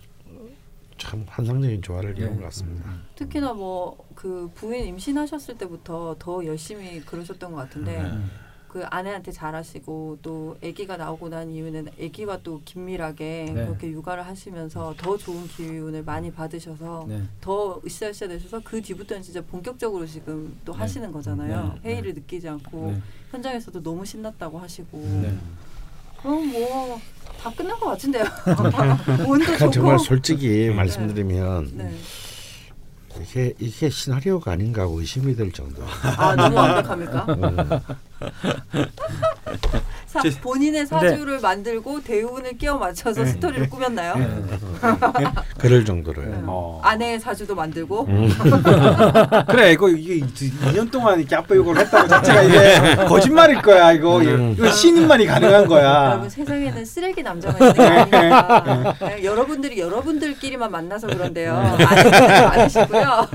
어, 1.00 1.10
참 1.10 1.26
환상적인 1.28 1.82
조화를 1.82 2.18
예. 2.18 2.22
이룬 2.24 2.36
것 2.38 2.44
같습니다. 2.44 2.94
특히나 3.16 3.54
뭐 3.54 4.10
그 4.20 4.52
부인 4.54 4.86
임신하셨을 4.86 5.58
때부터 5.58 6.18
더 6.20 6.46
열심히 6.46 7.00
그러셨던 7.00 7.54
것 7.54 7.58
같은데 7.58 8.02
음. 8.02 8.30
그 8.68 8.84
아내한테 8.86 9.32
잘하시고 9.32 10.20
또 10.22 10.58
아기가 10.62 10.98
나오고 10.98 11.30
난 11.30 11.50
이후에는 11.50 11.88
아기와 11.98 12.40
또 12.44 12.62
긴밀하게 12.66 13.46
네. 13.56 13.66
그렇게 13.66 13.90
육아를 13.90 14.28
하시면서 14.28 14.94
더 14.98 15.18
좋은 15.18 15.48
기운을 15.48 16.04
많이 16.04 16.34
받으셔서 16.34 17.06
네. 17.08 17.24
더 17.40 17.82
으쌰으쌰 17.86 18.28
되셔서 18.28 18.60
그 18.62 18.82
뒤부터는 18.82 19.24
진짜 19.24 19.42
본격적으로 19.42 20.06
지금 20.06 20.54
또 20.66 20.74
네. 20.74 20.80
하시는 20.80 21.10
거잖아요. 21.14 21.80
네. 21.82 21.90
회의를 21.90 22.14
느끼지 22.16 22.50
않고 22.50 22.92
네. 22.92 23.02
현장에서도 23.32 23.82
너무 23.82 24.06
신났다고 24.06 24.60
하시고 24.60 24.98
네. 24.98 25.34
그럼 26.22 26.52
뭐 26.52 27.00
다 27.42 27.50
끝난 27.52 27.80
것 27.80 27.88
같은데요. 27.92 28.24
운도 28.46 29.26
그러니까 29.26 29.58
좋고. 29.58 29.72
정말 29.72 30.00
솔직히 30.00 30.70
말씀드리면 30.76 31.72
네. 31.74 31.96
이게 33.22 33.54
이게 33.60 33.90
시나리오가 33.90 34.52
아닌가 34.52 34.86
의심이 34.90 35.36
될 35.36 35.52
정도. 35.52 35.84
아 36.04 36.36
너무 36.36 36.56
완벽합니까? 36.56 37.26
사, 40.08 40.22
본인의 40.42 40.88
사주를 40.88 41.40
만들고 41.40 42.02
대운을 42.02 42.58
끼워 42.58 42.78
맞춰서 42.80 43.24
스토리를 43.26 43.70
꾸몄나요? 43.70 44.16
그럴 45.60 45.86
정도로요. 45.86 46.28
네. 46.30 46.42
어. 46.48 46.82
아내의 46.84 47.20
사주도 47.20 47.54
만들고 47.54 48.06
음. 48.08 48.30
그래 49.48 49.72
이거 49.74 49.88
이게 49.90 50.20
2년 50.26 50.90
동안 50.90 51.20
이렇게 51.20 51.36
아빠 51.36 51.54
욕을 51.56 51.78
했다고 51.78 52.08
자체가 52.08 52.42
이게 52.42 52.96
거짓말일 53.06 53.62
거야 53.62 53.92
이거 53.92 54.18
음. 54.18 54.56
이거 54.58 54.72
신인만이 54.72 55.28
가능한 55.28 55.68
거야. 55.68 56.06
여러분 56.10 56.28
세상에는 56.30 56.86
쓰레기 56.86 57.22
남자만 57.22 57.62
있는 57.62 58.10
게. 58.10 59.06
네, 59.06 59.24
여러분들이 59.24 59.80
여러분들끼리만 59.80 60.72
만나서 60.72 61.06
그런데요. 61.08 61.54
많으시고요. 62.50 63.28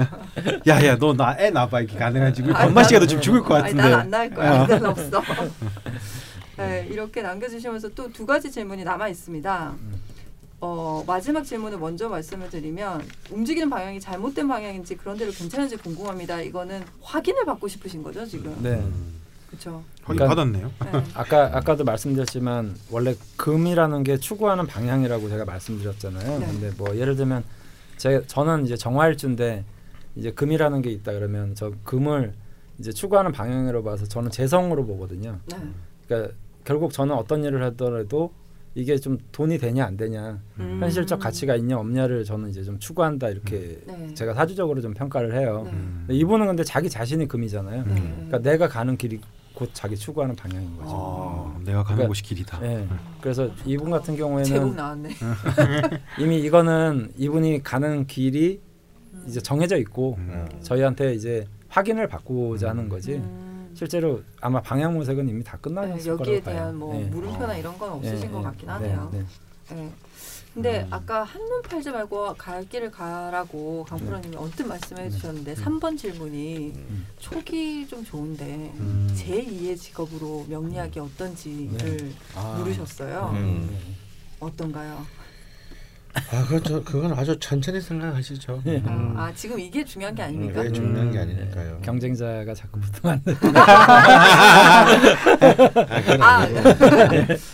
야야 0.66 0.98
너 0.98 1.14
나 1.14 1.36
애 1.38 1.50
낳아봐 1.50 1.80
이렇게 1.82 1.96
가능하지 1.96 2.42
우리 2.42 2.52
엄마 2.52 2.82
씨가 2.82 2.98
더 2.98 3.06
지금 3.06 3.22
죽을 3.22 3.42
것 3.42 3.54
같은데. 3.54 3.80
난안 3.82 4.10
낳을 4.10 4.30
거야. 4.30 4.66
어. 4.74 4.76
애들 4.76 4.86
없어. 4.86 5.22
네, 6.56 6.86
이렇게 6.90 7.22
남겨주시면서 7.22 7.88
또 7.94 8.08
두 8.12 8.26
가지 8.26 8.50
질문이 8.50 8.84
남아 8.84 9.08
있습니다. 9.08 9.74
어, 10.60 11.04
마지막 11.06 11.42
질문을 11.44 11.78
먼저 11.78 12.08
말씀을 12.08 12.48
드리면 12.48 13.02
움직이는 13.30 13.68
방향이 13.68 14.00
잘못된 14.00 14.48
방향인지 14.48 14.96
그런 14.96 15.16
대로 15.18 15.30
괜찮은지 15.32 15.76
궁금합니다. 15.76 16.40
이거는 16.40 16.82
확인을 17.02 17.44
받고 17.44 17.68
싶으신 17.68 18.02
거죠 18.02 18.24
지금? 18.24 18.56
네. 18.62 18.82
그렇죠. 19.48 19.82
확인 20.04 20.16
그러니까- 20.16 20.28
받았네요. 20.28 20.70
네. 20.84 21.04
아까 21.14 21.50
아까도 21.56 21.84
말씀드렸지만 21.84 22.76
원래 22.90 23.14
금이라는 23.36 24.04
게 24.04 24.16
추구하는 24.16 24.66
방향이라고 24.66 25.28
제가 25.28 25.44
말씀드렸잖아요. 25.44 26.38
네. 26.38 26.46
근데 26.46 26.70
뭐 26.78 26.96
예를 26.96 27.16
들면 27.16 27.44
제 27.98 28.22
저는 28.26 28.64
이제 28.64 28.76
정화일주인데 28.76 29.64
이제 30.16 30.30
금이라는 30.32 30.80
게 30.82 30.90
있다 30.90 31.12
그러면 31.12 31.54
저 31.54 31.72
금을 31.84 32.32
이제 32.78 32.92
추구하는 32.92 33.32
방향으로 33.32 33.82
봐서 33.82 34.04
저는 34.06 34.30
재성으로 34.30 34.84
보거든요. 34.86 35.38
네. 35.46 35.56
그러니까 36.06 36.34
결국 36.64 36.92
저는 36.92 37.14
어떤 37.14 37.44
일을 37.44 37.62
하더라도 37.64 38.32
이게 38.74 38.96
좀 38.98 39.18
돈이 39.30 39.58
되냐 39.58 39.84
안 39.84 39.96
되냐 39.96 40.40
음. 40.58 40.78
현실적 40.80 41.20
가치가 41.20 41.54
있냐 41.54 41.78
없냐를 41.78 42.24
저는 42.24 42.50
이제 42.50 42.64
좀 42.64 42.78
추구한다 42.80 43.28
이렇게 43.28 43.80
네. 43.86 44.12
제가 44.14 44.34
사주적으로 44.34 44.80
좀 44.80 44.92
평가를 44.94 45.34
해요. 45.38 45.62
네. 45.64 45.70
근데 45.70 46.14
이분은 46.14 46.46
근데 46.46 46.64
자기 46.64 46.90
자신이 46.90 47.28
금이잖아요. 47.28 47.84
네. 47.84 47.94
그러니까 47.94 48.38
내가 48.38 48.66
가는 48.68 48.96
길이 48.96 49.20
곧 49.54 49.70
자기 49.72 49.96
추구하는 49.96 50.34
방향인 50.34 50.76
거죠. 50.76 50.90
어, 50.90 51.60
내가 51.64 51.84
가는 51.84 51.98
그러니까- 51.98 52.08
곳이 52.08 52.24
길이다. 52.24 52.58
예. 52.66 52.88
그래서 53.20 53.48
이분 53.64 53.88
같은 53.88 54.16
경우에는 54.16 54.74
나왔네. 54.74 55.10
이미 56.18 56.40
이거는 56.40 57.12
이분이 57.16 57.62
가는 57.62 58.04
길이 58.08 58.60
이제 59.28 59.40
정해져 59.40 59.76
있고 59.76 60.16
음. 60.18 60.48
저희한테 60.62 61.14
이제 61.14 61.46
확인을 61.74 62.06
받고자 62.06 62.70
하는 62.70 62.88
거지. 62.88 63.14
음. 63.14 63.72
실제로 63.74 64.22
아마 64.40 64.62
방향 64.62 64.94
모색은 64.94 65.28
이미 65.28 65.42
다 65.42 65.56
네, 65.56 65.62
끝나셨을 65.62 66.12
여기에 66.12 66.16
거라고 66.16 66.44
봐요. 66.44 66.54
대한 66.54 66.76
뭐 66.76 67.00
예. 67.00 67.04
물음표나 67.06 67.56
이런 67.56 67.76
건 67.76 67.92
없으신 67.94 68.28
예, 68.28 68.32
것 68.32 68.38
예. 68.38 68.42
같긴 68.44 68.66
네, 68.66 68.72
하네요. 68.72 69.10
네. 69.12 69.24
네. 69.70 69.92
근데 70.54 70.82
음. 70.82 70.92
아까 70.92 71.24
한눈 71.24 71.62
팔지 71.62 71.90
말고 71.90 72.34
갈 72.34 72.68
길을 72.68 72.92
가라고 72.92 73.84
강 73.88 73.98
프로님이 73.98 74.36
언뜻 74.36 74.62
말씀해 74.62 75.10
주셨는데 75.10 75.54
3번 75.54 75.98
질문이 75.98 76.74
음. 76.76 77.06
촉이 77.18 77.88
좀 77.88 78.04
좋은데 78.04 78.72
음. 78.78 79.12
제2의 79.16 79.76
직업으로 79.76 80.46
명리학이 80.48 81.00
어떤지를 81.00 82.12
아. 82.36 82.54
물으셨어요. 82.58 83.30
음. 83.34 83.96
어떤가요? 84.38 85.04
아, 86.30 86.44
그저 86.48 86.82
그건 86.84 87.12
아주 87.12 87.36
천천히 87.40 87.80
생각하시죠. 87.80 88.62
예. 88.66 88.76
음. 88.86 89.14
아 89.16 89.32
지금 89.34 89.58
이게 89.58 89.84
중요한 89.84 90.14
게 90.14 90.22
아닙니까? 90.22 90.60
음, 90.62 90.66
네, 90.66 90.72
중요한 90.72 91.10
게 91.10 91.18
음, 91.18 91.22
아니니까요. 91.22 91.76
예. 91.80 91.84
경쟁자가 91.84 92.54
자꾸 92.54 92.80
붙으면. 92.80 93.20
아, 93.26 94.84
그건 96.00 96.22
아, 96.22 96.36
아니고. 96.38 96.60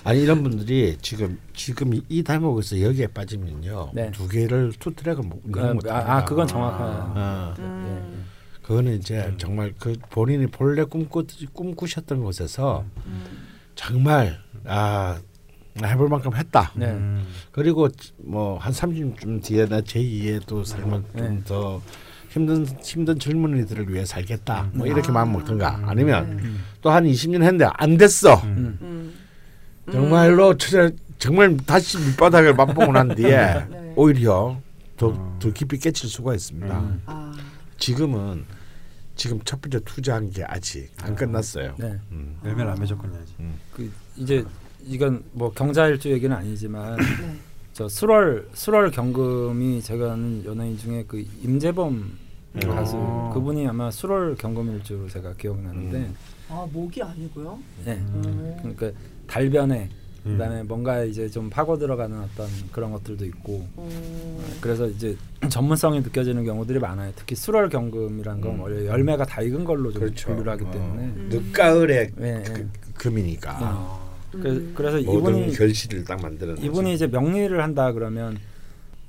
아니 0.05 0.23
이런 0.23 0.43
분들이 0.43 0.97
지금 1.01 1.39
지금 1.55 1.95
이- 1.95 2.03
이 2.09 2.23
대목에서 2.23 2.81
여기에 2.83 3.09
빠지면요 3.09 3.91
네. 3.95 4.11
두 4.11 4.29
개를 4.29 4.73
two 4.79 4.95
track을 4.95 5.25
못 5.25 5.41
운영 5.45 5.75
못 5.75 5.89
아. 5.91 6.17
아, 6.19 6.25
그건 6.25 6.47
정확한. 6.47 6.89
아, 7.17 7.55
음, 7.59 8.27
그거는 8.63 8.95
이제 8.99 9.33
정말 9.39 9.73
그 9.79 9.95
본인이 10.11 10.47
본래 10.47 10.85
꿈꾸 10.85 11.25
꿈꾸셨던 11.53 12.23
곳에서 12.23 12.85
음, 13.07 13.25
정말 13.75 14.39
아 14.67 15.19
해볼 15.89 16.09
만큼 16.09 16.35
했다. 16.35 16.73
네. 16.75 16.87
음. 16.87 17.25
그리고 17.53 17.89
뭐 18.19 18.59
한 18.59 18.73
30년 18.73 19.43
뒤에 19.43 19.67
나 19.67 19.81
제2의 19.81 20.43
또 20.47 20.63
삶을 20.65 21.03
네. 21.15 21.23
좀더 21.23 21.81
힘든 22.29 22.67
힘든 22.83 23.19
젊은이들을 23.19 23.93
위해 23.93 24.05
살겠다. 24.05 24.71
뭐 24.73 24.87
음. 24.87 24.93
이렇게 24.93 25.09
아. 25.09 25.13
마음 25.13 25.33
먹든가 25.33 25.83
아니면 25.87 26.37
네. 26.37 26.43
음. 26.45 26.65
또한 26.83 27.05
20년 27.05 27.43
했는데 27.43 27.67
안 27.75 27.97
됐어. 27.97 28.35
음. 28.45 28.79
음. 28.83 29.15
정말로 29.91 30.57
진짜 30.57 30.91
정말 31.19 31.57
다시 31.67 31.99
밑바닥을 31.99 32.55
맛보고 32.55 32.93
난 32.93 33.15
뒤에 33.15 33.31
네. 33.71 33.93
오히려 33.97 34.61
더, 34.97 35.09
어. 35.09 35.39
더 35.41 35.51
깊이 35.53 35.79
깨칠 35.79 36.09
수가 36.09 36.35
있습니다. 36.35 36.79
음. 36.79 37.03
아, 37.07 37.33
지금은 37.79 38.45
지금 39.17 39.41
첫 39.45 39.61
번째 39.61 39.81
투자한 39.81 40.31
게 40.31 40.45
아직 40.45 40.91
안 41.03 41.15
끝났어요. 41.17 41.75
네. 41.79 41.99
음. 42.13 42.39
열매를 42.45 42.71
안 42.71 42.79
맺었군요 42.79 43.19
아직. 43.21 43.37
그 43.75 43.91
이제 44.17 44.45
이건 44.87 45.23
뭐 45.33 45.51
경자일주 45.53 46.11
얘기는 46.11 46.35
아니지만 46.35 46.97
네. 46.97 47.37
저 47.73 47.89
수월 47.89 48.49
수월 48.53 48.91
경금이 48.91 49.81
제가 49.83 50.13
아는 50.13 50.45
연예인 50.45 50.77
중에 50.77 51.05
그 51.07 51.25
임재범 51.43 52.19
음. 52.55 52.61
가수 52.61 52.97
어. 52.97 53.31
그분이 53.33 53.67
아마 53.67 53.91
수월 53.91 54.35
경금일주로 54.37 55.09
제가 55.09 55.35
기억나는데 55.35 55.99
음. 55.99 56.17
아 56.49 56.67
목이 56.73 57.03
아니고요. 57.03 57.59
네. 57.85 57.93
음. 57.95 58.57
그러니까 58.61 58.91
달변에 59.27 59.89
음. 60.27 60.33
그다음에 60.33 60.63
뭔가 60.65 61.03
이제 61.05 61.29
좀 61.29 61.49
파고 61.49 61.79
들어가는 61.79 62.19
어떤 62.21 62.49
그런 62.73 62.93
것들도 62.93 63.25
있고 63.27 63.67
음. 63.79 64.59
그래서 64.61 64.87
이제 64.87 65.17
전문성이 65.49 66.01
느껴지는 66.01 66.45
경우들이 66.45 66.79
많아요. 66.79 67.13
특히 67.17 67.37
수월 67.37 67.69
경금이란 67.69 68.41
건 68.41 68.55
음. 68.57 68.61
원래 68.61 68.87
열매가 68.87 69.25
다 69.25 69.43
익은 69.43 69.65
걸로 69.65 69.93
좀 69.93 70.03
그렇죠. 70.03 70.29
분류를 70.29 70.53
하기 70.53 70.65
어. 70.65 70.71
때문에 70.71 71.03
음. 71.03 71.29
늦가을에 71.33 72.11
네, 72.17 72.43
그, 72.43 72.53
네. 72.53 72.69
금이니까 72.95 73.59
어. 73.63 74.10
음. 74.35 74.41
그래서, 74.43 74.61
그래서 74.75 75.13
모든 75.13 75.37
이분이 75.39 75.53
결실을 75.57 76.05
딱 76.05 76.21
만드는 76.23 76.59
이분이 76.63 76.95
이제 76.95 77.07
명리를 77.07 77.63
한다 77.63 77.93
그러면 77.93 78.39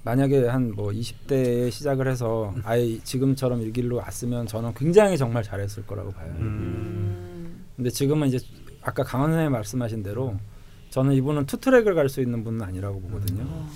만약에 0.04 0.48
한 0.48 0.72
뭐 0.76 0.90
20대에 0.90 1.70
시작을 1.70 2.08
해서 2.08 2.54
아예 2.64 2.98
지금처럼 3.04 3.62
이 3.62 3.72
길로 3.72 3.98
왔으면 3.98 4.48
저는 4.48 4.74
굉장히 4.74 5.18
정말 5.18 5.44
잘했을 5.44 5.86
거라고 5.86 6.12
봐요. 6.12 6.34
음. 6.40 6.46
음. 6.46 7.66
근데 7.76 7.90
지금은 7.90 8.28
이제 8.30 8.40
아까 8.82 9.04
강원 9.04 9.30
선생님 9.32 9.52
말씀하신 9.52 10.02
대로 10.04 10.36
저는 10.90 11.14
이분은 11.14 11.46
투트랙을 11.46 11.94
갈 11.96 12.10
수 12.10 12.20
있는 12.20 12.44
분은 12.44 12.62
아니라고 12.64 13.00
보거든요. 13.00 13.44
어. 13.44 13.70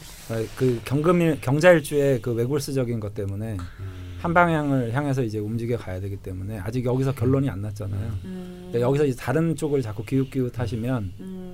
그 0.57 0.81
경금일 0.83 1.39
경자일주의 1.41 2.21
그 2.21 2.33
외골스적인 2.33 2.99
것 2.99 3.13
때문에 3.13 3.53
음. 3.53 4.17
한 4.19 4.33
방향을 4.33 4.93
향해서 4.93 5.21
이제 5.21 5.37
움직여 5.37 5.77
가야 5.77 5.99
되기 5.99 6.17
때문에 6.17 6.59
아직 6.59 6.83
여기서 6.83 7.13
결론이 7.13 7.49
안 7.49 7.61
났잖아요. 7.61 8.11
음. 8.25 8.54
그러니까 8.75 8.87
여기서 8.87 9.05
이제 9.05 9.17
다른 9.17 9.55
쪽을 9.55 9.81
자꾸 9.81 10.03
기웃기웃하시면 10.03 11.13
음. 11.19 11.23
어, 11.23 11.44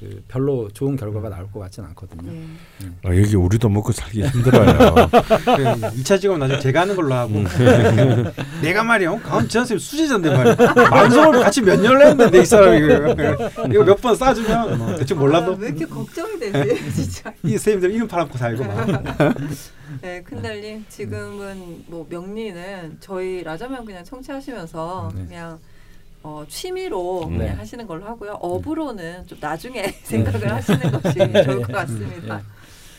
그 0.00 0.22
별로 0.28 0.66
좋은 0.72 0.96
결과가 0.96 1.28
나올 1.28 1.50
것 1.52 1.60
같지는 1.60 1.90
않거든요. 1.90 2.32
네. 2.32 2.88
아, 3.04 3.08
여기 3.14 3.36
우리도 3.36 3.68
먹고 3.68 3.92
살기 3.92 4.22
힘들어요. 4.22 4.74
그 5.10 5.18
2차 6.00 6.18
직업 6.18 6.38
나중에 6.38 6.58
제가 6.58 6.80
하는 6.80 6.96
걸로 6.96 7.12
하고 7.14 7.44
내가 8.62 8.82
말이야 8.82 9.20
강원 9.20 9.46
지한 9.46 9.66
쌤 9.66 9.78
수제자인데 9.78 10.30
말이야 10.34 10.54
방송을 10.56 11.40
같이 11.40 11.60
몇 11.60 11.78
년을 11.78 12.06
했는데 12.06 12.40
이 12.40 12.46
사람이 12.46 12.78
이거, 12.78 13.50
이거 13.70 13.84
몇 13.84 14.00
번 14.00 14.16
싸주면 14.16 14.78
뭐 14.78 14.94
대충 14.96 15.18
몰라도 15.18 15.52
아, 15.52 15.56
왜 15.58 15.68
이렇게 15.68 15.84
걱정이 15.84 16.38
되지 16.38 16.92
진짜. 17.12 17.30
이 17.44 17.50
선생님들 17.50 17.90
이름 17.92 18.08
팔아먹고 18.08 18.38
살고 18.38 18.64
막 18.64 18.86
네, 20.00 20.22
큰달님 20.22 20.86
지금은 20.88 21.84
뭐 21.88 22.06
명리는 22.08 22.96
저희 23.00 23.42
라자면 23.42 23.84
그냥 23.84 24.02
청취하시면서 24.04 25.10
네. 25.14 25.24
그냥 25.26 25.58
어, 26.22 26.44
취미로 26.48 27.26
네. 27.30 27.38
그냥 27.38 27.58
하시는 27.58 27.86
걸로 27.86 28.04
하고요. 28.04 28.32
업으로는 28.40 29.26
좀 29.26 29.38
나중에 29.40 29.82
생각을 30.04 30.52
하시는 30.52 30.80
것이 30.92 31.18
좋을 31.44 31.62
것 31.62 31.72
같습니다. 31.72 32.42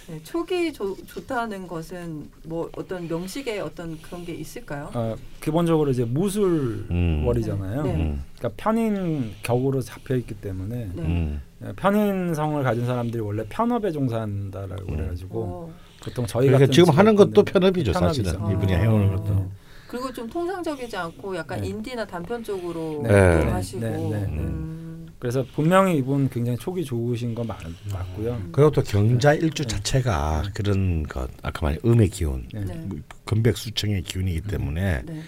네, 0.08 0.20
촉이 0.24 0.74
좋, 0.74 0.98
좋다는 1.08 1.68
것은 1.68 2.30
뭐 2.44 2.70
어떤 2.76 3.08
명식의 3.08 3.62
어떤 3.62 4.02
그런 4.02 4.26
게 4.26 4.34
있을까요? 4.34 4.90
어, 4.94 5.16
기본적으로 5.40 5.92
이제 5.92 6.04
무술월이잖아요. 6.04 7.84
네. 7.84 7.94
음, 7.94 8.24
그러니까 8.38 8.62
편인 8.62 9.32
격으로 9.44 9.82
잡혀 9.82 10.16
있기 10.16 10.36
때문에 10.36 10.90
네. 10.94 11.02
음. 11.02 11.42
편인성을 11.76 12.64
가진 12.64 12.86
사람들이 12.86 13.22
원래 13.22 13.46
편업에 13.48 13.92
종사한다라고 13.92 14.84
음. 14.90 14.96
그래가지고 14.96 15.44
어, 15.44 15.74
보통 16.04 16.26
저희 16.26 16.48
그러니까 16.48 16.66
같은 16.66 16.74
지금 16.74 16.98
하는 16.98 17.16
것도 17.16 17.44
편업이죠, 17.44 17.92
편업이죠. 17.94 18.24
사실은 18.24 18.46
아. 18.46 18.52
이분이 18.52 18.74
해오는 18.74 19.16
것도. 19.16 19.61
그리고 19.92 20.14
좀 20.14 20.26
통상적이지 20.30 20.96
않고 20.96 21.36
약간 21.36 21.60
네. 21.60 21.68
인디나 21.68 22.08
단편 22.08 22.42
쪽으로 22.42 23.02
네. 23.04 23.10
또 23.10 23.44
네. 23.44 23.52
하시고 23.52 23.80
네, 23.82 23.90
네, 23.90 24.10
네. 24.10 24.26
음. 24.26 25.10
그래서 25.20 25.46
분명히 25.54 25.98
이분 25.98 26.30
굉장히 26.30 26.58
촉이 26.58 26.86
좋으신 26.86 27.36
거 27.36 27.44
맞, 27.44 27.58
맞고요. 27.92 28.42
그리고 28.54 28.72
또 28.72 28.82
경자 28.84 29.34
일주 29.34 29.66
자체가 29.66 30.44
그런 30.54 31.04
것 31.04 31.30
아까 31.44 31.60
말한 31.62 31.80
음의 31.84 32.08
기운. 32.08 32.48
뭐 32.54 33.00
금백 33.26 33.58
수청의 33.58 34.04
기운이기 34.04 34.42
때문에 34.44 35.02
네. 35.06 35.22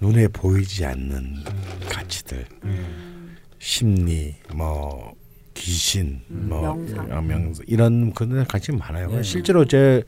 눈에 0.00 0.28
보이지 0.28 0.84
않는 0.84 1.42
가치들, 1.90 2.46
음. 2.62 3.36
심리, 3.58 4.36
뭐 4.54 5.12
귀신, 5.54 6.20
음, 6.30 6.46
뭐 6.48 6.62
명상. 6.62 7.12
어, 7.12 7.20
명상 7.20 7.64
이런 7.66 8.14
거에 8.14 8.44
관심이 8.44 8.78
많아요. 8.78 9.10
네. 9.10 9.22
실제로 9.24 9.64
제 9.64 10.04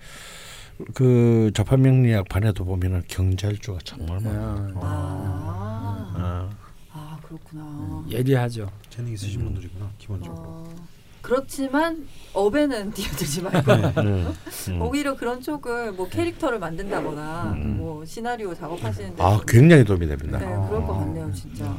그 0.94 1.50
자판명리학 1.54 2.28
반에도 2.28 2.64
보면은 2.64 3.02
경자일주가 3.08 3.78
정말 3.84 4.18
네. 4.18 4.28
많아요. 4.30 4.72
아, 4.82 6.12
아, 6.14 6.50
아 6.92 7.18
그렇구나. 7.22 8.04
예리하죠. 8.10 8.70
재능 8.90 9.12
있으신 9.12 9.42
분들이구나 9.44 9.90
기본적으로 9.98 10.42
어, 10.42 10.74
그렇지만 11.22 12.06
업에는 12.34 12.92
뛰어들지 12.94 13.42
말고 13.42 13.72
음, 14.02 14.34
음. 14.68 14.82
오히려 14.82 15.16
그런 15.16 15.40
쪽을 15.40 15.92
뭐 15.92 16.08
캐릭터를 16.08 16.58
만든다거나 16.58 17.52
음. 17.56 17.76
뭐 17.78 18.04
시나리오 18.04 18.54
작업하시는데 18.54 19.22
아 19.22 19.36
좀- 19.38 19.46
굉장히 19.46 19.84
도움이 19.84 20.06
됩니다. 20.06 20.38
네 20.38 20.46
그럴 20.68 20.82
것 20.86 20.90
어. 20.90 20.98
같네요 21.00 21.32
진짜. 21.32 21.76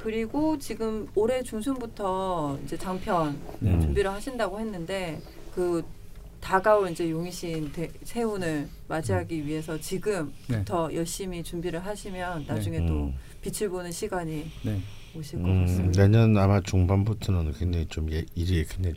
그리고 0.00 0.58
지금 0.58 1.06
올해 1.14 1.42
중순부터 1.42 2.58
이제 2.64 2.76
장편 2.76 3.38
음. 3.62 3.80
준비를 3.80 4.10
하신다고 4.10 4.60
했는데 4.60 5.20
그 5.54 5.82
다가올 6.44 6.90
이제 6.90 7.10
용의신 7.10 7.72
대, 7.72 7.88
세운을 8.02 8.68
맞이하기 8.86 9.46
위해서 9.46 9.80
지금부터 9.80 10.92
열심히 10.92 11.42
준비를 11.42 11.84
하시면 11.84 12.44
나중에 12.46 12.84
또 12.84 13.06
음. 13.06 13.14
빛을 13.40 13.70
보는 13.70 13.90
시간이 13.90 14.50
네. 14.62 14.80
오실 15.16 15.40
것 15.40 15.48
음, 15.48 15.62
같습니다. 15.62 16.02
내년 16.02 16.36
아마 16.36 16.60
중반부터는 16.60 17.52
굉장히 17.52 17.86
좀 17.86 18.12
예, 18.12 18.26
일이 18.34 18.62
굉장히 18.66 18.94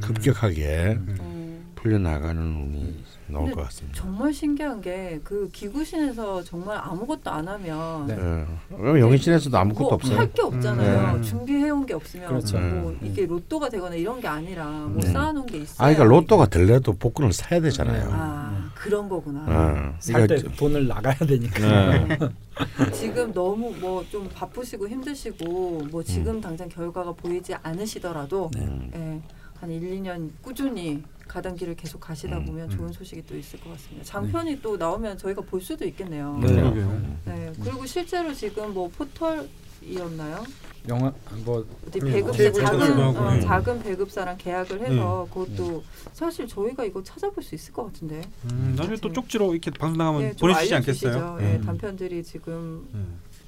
급격하게 0.00 0.98
음. 0.98 1.72
풀려 1.74 1.98
나가는 1.98 2.40
운이 2.40 3.04
나올 3.28 3.44
근데 3.46 3.54
것 3.56 3.62
같습니다. 3.64 3.98
정말 4.00 4.32
신기한 4.32 4.80
게 4.80 5.20
그 5.24 5.48
기구신에서 5.52 6.42
정말 6.44 6.78
아무것도 6.80 7.30
안 7.30 7.46
하면 7.48 8.06
네. 8.06 8.16
예. 8.16 9.00
영희신에서도 9.00 9.56
아무것도 9.56 9.84
뭐 9.84 9.94
없어요. 9.94 10.18
할 10.18 10.32
게 10.32 10.42
없잖아요. 10.42 11.16
음. 11.16 11.22
준비해온 11.22 11.86
게 11.86 11.94
없으면 11.94 12.28
그렇죠. 12.28 12.58
뭐 12.58 12.90
음. 12.90 12.98
이게 13.02 13.26
로또가 13.26 13.68
되거나 13.68 13.94
이런 13.96 14.20
게 14.20 14.28
아니라 14.28 14.66
뭐 14.68 15.00
네. 15.02 15.08
쌓아놓은 15.10 15.46
게 15.46 15.58
있어요. 15.58 15.76
아, 15.78 15.92
그러니까 15.92 16.04
로또가 16.04 16.46
될래도 16.46 16.92
복권을 16.92 17.32
사야 17.32 17.60
되잖아요. 17.60 18.08
아 18.12 18.70
그런 18.74 19.08
거구나. 19.08 19.44
어. 19.48 19.94
살때 20.00 20.36
그러니까 20.36 20.56
돈을 20.56 20.86
나가야 20.86 21.14
되니까. 21.16 22.06
네. 22.06 22.18
지금 22.92 23.32
너무 23.32 23.72
뭐 23.80 24.04
좀 24.10 24.28
바쁘시고 24.32 24.88
힘드시고 24.88 25.88
뭐 25.90 26.02
지금 26.02 26.40
당장 26.40 26.68
결과가 26.68 27.12
보이지 27.12 27.54
않으시더라도 27.62 28.50
음. 28.56 28.90
예, 28.94 29.20
한 29.60 29.70
1, 29.70 29.80
2년 30.02 30.30
꾸준히 30.42 31.02
가던 31.26 31.56
길을 31.56 31.74
계속 31.74 32.00
가시다 32.00 32.38
음, 32.38 32.44
보면 32.44 32.70
음. 32.70 32.76
좋은 32.76 32.92
소식이 32.92 33.24
또 33.26 33.36
있을 33.36 33.58
것 33.60 33.70
같습니다. 33.70 34.04
장편이 34.04 34.60
또 34.62 34.76
나오면 34.76 35.18
저희가 35.18 35.42
볼 35.42 35.60
수도 35.60 35.84
있겠네요. 35.84 36.38
네. 36.40 36.46
그러게요 36.46 37.16
네, 37.24 37.52
그리고 37.62 37.84
실제로 37.86 38.32
지금 38.32 38.72
뭐 38.72 38.88
포털이었나요? 38.88 40.44
영화 40.88 41.12
뭐 41.44 41.66
어디 41.88 41.98
네, 41.98 42.12
배급사 42.12 42.52
작은 42.52 43.00
어, 43.00 43.34
네. 43.34 43.40
작은 43.40 43.82
배급사랑 43.82 44.36
계약을 44.38 44.80
해서 44.82 45.26
그것도 45.32 45.82
사실 46.12 46.46
저희가 46.46 46.84
이거 46.84 47.02
찾아볼 47.02 47.42
수 47.42 47.56
있을 47.56 47.72
것 47.72 47.86
같은데. 47.86 48.22
음, 48.44 48.74
나중에 48.76 48.96
또 48.98 49.12
쪽지로 49.12 49.52
이렇게 49.52 49.72
방송 49.72 49.98
나가면 49.98 50.36
보내주시지 50.40 50.74
알려주시죠. 50.74 51.08
않겠어요? 51.08 51.38
예, 51.40 51.56
음. 51.56 51.62
단편들이 51.62 52.22
지금 52.22 52.86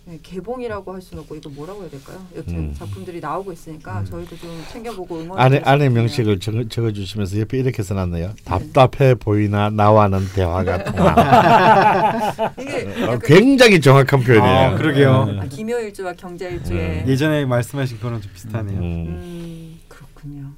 음. 0.09 0.13
예, 0.13 0.19
개봉이라고 0.23 0.93
할 0.95 1.03
수는 1.03 1.23
없고 1.23 1.37
이거 1.37 1.51
뭐라고 1.51 1.83
해야 1.83 1.91
될까요? 1.91 2.19
여튼 2.35 2.55
음. 2.55 2.75
작품들이 2.77 3.21
나오고 3.21 3.53
있으니까 3.53 4.01
음. 4.01 4.05
저희도 4.07 4.37
좀 4.37 4.65
챙겨보고 4.73 5.21
응원. 5.21 5.39
안에 5.39 5.61
안에 5.65 5.89
명식을 5.91 6.41
적어, 6.41 6.65
적어주시면서 6.69 7.39
옆에 7.41 7.59
이렇게 7.59 7.83
써놨네요. 7.83 8.35
답답해 8.45 9.15
보이나 9.15 9.71
나와는 9.71 10.21
대화가 10.35 10.85
통하. 10.85 12.53
이게 12.59 12.85
어, 13.05 13.13
약간 13.13 13.19
굉장히 13.21 13.81
정확한 13.81 14.21
표현이에요. 14.21 14.57
아, 14.59 14.75
그러게요. 14.77 15.39
아, 15.41 15.45
김효일주와 15.47 16.15
경자일주의 16.15 17.03
음. 17.03 17.09
예전에 17.09 17.45
말씀하신 17.45 18.01
거랑 18.01 18.21
좀 18.21 18.33
비슷하네요. 18.33 18.79
음. 18.79 18.83
음, 18.85 19.81
그렇군요. 19.89 20.53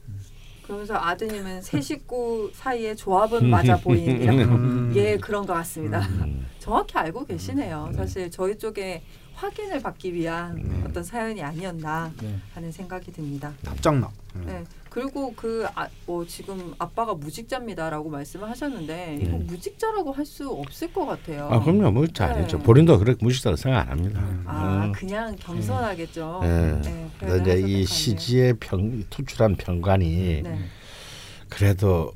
그러면서 0.62 0.94
아드님은 0.94 1.62
세 1.62 1.80
식구 1.80 2.48
사이의 2.54 2.94
조합은 2.94 3.50
맞아 3.50 3.76
보인 3.78 4.22
이런 4.22 4.38
음. 4.38 4.92
예 4.94 5.16
그런 5.16 5.44
것 5.44 5.54
같습니다. 5.54 5.98
음. 5.98 6.46
정확히 6.60 6.96
알고 6.96 7.24
계시네요. 7.24 7.90
사실 7.96 8.30
저희 8.30 8.56
쪽에 8.56 9.02
확인을 9.44 9.80
받기 9.80 10.12
위한 10.12 10.54
네. 10.62 10.84
어떤 10.86 11.02
사연이 11.02 11.42
아니었나 11.42 12.12
네. 12.20 12.36
하는 12.54 12.70
생각이 12.70 13.10
듭니다. 13.10 13.52
답장납. 13.64 14.10
음. 14.36 14.42
네. 14.46 14.64
그리고 14.90 15.32
그 15.34 15.66
아, 15.74 15.88
뭐 16.04 16.26
지금 16.26 16.74
아빠가 16.78 17.14
무직자입니다라고 17.14 18.10
말씀을 18.10 18.50
하셨는데 18.50 19.18
이거 19.22 19.30
네. 19.38 19.44
무직자라고 19.44 20.12
할 20.12 20.26
수 20.26 20.48
없을 20.50 20.92
것 20.92 21.06
같아요. 21.06 21.48
아 21.50 21.60
그럼요, 21.60 21.90
무식자 21.90 22.26
네. 22.26 22.34
아니죠. 22.34 22.58
본인도 22.58 22.98
그렇게 22.98 23.24
무식자로 23.24 23.56
생각 23.56 23.80
안 23.80 23.88
합니다. 23.88 24.20
아 24.44 24.84
음. 24.84 24.92
그냥 24.92 25.34
겸손하겠죠. 25.36 26.40
네. 26.42 26.80
네, 26.82 27.10
표현을 27.18 27.68
이 27.68 27.86
시지의 27.86 28.54
평 28.60 29.02
투출한 29.10 29.56
평관이. 29.56 30.42
네. 30.42 30.58
그래도 31.48 32.12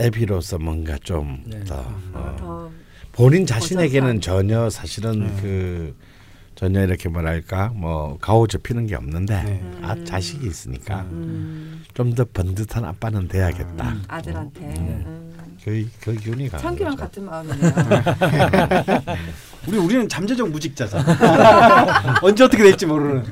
애비로서 0.00 0.58
뭔가 0.58 0.96
좀 0.98 1.42
네. 1.44 1.62
더 1.64 1.80
음. 1.80 2.12
어, 2.14 2.36
더 2.38 2.70
본인 3.12 3.44
자신에게는. 3.46 4.20
전혀 4.20 4.70
사실은 4.70 5.26
네. 5.26 5.42
그 5.42 5.96
전혀 6.58 6.82
이렇게 6.82 7.08
뭐랄까 7.08 7.68
뭐 7.68 8.18
가오 8.20 8.48
접히는 8.48 8.88
게 8.88 8.96
없는데 8.96 9.42
네. 9.44 9.78
아 9.80 9.92
음. 9.92 10.04
자식이 10.04 10.44
있으니까 10.44 11.02
음, 11.02 11.84
좀더 11.94 12.24
번듯한 12.32 12.84
아빠는 12.84 13.28
돼야겠다. 13.28 13.90
음, 13.90 14.02
아들한테 14.08 14.60
음. 14.62 15.04
음. 15.06 15.56
그, 15.62 15.88
그 16.00 16.14
기운이 16.16 16.48
강한 16.48 16.64
창규랑. 16.64 16.96
같은 16.96 17.24
마음이네요. 17.26 17.70
우리 19.68 19.78
우리는 19.78 20.08
잠재적 20.08 20.50
무직자잖아. 20.50 22.18
언제 22.22 22.42
어떻게 22.42 22.64
될지 22.64 22.86
모르는. 22.86 23.22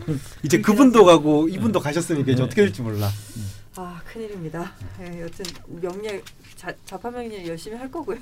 이제 0.44 0.60
그분도 0.60 1.04
가고 1.04 1.48
이분도 1.48 1.80
가셨으니까 1.80 2.30
이제 2.30 2.40
어떻게 2.44 2.62
될지 2.62 2.80
몰라. 2.80 3.10
아 3.74 4.00
큰일입니다. 4.06 4.72
네, 5.00 5.22
여튼 5.22 5.44
명예 5.66 6.22
자, 6.54 6.72
자파 6.84 7.10
명예 7.10 7.44
열심히 7.48 7.76
할 7.76 7.90
거고요. 7.90 8.18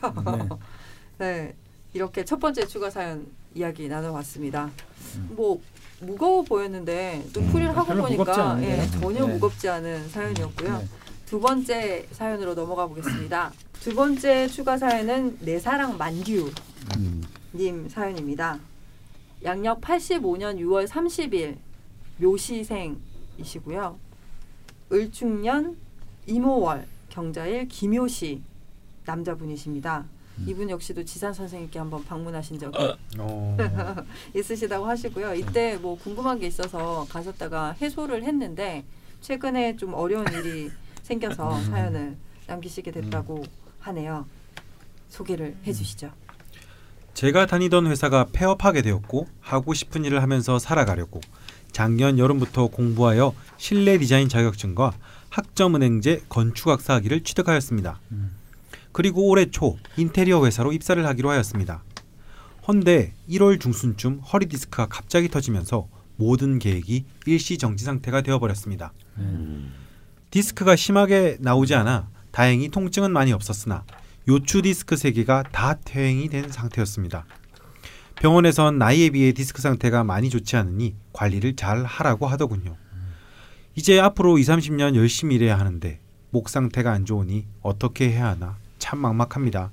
네. 1.18 1.52
이렇게 1.95 2.24
첫 2.24 2.40
번째 2.40 2.66
추가 2.66 2.90
사연 2.90 3.26
이야기 3.55 3.88
나눠봤습니다. 3.88 4.70
뭐 5.30 5.61
무거워 6.01 6.42
보였는데 6.42 7.24
또 7.32 7.40
음, 7.40 7.47
풀이를 7.51 7.76
하고 7.76 7.95
보니까. 7.95 8.61
예, 8.62 8.84
전혀 9.01 9.24
네. 9.26 9.32
무겁지 9.34 9.68
않은 9.68 10.09
사연이었고요. 10.09 10.78
네. 10.78 10.88
두 11.24 11.40
번째 11.40 12.07
사연으로 12.11 12.55
넘어가 12.55 12.86
보겠습니다. 12.88 13.53
두 13.80 13.95
번째 13.95 14.49
추가 14.49 14.76
사연은 14.76 15.38
내 15.40 15.59
사랑 15.61 15.97
만규 15.97 16.51
음. 16.97 17.22
님 17.55 17.88
사연입니다. 17.88 18.59
양력 19.45 19.80
85년 19.80 20.59
6월 20.59 20.88
30일 20.88 21.57
묘시생이시고요. 22.18 23.99
을충년 24.92 25.76
이모월 26.26 26.86
경자일 27.09 27.68
김효시 27.68 28.42
남자분이십니다. 29.05 30.07
이분 30.47 30.68
역시도 30.70 31.05
지산 31.05 31.32
선생님께 31.32 31.78
한번 31.78 32.05
방문하신 32.05 32.59
적이 32.59 32.78
어. 33.18 33.57
있으시다고 34.35 34.87
하시고요. 34.87 35.35
이때 35.35 35.76
뭐 35.76 35.97
궁금한 35.97 36.39
게 36.39 36.47
있어서 36.47 37.07
가셨다가 37.09 37.72
해소를 37.80 38.24
했는데 38.24 38.85
최근에 39.20 39.76
좀 39.76 39.95
어려운 39.95 40.26
일이 40.32 40.70
생겨서 41.03 41.61
사연을 41.64 42.16
남기시게 42.47 42.91
됐다고 42.91 43.45
하네요. 43.80 44.26
소개를 45.09 45.57
해주시죠. 45.66 46.11
제가 47.14 47.47
다니던 47.47 47.87
회사가 47.87 48.26
폐업하게 48.32 48.82
되었고 48.82 49.28
하고 49.41 49.72
싶은 49.72 50.05
일을 50.05 50.20
하면서 50.22 50.59
살아가려고 50.59 51.20
작년 51.70 52.18
여름부터 52.18 52.68
공부하여 52.68 53.35
실내 53.57 53.99
디자인 53.99 54.28
자격증과 54.28 54.93
학점은행제 55.30 56.24
건축학사 56.28 56.95
학위를 56.95 57.22
취득하였습니다. 57.22 58.01
그리고 58.95 59.26
올해 59.28 59.51
초 59.51 59.76
인테리어 59.97 60.47
회사로 60.47 60.72
입사를 60.72 61.05
하기로 61.05 61.28
하였습니다. 61.28 61.82
헌데 62.66 63.12
1월 63.28 63.61
중순쯤 63.61 64.20
허리 64.20 64.47
디스크가 64.47 64.86
갑자기 64.86 65.28
터지면서 65.28 65.88
모든 66.16 66.61
계획이 66.61 67.05
일시 67.26 67.59
정지 67.59 67.84
상태가 67.84 68.20
되어버렸습니다. 68.22 68.92
디스크가 70.30 70.76
심하게 70.76 71.36
나오지 71.40 71.74
않아 71.74 72.09
다행히 72.30 72.68
통증은 72.68 73.12
많이 73.12 73.32
없었으나 73.32 73.84
요추 74.28 74.62
디스크 74.62 74.97
세 74.97 75.11
개가 75.11 75.42
다 75.51 75.74
퇴행이 75.84 76.28
된 76.28 76.51
상태였습니다. 76.51 77.26
병원에선 78.14 78.78
나이에 78.78 79.11
비해 79.11 79.32
디스크 79.32 79.61
상태가 79.61 80.05
많이 80.05 80.30
좋지 80.30 80.57
않으니 80.57 80.95
관리를 81.12 81.57
잘 81.57 81.84
하라고 81.84 82.28
하더군요. 82.28 82.76
이제 83.74 83.99
앞으로 83.99 84.38
2, 84.38 84.42
30년 84.42 84.95
열심히 84.95 85.34
일해야 85.34 85.59
하는데 85.59 86.01
목 86.30 86.49
상태가 86.49 86.92
안 86.92 87.05
좋으니 87.05 87.49
어떻게 87.61 88.12
해야 88.12 88.28
하나 88.28 88.57
참 88.85 88.99
막막합니다. 88.99 89.70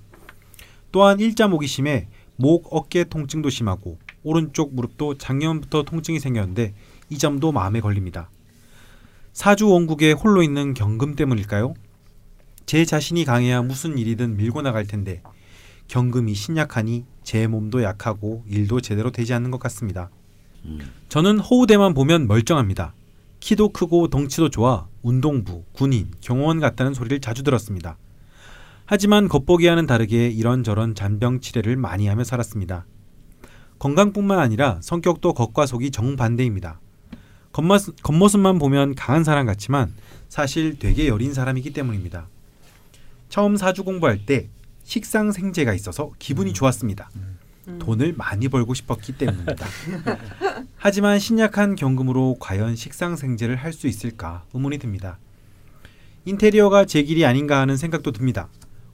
또한 0.93 1.19
일자 1.19 1.49
목이 1.49 1.67
심해 1.67 2.07
목, 2.37 2.69
어깨 2.71 3.03
통증도 3.03 3.49
심하고 3.49 3.99
오른쪽 4.23 4.73
무릎도 4.73 5.17
작년부터 5.17 5.83
통증이 5.83 6.17
생겼는데 6.17 6.73
이 7.09 7.17
점도 7.17 7.51
마음에 7.51 7.81
걸립니다. 7.81 8.29
사주 9.33 9.67
원국에 9.67 10.13
홀로 10.13 10.41
있는 10.41 10.73
경금 10.73 11.17
때문일까요? 11.17 11.73
제 12.65 12.85
자신이 12.85 13.25
강해야 13.25 13.61
무슨 13.61 13.97
일이든 13.97 14.37
밀고 14.37 14.61
나갈 14.61 14.87
텐데 14.87 15.21
경금이 15.89 16.33
신약하니 16.33 17.03
제 17.21 17.47
몸도 17.47 17.83
약하고 17.83 18.45
일도 18.47 18.79
제대로 18.79 19.11
되지 19.11 19.33
않는 19.33 19.51
것 19.51 19.59
같습니다. 19.59 20.09
저는 21.09 21.39
호우대만 21.39 21.93
보면 21.93 22.27
멀쩡합니다. 22.27 22.93
키도 23.41 23.69
크고 23.73 24.07
덩치도 24.07 24.51
좋아 24.51 24.87
운동부, 25.01 25.65
군인, 25.73 26.11
경호원 26.21 26.61
같다는 26.61 26.93
소리를 26.93 27.19
자주 27.19 27.43
들었습니다. 27.43 27.97
하지만 28.93 29.29
겉보기와는 29.29 29.87
다르게 29.87 30.27
이런저런 30.27 30.95
잔병 30.95 31.39
치레를 31.39 31.77
많이 31.77 32.07
하며 32.07 32.25
살았습니다. 32.25 32.85
건강뿐만 33.79 34.37
아니라 34.37 34.79
성격도 34.81 35.33
겉과 35.33 35.65
속이 35.65 35.91
정반대입니다. 35.91 36.81
겉모습, 37.53 38.03
겉모습만 38.03 38.59
보면 38.59 38.95
강한 38.95 39.23
사람 39.23 39.45
같지만 39.45 39.93
사실 40.27 40.77
되게 40.77 41.07
여린 41.07 41.33
사람이기 41.33 41.71
때문입니다. 41.71 42.27
처음 43.29 43.55
사주 43.55 43.85
공부할 43.85 44.25
때 44.25 44.49
식상 44.83 45.31
생재가 45.31 45.73
있어서 45.73 46.11
기분이 46.19 46.51
좋았습니다. 46.51 47.11
음. 47.15 47.79
돈을 47.79 48.15
많이 48.17 48.49
벌고 48.49 48.73
싶었기 48.73 49.13
때문입니다. 49.17 49.67
하지만 50.75 51.17
신약한 51.17 51.75
경금으로 51.77 52.35
과연 52.41 52.75
식상 52.75 53.15
생재를 53.15 53.55
할 53.55 53.71
수 53.71 53.87
있을까 53.87 54.43
의문이 54.53 54.79
듭니다. 54.79 55.17
인테리어가 56.25 56.83
제 56.83 57.03
길이 57.03 57.25
아닌가 57.25 57.61
하는 57.61 57.77
생각도 57.77 58.11
듭니다. 58.11 58.49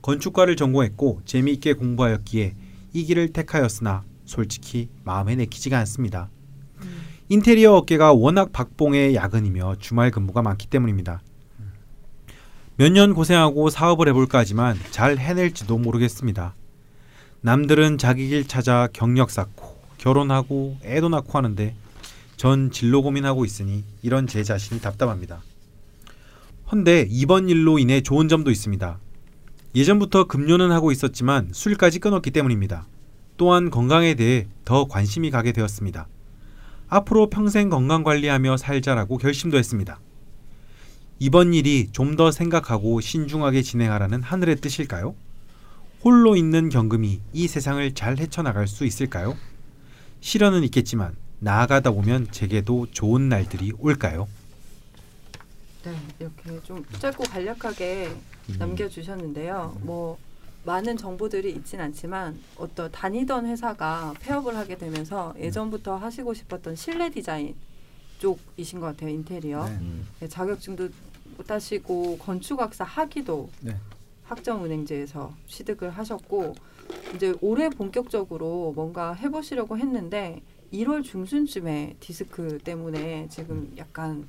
건축과를 0.08 0.56
전공했고 0.56 1.22
재미있게 1.26 1.74
공부하였기에 1.74 2.54
이 2.94 3.04
길을 3.04 3.34
택하였으나 3.34 4.04
솔직히 4.24 4.88
마음에 5.04 5.36
내키지가 5.36 5.78
않습니다. 5.80 6.30
인테리어 7.28 7.74
업계가 7.74 8.14
워낙 8.14 8.54
박봉의 8.54 9.16
야근이며 9.16 9.76
주말 9.80 10.10
근무가 10.12 10.42
많기 10.42 10.68
때문입니다. 10.68 11.22
몇 12.78 12.94
년 12.94 13.14
고생하고 13.14 13.70
사업을 13.70 14.08
해볼까 14.08 14.40
하지만 14.40 14.78
잘 14.92 15.18
해낼지도 15.18 15.78
모르겠습니다. 15.78 16.56
남들은 17.42 17.98
자기 17.98 18.30
길 18.30 18.48
찾아 18.48 18.88
경력 18.94 19.30
쌓고 19.30 19.78
결혼하고 19.98 20.78
애도 20.86 21.10
낳고 21.10 21.38
하는데 21.38 21.76
전 22.38 22.72
진로 22.72 23.02
고민하고 23.02 23.44
있으니 23.44 23.84
이런 24.04 24.26
제 24.26 24.46
자신이 24.46 24.80
답답합니다. 24.80 25.42
헌데 26.72 27.06
이번 27.10 27.50
일로 27.50 27.78
인해 27.78 28.00
좋은 28.00 28.30
점도 28.30 28.52
있습니다. 28.52 29.00
예전부터 29.78 30.24
금요는 30.24 30.72
하고 30.72 30.92
있었지만 30.92 31.50
술까지 31.54 32.00
끊었기 32.00 32.32
때문입니다. 32.32 32.88
또한 33.38 33.70
건강에 33.70 34.16
대해 34.16 34.48
더 34.66 34.88
관심이 34.88 35.30
가게 35.30 35.52
되었습니다. 35.52 36.08
앞으로 36.88 37.30
평생 37.30 37.70
건강 37.70 38.02
관리하며 38.04 38.58
살자라고 38.58 39.20
결심도 39.20 39.56
했습니다. 39.56 40.00
이번 41.20 41.54
일이 41.54 41.90
좀 41.92 42.16
더 42.16 42.32
생각하고 42.32 43.02
신중하게 43.02 43.62
진행하라는 43.62 44.24
하늘의 44.24 44.56
뜻일까요? 44.56 45.14
홀로 46.04 46.36
있는 46.36 46.70
경금이 46.70 47.22
이 47.34 47.48
세상을 47.48 47.94
잘 47.94 48.18
헤쳐나갈 48.18 48.68
수 48.68 48.84
있을까요? 48.84 49.38
시련은 50.22 50.64
있겠지만 50.64 51.16
나아가다 51.38 51.92
보면 51.92 52.30
제게도 52.32 52.88
좋은 52.94 53.30
날들이 53.30 53.74
올까요? 53.78 54.28
네, 55.84 55.96
이렇게 56.20 56.64
좀 56.64 56.84
짧고 57.00 57.26
간략하게 57.26 58.10
남겨주셨는데요. 58.58 59.78
뭐 59.82 60.18
많은 60.66 60.98
정보들이 60.98 61.52
있진 61.52 61.80
않지만 61.80 62.38
어떤 62.58 62.92
다니던 62.92 63.46
회사가 63.46 64.14
폐업을 64.20 64.56
하게 64.58 64.78
되면서 64.78 65.34
예전부터 65.40 65.96
하시고 65.96 66.34
싶었던 66.34 66.76
실내 66.76 67.10
디자인 67.10 67.56
쪽이신 68.20 68.80
것 68.80 68.88
같아요. 68.88 69.10
인테리어 69.10 69.68
네. 69.70 69.80
네, 70.20 70.28
자격증도 70.28 70.90
따시고 71.46 72.18
건축학사 72.18 72.84
학위도 72.84 73.50
네. 73.62 73.76
학점은행제에서 74.24 75.34
취득을 75.48 75.90
하셨고 75.92 76.56
이제 77.16 77.34
올해 77.42 77.70
본격적으로 77.70 78.74
뭔가 78.76 79.14
해보시려고 79.14 79.78
했는데 79.78 80.42
1월 80.74 81.04
중순쯤에 81.04 81.96
디스크 82.00 82.60
때문에 82.64 83.28
지금 83.30 83.74
약간 83.78 84.28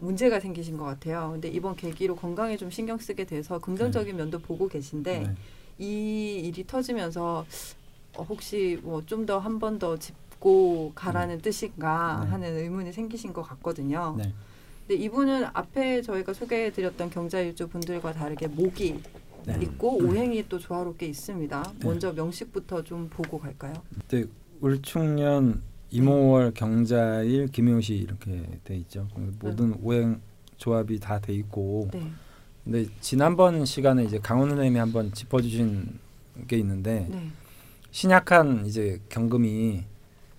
문제가 0.00 0.40
생기신 0.40 0.76
것 0.76 0.84
같아요. 0.84 1.30
근데 1.32 1.48
이번 1.48 1.74
계기로 1.76 2.16
건강에 2.16 2.56
좀 2.56 2.70
신경 2.70 2.98
쓰게 2.98 3.24
돼서 3.24 3.58
긍정적인 3.58 4.16
면도 4.16 4.38
보고 4.38 4.68
계신데 4.68 5.18
네. 5.20 5.34
이 5.78 6.40
일이 6.44 6.66
터지면서 6.66 7.46
어, 8.16 8.22
혹시 8.22 8.78
뭐 8.82 9.02
좀 9.06 9.26
더 9.26 9.38
한 9.40 9.58
번 9.58 9.78
더 9.78 9.96
짚고 9.98 10.92
가라는 10.94 11.40
뜻인가 11.40 12.20
네. 12.24 12.30
하는 12.30 12.56
의문이 12.56 12.92
생기신 12.92 13.32
것 13.32 13.42
같거든요. 13.42 14.14
네. 14.18 14.32
근데 14.86 15.02
이분은 15.02 15.44
앞에 15.52 16.02
저희가 16.02 16.32
소개해드렸던 16.32 17.10
경자일주 17.10 17.68
분들과 17.68 18.12
다르게 18.12 18.46
목이 18.46 19.00
네. 19.46 19.58
있고 19.62 19.96
오행이 19.98 20.48
또 20.48 20.58
조화롭게 20.58 21.06
있습니다. 21.06 21.72
네. 21.78 21.86
먼저 21.86 22.12
명식부터 22.12 22.84
좀 22.84 23.08
보고 23.08 23.38
갈까요? 23.38 23.74
그때 23.94 24.24
울충년 24.60 25.62
이모월 25.96 26.52
경자일 26.52 27.48
김효시 27.48 27.94
이렇게 27.94 28.44
돼 28.64 28.76
있죠. 28.76 29.08
모든 29.40 29.74
오행 29.82 30.20
조합이 30.58 30.98
다 31.00 31.18
돼 31.18 31.32
있고. 31.34 31.88
네, 31.92 32.10
근데 32.64 32.86
지난번 33.00 33.64
시간에 33.64 34.04
이제 34.04 34.18
강원 34.18 34.50
선생님이 34.50 34.78
한번 34.78 35.12
짚어주신 35.12 35.98
게 36.48 36.58
있는데 36.58 37.08
네, 37.10 37.30
신약한 37.90 38.66
이제 38.66 39.00
경금이 39.08 39.84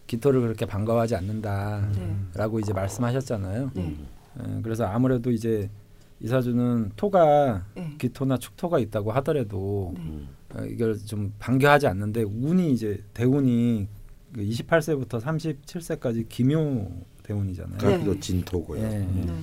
기토를 0.06 0.42
그렇게 0.42 0.66
반가워하지 0.66 1.16
않는다라고 1.16 2.58
네, 2.58 2.62
이제 2.62 2.74
말씀하셨잖아요. 2.74 3.72
네, 3.74 3.96
예, 4.40 4.62
그래서 4.62 4.86
아무래도 4.86 5.32
이제 5.32 5.70
이사주는 6.20 6.92
토가 6.96 7.66
네, 7.74 7.96
기토나 7.98 8.38
축토가 8.38 8.78
있다고 8.80 9.12
하더라도 9.14 9.94
네. 9.98 10.28
어, 10.56 10.66
이걸 10.66 10.98
좀 10.98 11.34
반겨하지 11.40 11.88
않는데 11.88 12.24
운이 12.24 12.72
이제 12.74 13.04
대운이 13.14 13.88
그 13.88 13.97
28세부터 14.44 15.22
37세까지 15.22 16.28
기묘 16.30 16.88
대운이잖아요. 17.24 17.78
네. 17.80 18.00
그것도 18.00 18.20
진토고요. 18.20 18.80
예. 18.82 18.86
음. 18.86 19.24
네. 19.28 19.34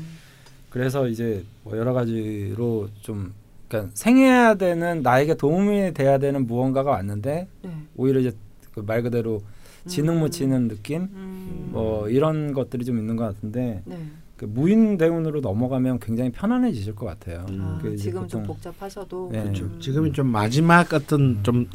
그래서 0.70 1.06
이제 1.08 1.44
뭐 1.62 1.76
여러 1.76 1.92
가지로 1.92 2.88
좀 3.02 3.32
그러니까 3.68 3.92
생해야 3.94 4.54
되는 4.54 5.02
나에게 5.02 5.34
도움이 5.36 5.94
돼야 5.94 6.18
되는 6.18 6.46
무언가가 6.46 6.90
왔는데 6.90 7.48
네. 7.62 7.70
오히려 7.96 8.20
이제 8.20 8.32
그 8.72 8.82
말 8.82 9.02
그대로 9.02 9.40
지능 9.86 10.14
음. 10.14 10.20
못 10.20 10.30
치는 10.30 10.66
느낌 10.68 11.02
음. 11.02 11.68
뭐 11.70 12.08
이런 12.08 12.52
것들이 12.52 12.84
좀 12.84 12.98
있는 12.98 13.14
것 13.16 13.24
같은데 13.24 13.82
네, 13.84 13.98
그 14.36 14.46
무인 14.46 14.96
대운으로 14.98 15.40
넘어가면 15.40 16.00
굉장히 16.00 16.30
편안해지실 16.32 16.94
것 16.96 17.06
같아요. 17.06 17.46
아, 17.60 17.78
그 17.80 17.94
이제 17.94 18.04
지금 18.04 18.26
좀 18.26 18.42
복잡하셔도 18.42 19.28
네. 19.30 19.42
그렇죠. 19.42 19.64
음. 19.66 19.78
지금이 19.80 20.12
좀 20.12 20.26
마지막 20.26 20.92
어떤 20.92 21.38
좀 21.44 21.68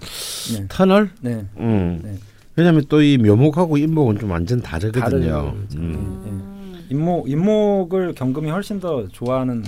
네. 0.58 0.66
터널. 0.68 1.12
네. 1.22 1.46
음. 1.58 2.02
네. 2.04 2.16
왜냐하면 2.60 2.84
또 2.90 3.02
이 3.02 3.18
묘목하고 3.18 3.78
인목은 3.78 4.20
좀 4.20 4.32
완전 4.32 4.62
다르거든요. 4.62 5.56
음. 5.56 5.78
음. 5.78 6.86
임목 6.90 7.30
임목을 7.30 8.14
경금이 8.16 8.50
훨씬 8.50 8.82
더 8.82 9.08
좋아하는 9.08 9.64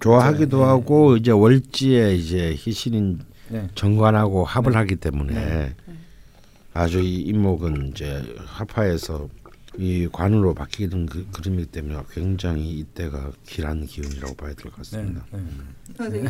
좋아하기도 0.00 0.56
네. 0.58 0.64
하고 0.64 1.16
이제 1.18 1.30
월지에 1.32 2.14
이제 2.14 2.54
희신인 2.56 3.20
네. 3.50 3.68
정관하고 3.74 4.44
합을 4.44 4.74
하기 4.74 4.96
때문에 4.96 5.34
네. 5.34 5.74
아주 6.72 7.00
이 7.00 7.20
인목은 7.22 7.88
이제 7.90 8.22
합화해서 8.46 9.28
이 9.76 10.08
관으로 10.10 10.54
바뀌는 10.54 11.04
그, 11.06 11.26
그림이기 11.32 11.66
때문에 11.66 11.98
굉장히 12.10 12.70
이때가 12.78 13.32
길한 13.46 13.84
기운이라고 13.84 14.34
봐야 14.34 14.54
될것 14.54 14.72
네. 14.72 14.76
같습니다. 14.78 15.24
네. 15.32 16.10
되게 16.10 16.28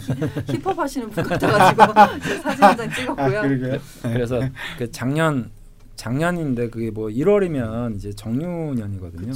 힙합 0.59 0.77
하시는 0.77 1.09
분 1.11 1.23
같아가지고 1.23 1.87
제가 2.27 2.41
사진 2.43 2.65
한 2.65 2.77
장 2.77 2.91
찍었고요. 2.91 3.79
그래서 4.03 4.41
그 4.79 4.91
작년 4.91 5.51
작년인데 5.97 6.71
그게 6.71 6.91
뭐 6.91 7.09
1월이면 7.09 7.97
이제 7.97 8.13
정유년이거든요. 8.13 9.33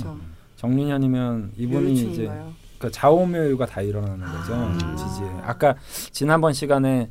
정유년이면 0.57 1.53
이분이 1.57 1.93
이제? 1.95 2.31
그 2.79 2.91
좌우묘유가 2.91 3.67
다 3.67 3.81
일어나는 3.81 4.25
거죠. 4.25 4.55
아. 4.55 4.97
지지에. 4.97 5.27
아까 5.43 5.75
지난번 6.13 6.53
시간에 6.53 7.11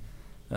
어, 0.50 0.56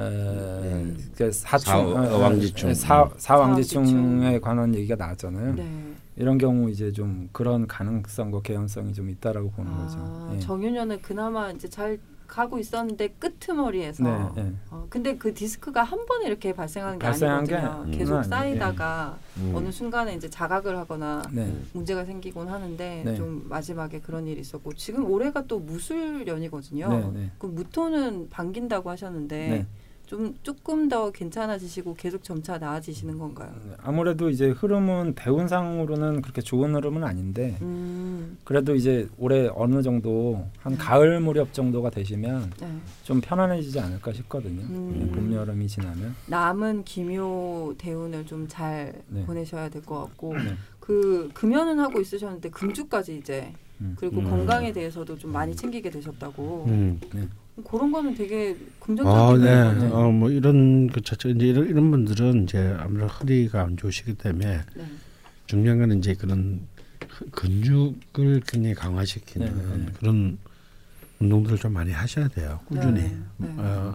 음. 0.62 0.96
그 1.16 1.32
사충 1.32 1.72
사- 1.72 1.78
어, 1.80 2.16
어왕지충. 2.18 2.74
사, 2.74 3.10
사왕지충. 3.16 3.84
사왕지충에 3.86 4.38
관한 4.38 4.72
얘기가 4.76 4.94
나왔잖아요. 4.94 5.54
네. 5.54 5.92
이런 6.14 6.38
경우 6.38 6.70
이제 6.70 6.92
좀 6.92 7.28
그런 7.32 7.66
가능성과 7.66 8.42
개연성이 8.42 8.92
좀 8.92 9.10
있다라고 9.10 9.50
보는 9.50 9.72
아, 9.72 9.76
거죠. 9.78 10.30
예. 10.34 10.38
정유년은 10.38 11.02
그나마 11.02 11.50
이제 11.50 11.68
잘 11.68 11.98
가고 12.30 12.58
있었는데 12.58 13.08
끄트머리에서. 13.18 14.04
네, 14.04 14.42
네. 14.42 14.52
어, 14.70 14.86
근데 14.88 15.16
그 15.16 15.34
디스크가 15.34 15.82
한 15.82 16.06
번에 16.06 16.26
이렇게 16.26 16.54
발생하는 16.54 16.98
게 17.00 17.04
발생한 17.04 17.44
게 17.44 17.56
아니거든요. 17.56 17.84
음. 17.86 17.90
계속 17.90 18.14
아니에요. 18.14 18.30
쌓이다가 18.30 19.18
음. 19.38 19.52
어느 19.56 19.72
순간에 19.72 20.14
이제 20.14 20.30
자각을 20.30 20.78
하거나 20.78 21.22
네. 21.32 21.52
문제가 21.72 22.04
생기곤 22.04 22.48
하는데 22.48 23.02
네. 23.04 23.16
좀 23.16 23.46
마지막에 23.48 24.00
그런 24.00 24.28
일이 24.28 24.40
있었고 24.40 24.74
지금 24.74 25.10
올해가 25.10 25.44
또 25.46 25.58
무술년이거든요. 25.58 26.88
네, 26.88 27.10
네. 27.20 27.30
그 27.38 27.46
무토는 27.46 28.30
반긴다고 28.30 28.88
하셨는데 28.90 29.48
네. 29.48 29.66
좀 30.10 30.34
조금 30.42 30.88
더 30.88 31.12
괜찮아지시고 31.12 31.94
계속 31.94 32.24
점차 32.24 32.58
나아지시는 32.58 33.16
건가요? 33.16 33.54
아무래도 33.80 34.28
이제 34.28 34.48
흐름은 34.48 35.14
대운상으로는 35.14 36.20
그렇게 36.20 36.40
좋은 36.42 36.74
흐름은 36.74 37.04
아닌데 37.04 37.56
음, 37.62 38.36
그래도 38.42 38.74
이제 38.74 39.08
올해 39.18 39.48
어느 39.54 39.82
정도 39.82 40.44
한 40.58 40.76
가을 40.76 41.20
무렵 41.20 41.52
정도가 41.52 41.90
되시면 41.90 42.52
네. 42.60 42.68
좀 43.04 43.20
편안해지지 43.20 43.78
않을까 43.78 44.12
싶거든요. 44.14 44.62
음. 44.62 45.12
봄 45.14 45.32
여름이 45.32 45.68
지나면. 45.68 46.16
남은 46.26 46.82
기묘 46.82 47.76
대운을 47.78 48.26
좀잘 48.26 48.92
네. 49.06 49.24
보내셔야 49.26 49.68
될 49.68 49.80
것 49.82 50.00
같고 50.06 50.34
네. 50.34 50.56
그 50.80 51.30
금연은 51.34 51.78
하고 51.78 52.00
있으셨는데 52.00 52.50
금주까지 52.50 53.16
이제 53.16 53.52
음. 53.80 53.94
그리고 53.96 54.18
음. 54.22 54.24
건강에 54.28 54.72
대해서도 54.72 55.16
좀 55.18 55.30
많이 55.30 55.54
챙기게 55.54 55.88
되셨다고 55.90 56.64
음. 56.66 57.00
그런 57.64 57.92
거는 57.92 58.14
되게 58.14 58.56
아, 58.80 58.84
긍정적인 58.84 59.44
네. 59.44 59.64
거네요. 59.64 59.94
어, 59.94 60.10
뭐 60.12 60.30
이런 60.30 60.88
그 60.88 61.00
자체 61.02 61.30
이제 61.30 61.46
이런, 61.48 61.68
이런 61.68 61.90
분들은 61.90 62.44
이제 62.44 62.76
아무래도 62.78 63.06
허리가 63.08 63.62
안 63.62 63.76
좋으시기 63.76 64.14
때문에 64.14 64.60
네. 64.76 64.84
중요한 65.46 65.78
건 65.78 65.98
이제 65.98 66.14
그런 66.14 66.60
그 66.98 67.28
근육을 67.30 68.42
굉장히 68.46 68.74
강화시키는 68.74 69.46
네, 69.46 69.52
네, 69.76 69.76
네. 69.86 69.92
그런 69.98 70.38
운동들을 71.20 71.58
좀 71.58 71.72
많이 71.72 71.90
하셔야 71.92 72.28
돼요. 72.28 72.60
꾸준히. 72.66 73.00
네, 73.02 73.16
네. 73.38 73.48
어, 73.58 73.94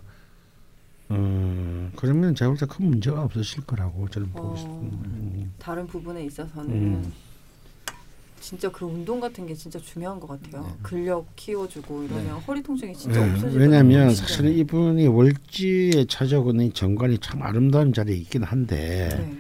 어, 1.10 1.92
그러면 1.96 2.34
제가 2.36 2.50
볼 2.52 2.58
때 2.58 2.66
큰 2.66 2.86
문제가 2.90 3.24
없으실 3.24 3.64
거라고 3.66 4.10
저는 4.10 4.32
보고 4.32 4.50
어. 4.50 4.56
있습니다. 4.56 4.98
음. 5.08 5.54
다른 5.60 5.86
부분에 5.88 6.26
있어서는 6.26 6.72
음. 6.72 7.12
진짜 8.46 8.70
그 8.70 8.86
운동 8.86 9.20
같은 9.20 9.48
게 9.48 9.56
진짜 9.56 9.80
중요한 9.80 10.20
것 10.20 10.28
같아요. 10.28 10.62
네. 10.68 10.74
근력 10.84 11.36
키워주고 11.36 12.04
이러면 12.04 12.26
네. 12.26 12.30
허리 12.30 12.62
통증이 12.62 12.94
진짜 12.96 13.20
네, 13.26 13.32
없어지거든요. 13.32 13.60
왜냐하면. 13.60 14.14
사실은 14.14 14.56
이분이 14.56 15.08
월지에 15.08 16.06
찾아오는 16.08 16.64
이 16.64 16.72
정관이 16.72 17.18
참 17.18 17.42
아름다운 17.42 17.92
자리에 17.92 18.16
있긴 18.18 18.44
한데 18.44 19.10
네. 19.18 19.36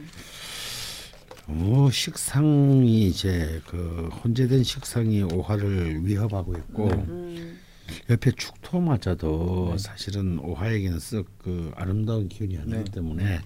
너무 1.47 1.91
식상이 1.91 3.07
이제 3.07 3.61
그 3.67 4.09
혼재된 4.23 4.63
식상이 4.63 5.21
오화를 5.21 6.03
위협하고 6.03 6.55
있고 6.57 6.87
네. 6.87 6.95
음, 7.07 7.59
옆에 8.09 8.31
축토마저도 8.31 9.73
네. 9.73 9.77
사실은 9.77 10.39
오화에게는 10.39 10.97
썩 10.99 11.25
그 11.37 11.71
아름다운 11.75 12.27
기운이 12.27 12.57
아니기 12.57 12.75
네. 12.75 12.83
때문에 12.85 13.39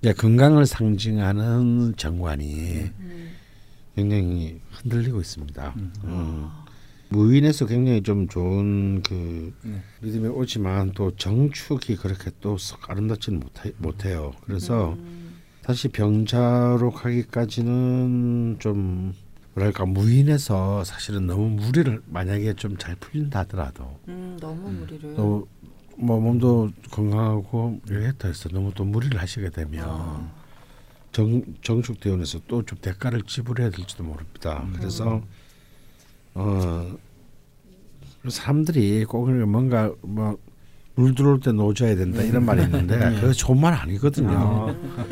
이제 0.00 0.12
건강을 0.12 0.66
상징하는 0.66 1.94
정관이 1.96 2.92
음. 3.00 3.37
굉장히 3.98 4.60
흔들리고 4.70 5.20
있습니다. 5.20 5.74
음. 5.76 5.92
음. 6.04 6.48
무인에서 7.08 7.66
굉장히 7.66 8.02
좀 8.02 8.28
좋은 8.28 9.02
그 9.02 9.52
네. 9.62 9.82
리듬이 10.02 10.28
오지만 10.28 10.92
또 10.92 11.10
정축이 11.16 11.96
그렇게 11.96 12.30
또썩 12.40 12.88
아름답지는 12.90 13.40
못해, 13.40 13.72
못해요. 13.78 14.32
그래서 14.44 14.92
음. 14.92 15.38
다시 15.62 15.88
병자로 15.88 16.92
가기까지는 16.92 18.56
좀 18.60 19.14
뭐랄까 19.54 19.84
무인에서 19.84 20.84
사실은 20.84 21.26
너무 21.26 21.48
무리를 21.48 22.00
만약에 22.06 22.54
좀 22.54 22.76
잘 22.78 22.94
풀린다 22.96 23.40
하더라도 23.40 23.98
음, 24.06 24.36
너무 24.40 24.70
무리를. 24.70 25.14
또뭐 25.16 26.20
몸도 26.20 26.70
건강하고 26.92 27.80
이렇게 27.88 28.28
해서 28.28 28.48
너무 28.50 28.70
또 28.74 28.84
무리를 28.84 29.20
하시게 29.20 29.50
되면 29.50 29.84
아. 29.88 30.37
정 31.12 31.42
정축 31.62 32.00
대원에서 32.00 32.40
또 32.48 32.62
좀 32.62 32.78
대가를 32.80 33.22
지불해야 33.22 33.70
될지도 33.70 34.04
모릅니다. 34.04 34.66
그래서 34.76 35.22
어 36.34 36.96
사람들이 38.28 39.04
꼭 39.04 39.30
뭔가 39.30 39.92
뭐 40.02 40.36
물 40.98 41.14
들어올 41.14 41.38
때 41.38 41.52
노져야 41.52 41.94
된다 41.94 42.22
이런 42.22 42.44
말이 42.44 42.60
있는데 42.64 42.98
그거 43.20 43.32
좋은 43.32 43.60
말 43.60 43.72
아니거든요. 43.72 44.70
음, 44.70 45.04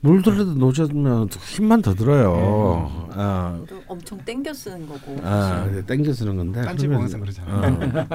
물 0.00 0.22
들어올 0.22 0.44
때 0.44 0.58
노져면 0.58 1.28
힘만 1.28 1.82
더 1.82 1.94
들어요. 1.94 3.08
아, 3.12 3.62
또 3.68 3.80
엄청 3.86 4.18
땡겨 4.24 4.52
쓰는 4.52 4.88
거고. 4.88 5.20
아. 5.22 5.70
땡겨 5.86 6.12
쓰는 6.12 6.36
건데 6.36 6.62
딴지 6.62 6.88
보면서 6.88 7.16
그러잖아요. 7.20 7.78
어. 7.78 8.08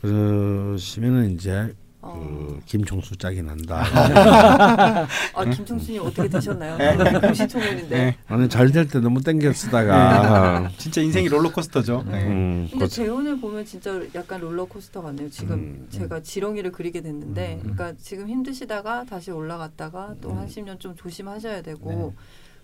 그러시면은 0.00 1.32
이제 1.32 1.52
어. 1.52 1.81
그 2.22 2.60
김총수 2.66 3.16
짝이 3.16 3.42
난다. 3.42 3.84
아 5.34 5.44
김청순님 5.44 6.02
어떻게 6.02 6.28
되셨나요? 6.28 7.20
금시초문인데. 7.20 8.16
아니 8.28 8.48
잘될 8.48 8.88
때 8.88 9.00
너무 9.00 9.20
땡겨 9.22 9.52
쓰다가 9.52 10.70
진짜 10.78 11.00
인생이 11.00 11.28
롤러코스터죠. 11.28 12.04
네. 12.08 12.24
음, 12.26 12.68
근데 12.70 12.84
그- 12.86 12.90
재혼을 12.90 13.40
보면 13.40 13.64
진짜 13.64 14.00
약간 14.14 14.40
롤러코스터 14.40 15.02
같네요. 15.02 15.28
지금 15.30 15.54
음, 15.54 15.86
제가 15.90 16.20
지렁이를 16.20 16.72
그리게 16.72 17.00
됐는데, 17.00 17.54
음. 17.64 17.74
그러니까 17.74 17.92
지금 18.00 18.28
힘드시다가 18.28 19.04
다시 19.04 19.30
올라갔다가 19.30 20.14
또한 20.20 20.44
음. 20.44 20.48
10년 20.48 20.78
좀 20.80 20.94
조심하셔야 20.96 21.62
되고, 21.62 22.14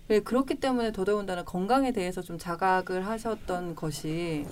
네, 0.07 0.19
그렇기 0.21 0.55
때문에 0.55 0.91
더더군다나 0.91 1.43
건강에 1.43 1.91
대해서 1.91 2.21
좀 2.21 2.37
자각을 2.39 3.05
하셨던 3.05 3.75
것이 3.75 4.45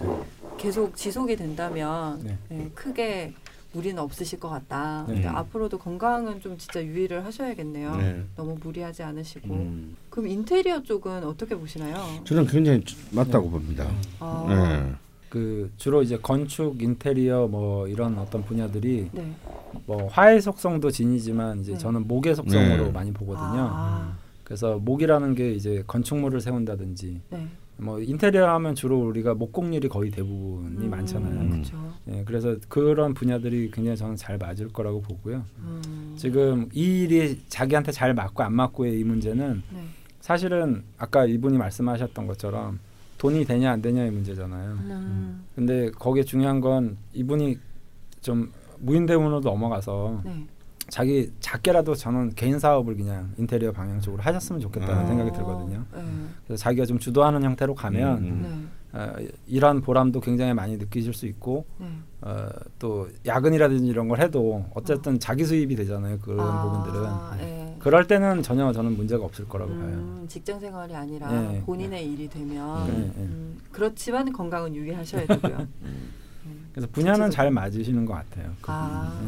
계속 0.58 0.96
지속이 0.96 1.36
된다면 1.36 2.20
네. 2.24 2.38
네, 2.50 2.72
크게 2.76 3.34
무리는 3.78 4.02
없으실 4.02 4.40
것 4.40 4.50
같다. 4.50 5.06
네. 5.08 5.14
근데 5.14 5.28
앞으로도 5.28 5.78
건강은 5.78 6.42
좀 6.42 6.58
진짜 6.58 6.84
유의를 6.84 7.24
하셔야겠네요. 7.24 7.96
네. 7.98 8.24
너무 8.36 8.58
무리하지 8.60 9.04
않으시고. 9.04 9.54
음, 9.54 9.96
그럼 10.10 10.28
인테리어 10.28 10.82
쪽은 10.82 11.24
어떻게 11.24 11.56
보시나요? 11.56 11.96
저는 12.24 12.48
굉장히 12.48 12.84
맞다고 13.12 13.52
봅니다. 13.52 13.88
아, 14.20 14.46
네. 14.50 14.96
그 15.30 15.72
주로 15.78 16.02
이제 16.02 16.18
건축, 16.18 16.82
인테리어 16.82 17.48
뭐 17.48 17.88
이런 17.88 18.18
어떤 18.18 18.44
분야들이 18.44 19.10
네. 19.12 19.32
뭐 19.86 20.08
화의 20.08 20.42
속성도 20.42 20.90
진이지만 20.90 21.60
이제 21.60 21.74
네. 21.74 21.78
저는 21.78 22.08
목의 22.08 22.36
속성으로 22.36 22.86
네. 22.86 22.92
많이 22.92 23.12
보거든요. 23.12 23.70
아, 23.70 24.18
그래서 24.44 24.80
목이라는 24.80 25.36
게 25.36 25.52
이제 25.52 25.84
건축물을 25.86 26.42
세운다든지 26.42 27.22
네. 27.30 27.48
뭐 27.80 28.00
인테리어 28.00 28.50
하면 28.56 28.76
주로 28.76 29.00
우리가 29.00 29.36
목공일이 29.36 29.88
거의 29.88 30.10
대부분이 30.10 30.86
음, 30.86 30.90
많잖아요. 30.90 31.50
그렇죠. 31.50 31.94
예, 32.10 32.24
그래서 32.26 32.56
그런 32.68 33.14
분야들이 33.14 33.70
굉장히 33.72 33.96
저는 33.96 34.16
잘 34.16 34.38
맞을 34.38 34.70
거라고 34.70 35.02
보고요. 35.02 35.44
음, 35.60 36.16
지금 36.18 36.70
이 36.74 37.04
일이 37.04 37.40
자기한테 37.50 37.92
잘 37.92 38.14
맞고 38.14 38.42
안 38.44 38.54
맞고의 38.54 39.00
이 39.00 39.04
문제는 39.04 39.62
네. 39.72 39.80
사실은 40.22 40.84
아까 40.98 41.26
이분이 41.26 41.58
말씀하셨던 41.58 42.26
것처럼 42.28 42.80
돈이 43.18 43.46
되냐 43.46 43.72
안 43.72 43.82
되냐의 43.82 44.12
문제잖아요. 44.12 44.72
음, 44.72 45.46
근데 45.56 45.92
거기에 45.92 46.24
중요한 46.24 46.60
건 46.62 46.98
이분이 47.14 47.58
좀 48.22 48.52
무인대문으로 48.80 49.40
넘어가서 49.42 50.22
네. 50.26 50.46
자기 50.90 51.32
작게라도 51.40 51.96
저는 51.96 52.34
개인 52.36 52.60
사업을 52.60 52.96
그냥 52.96 53.34
인테리어 53.38 53.72
방향 53.72 54.00
쪽으로 54.00 54.24
하셨으면 54.24 54.62
좋겠다는 54.62 55.04
아. 55.04 55.06
생각이 55.08 55.32
들거든요. 55.32 55.84
네. 55.94 56.02
그래서 56.46 56.62
자기가 56.64 56.86
좀 56.86 56.98
주도하는 56.98 57.44
형태로 57.44 57.76
가면 57.76 58.18
음. 58.20 58.42
네. 58.94 59.00
어, 59.00 59.14
이런 59.48 59.82
보람도 59.82 60.22
굉장히 60.22 60.54
많이 60.54 60.78
느끼실 60.78 61.14
수 61.14 61.26
있고 61.28 61.66
네. 61.78 61.88
어, 62.22 62.48
또 62.80 63.10
야근이라든지 63.26 63.86
이런 63.86 64.08
걸 64.08 64.22
해도 64.22 64.66
어쨌든 64.74 65.20
자기 65.20 65.44
수입이 65.44 65.76
되잖아요 65.76 66.20
그런 66.20 66.40
아, 66.40 66.64
부분들은 66.64 67.10
예. 67.42 67.76
그럴 67.80 68.08
때는 68.08 68.42
전혀 68.42 68.72
저는 68.72 68.96
문제가 68.96 69.24
없을 69.26 69.48
거라고 69.48 69.72
봐요. 69.72 69.82
음, 69.84 70.26
직장 70.28 70.60
생활이 70.60 70.96
아니라 70.96 71.30
네. 71.30 71.62
본인의 71.66 72.12
일이 72.12 72.28
되면 72.28 72.88
네, 72.88 72.94
네. 72.94 73.12
음, 73.18 73.60
그렇지만 73.72 74.32
건강은 74.32 74.74
유의하셔야 74.74 75.28
되고요. 75.28 75.68
음, 75.84 76.70
그래서 76.72 76.88
분야는. 76.92 77.30
잘 77.30 77.52
맞으시는 77.52 78.06
것 78.06 78.14
같아요. 78.14 78.52
그 78.62 78.72
아. 78.72 79.22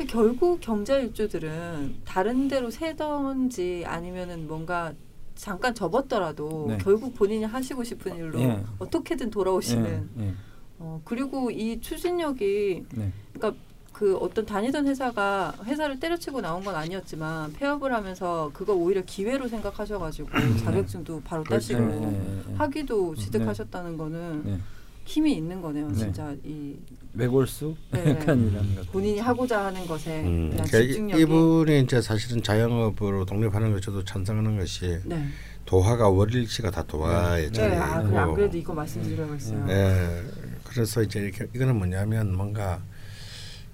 네. 0.00 0.06
결국 0.06 0.60
경자 0.60 0.96
일주들은 0.98 2.00
다른 2.04 2.48
데로 2.48 2.70
새던지 2.70 3.84
아니면은 3.86 4.48
뭔가 4.48 4.92
잠깐 5.34 5.74
접었더라도 5.74 6.66
네. 6.68 6.78
결국 6.78 7.14
본인이 7.14 7.44
하시고 7.44 7.84
싶은 7.84 8.16
일로 8.16 8.40
예. 8.40 8.62
어떻게든 8.78 9.30
돌아오시는. 9.30 10.10
예, 10.18 10.24
예, 10.24 10.34
어, 10.78 11.00
그리고 11.04 11.50
이 11.50 11.80
추진력이 11.80 12.84
네. 12.94 13.12
그러니까 13.32 13.60
그 13.92 14.16
어떤 14.16 14.46
다니던 14.46 14.86
회사가 14.86 15.54
회사를 15.64 16.00
때려치고 16.00 16.40
나온 16.40 16.64
건 16.64 16.74
아니었지만 16.74 17.52
폐업을 17.52 17.92
하면서 17.92 18.50
그거 18.54 18.72
오히려 18.72 19.02
기회로 19.04 19.48
생각하셔가지고 19.48 20.30
자격증도 20.64 21.20
바로 21.22 21.44
따시고 21.44 21.80
네, 21.80 21.86
네, 21.86 22.06
네, 22.06 22.42
네. 22.46 22.54
학위도 22.54 23.16
취득하셨다는 23.16 23.98
거는 23.98 24.42
네. 24.44 24.58
힘이 25.04 25.34
있는 25.36 25.60
거네요. 25.60 25.88
네. 25.88 25.94
진짜 25.94 26.34
이 26.44 26.76
외골수 27.14 27.74
네. 27.90 28.10
약간 28.10 28.48
이런 28.50 28.74
것. 28.76 28.92
본인이 28.92 29.18
하고자 29.18 29.66
하는 29.66 29.86
것에 29.86 30.20
음, 30.22 30.50
대한 30.50 30.66
그러니까 30.68 30.78
이- 30.78 30.86
집중력이 30.88 31.22
이분이 31.22 31.80
이제 31.80 32.00
사실은 32.00 32.42
자영업으로 32.42 33.24
독립하는 33.24 33.72
것 33.72 33.82
저도 33.82 34.04
찬성하는 34.04 34.58
것이 34.58 35.00
네. 35.04 35.26
도화가 35.66 36.08
월일치가 36.08 36.70
다 36.70 36.82
도화의 36.84 37.50
네, 37.52 37.60
아, 37.62 37.68
그래, 37.68 37.76
안 37.76 38.10
자리이고 38.12 38.34
그래도 38.34 38.56
이거 38.58 38.74
말씀드리려고 38.74 39.34
했어요. 39.34 39.66
예, 39.68 40.22
그래서 40.64 41.02
이제 41.02 41.20
이렇게 41.20 41.46
이거는 41.54 41.76
뭐냐면 41.76 42.34
뭔가 42.36 42.80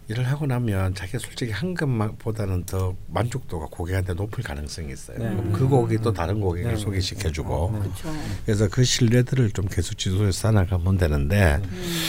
일을 0.09 0.24
하고 0.24 0.46
나면 0.46 0.94
자기 0.94 1.18
솔직히 1.18 1.50
한 1.50 1.74
것보다는 1.74 2.64
더 2.64 2.94
만족도가 3.09 3.66
고객한테 3.66 4.14
높을 4.14 4.44
가능성이 4.44 4.92
있어요. 4.92 5.18
네. 5.18 5.52
그 5.52 5.66
고객이 5.66 6.00
또 6.02 6.12
다른 6.12 6.40
고객을 6.40 6.72
네. 6.72 6.76
소개시켜주고 6.76 7.70
네. 7.72 7.78
그렇죠. 7.80 8.14
그래서 8.44 8.68
그 8.68 8.84
신뢰들을 8.84 9.50
좀 9.50 9.66
계속 9.66 9.98
지속해서 9.98 10.30
쌓아가면 10.30 10.96
되는데 10.98 11.61
음, 11.64 12.02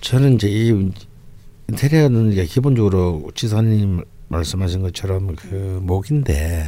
저는 0.00 0.34
이제 0.36 0.48
이 0.48 0.90
인테리어는 1.68 2.32
이제 2.32 2.46
기본적으로 2.46 3.30
지사님 3.34 4.02
말씀하신 4.28 4.80
것처럼 4.80 5.36
그 5.36 5.80
목인데 5.82 6.64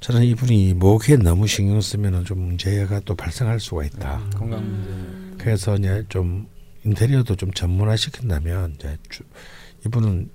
저는 0.00 0.22
이분이 0.22 0.74
목에 0.74 1.16
너무 1.16 1.46
신경 1.46 1.80
쓰면은 1.80 2.24
좀 2.24 2.40
문제가 2.40 3.00
또 3.00 3.14
발생할 3.14 3.58
수가 3.58 3.84
있다. 3.84 4.20
건강 4.36 4.60
문제. 4.60 4.90
음, 4.90 5.34
그래서 5.38 5.76
이제 5.76 6.04
좀 6.08 6.46
인테리어도 6.84 7.36
좀 7.36 7.52
전문화 7.52 7.96
시킨다면 7.96 8.74
이제 8.78 8.96
주, 9.08 9.22
이분은 9.86 10.30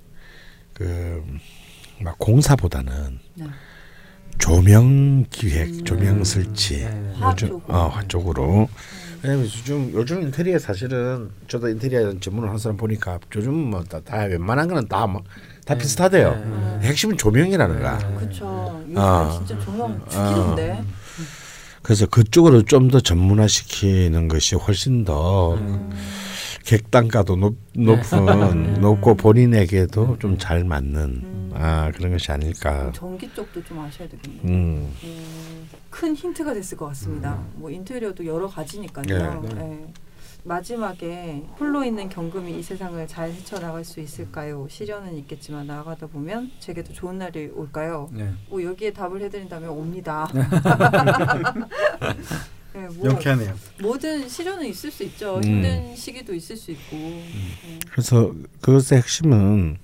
그 0.74 1.24
막 2.02 2.18
공사보다는 2.18 3.20
네. 3.36 3.46
조명 4.40 5.26
기획, 5.30 5.70
음. 5.70 5.84
조명 5.86 6.24
설치 6.24 6.80
네. 6.80 7.12
화학 7.16 7.34
요즘. 7.42 7.62
어, 7.68 7.88
화 7.88 8.06
쪽으로. 8.08 8.68
왜냐면 9.22 9.46
요즘 9.46 9.92
요즘 9.94 10.22
인테리어 10.24 10.60
사실은 10.60 11.30
저도 11.48 11.70
인테리어 11.70 12.20
전문을 12.20 12.50
한 12.50 12.58
사람 12.58 12.76
보니까 12.76 13.20
요즘 13.36 13.54
뭐다 13.54 14.02
다 14.02 14.24
웬만한 14.24 14.68
거는 14.68 14.88
다 14.90 15.06
뭐 15.08 15.22
다 15.66 15.76
네. 15.76 15.80
비슷하대요. 15.82 16.80
네. 16.82 16.88
핵심은 16.88 17.16
조명이라는 17.16 17.80
거야. 17.80 17.98
네. 18.00 18.16
그렇죠. 18.18 18.84
아. 18.96 19.40
진짜 19.46 19.64
조명 19.64 19.98
죽이던데. 20.10 20.84
그래서 21.84 22.06
그쪽으로 22.08 22.64
좀 22.64 22.90
더 22.90 23.00
전문화 23.00 23.48
시키는 23.48 24.28
것이 24.28 24.56
훨씬 24.56 25.04
더 25.06 25.54
음. 25.56 25.92
객단가도 26.66 27.36
높, 27.36 27.56
높은 27.76 28.26
네. 28.26 28.80
높고 28.80 29.16
본인에게도 29.16 30.18
좀 30.20 30.38
잘 30.38 30.64
맞는 30.64 31.00
음. 31.02 31.52
아 31.54 31.92
그런 31.94 32.12
것이 32.14 32.32
아닐까. 32.32 32.92
전기 32.96 33.30
쪽도 33.34 33.64
좀 33.64 33.80
아셔야 33.80 34.08
되겠네요. 34.08 34.42
음. 34.46 34.94
음, 35.04 35.70
큰 35.90 36.16
힌트가 36.16 36.54
됐을 36.54 36.78
것 36.78 36.88
같습니다. 36.88 37.40
뭐 37.56 37.70
인테리어도 37.70 38.26
여러 38.26 38.48
가지니까요. 38.48 39.42
네. 39.44 39.54
네. 39.56 39.88
마지막에 40.44 41.44
홀로 41.58 41.84
있는 41.86 42.10
경금이 42.10 42.60
이 42.60 42.64
세상을 42.64 43.08
잘 43.08 43.32
헤쳐나갈 43.32 43.86
수 43.86 44.00
있을까요? 44.02 44.68
시련은 44.70 45.18
있겠지만 45.20 45.68
나아가다 45.68 46.08
보면 46.08 46.52
제게도 46.60 46.94
좋은 46.94 47.18
날이 47.18 47.48
올까요? 47.48 48.10
네. 48.12 48.30
뭐 48.50 48.62
여기에 48.62 48.92
답을 48.94 49.22
해드린다면 49.22 49.70
옵니다. 49.70 50.28
네, 52.74 52.88
뭐 52.88 53.08
명쾌하네요. 53.08 53.54
뭐든 53.82 54.28
시련은 54.28 54.66
있을 54.66 54.92
수 54.92 55.04
있죠. 55.04 55.38
음. 55.38 55.44
힘든 55.44 55.96
시기도 55.96 56.34
있을 56.34 56.58
수 56.58 56.72
있고. 56.72 56.98
네. 56.98 57.80
그래서 57.92 58.34
그것의 58.62 59.02
핵심은 59.02 59.78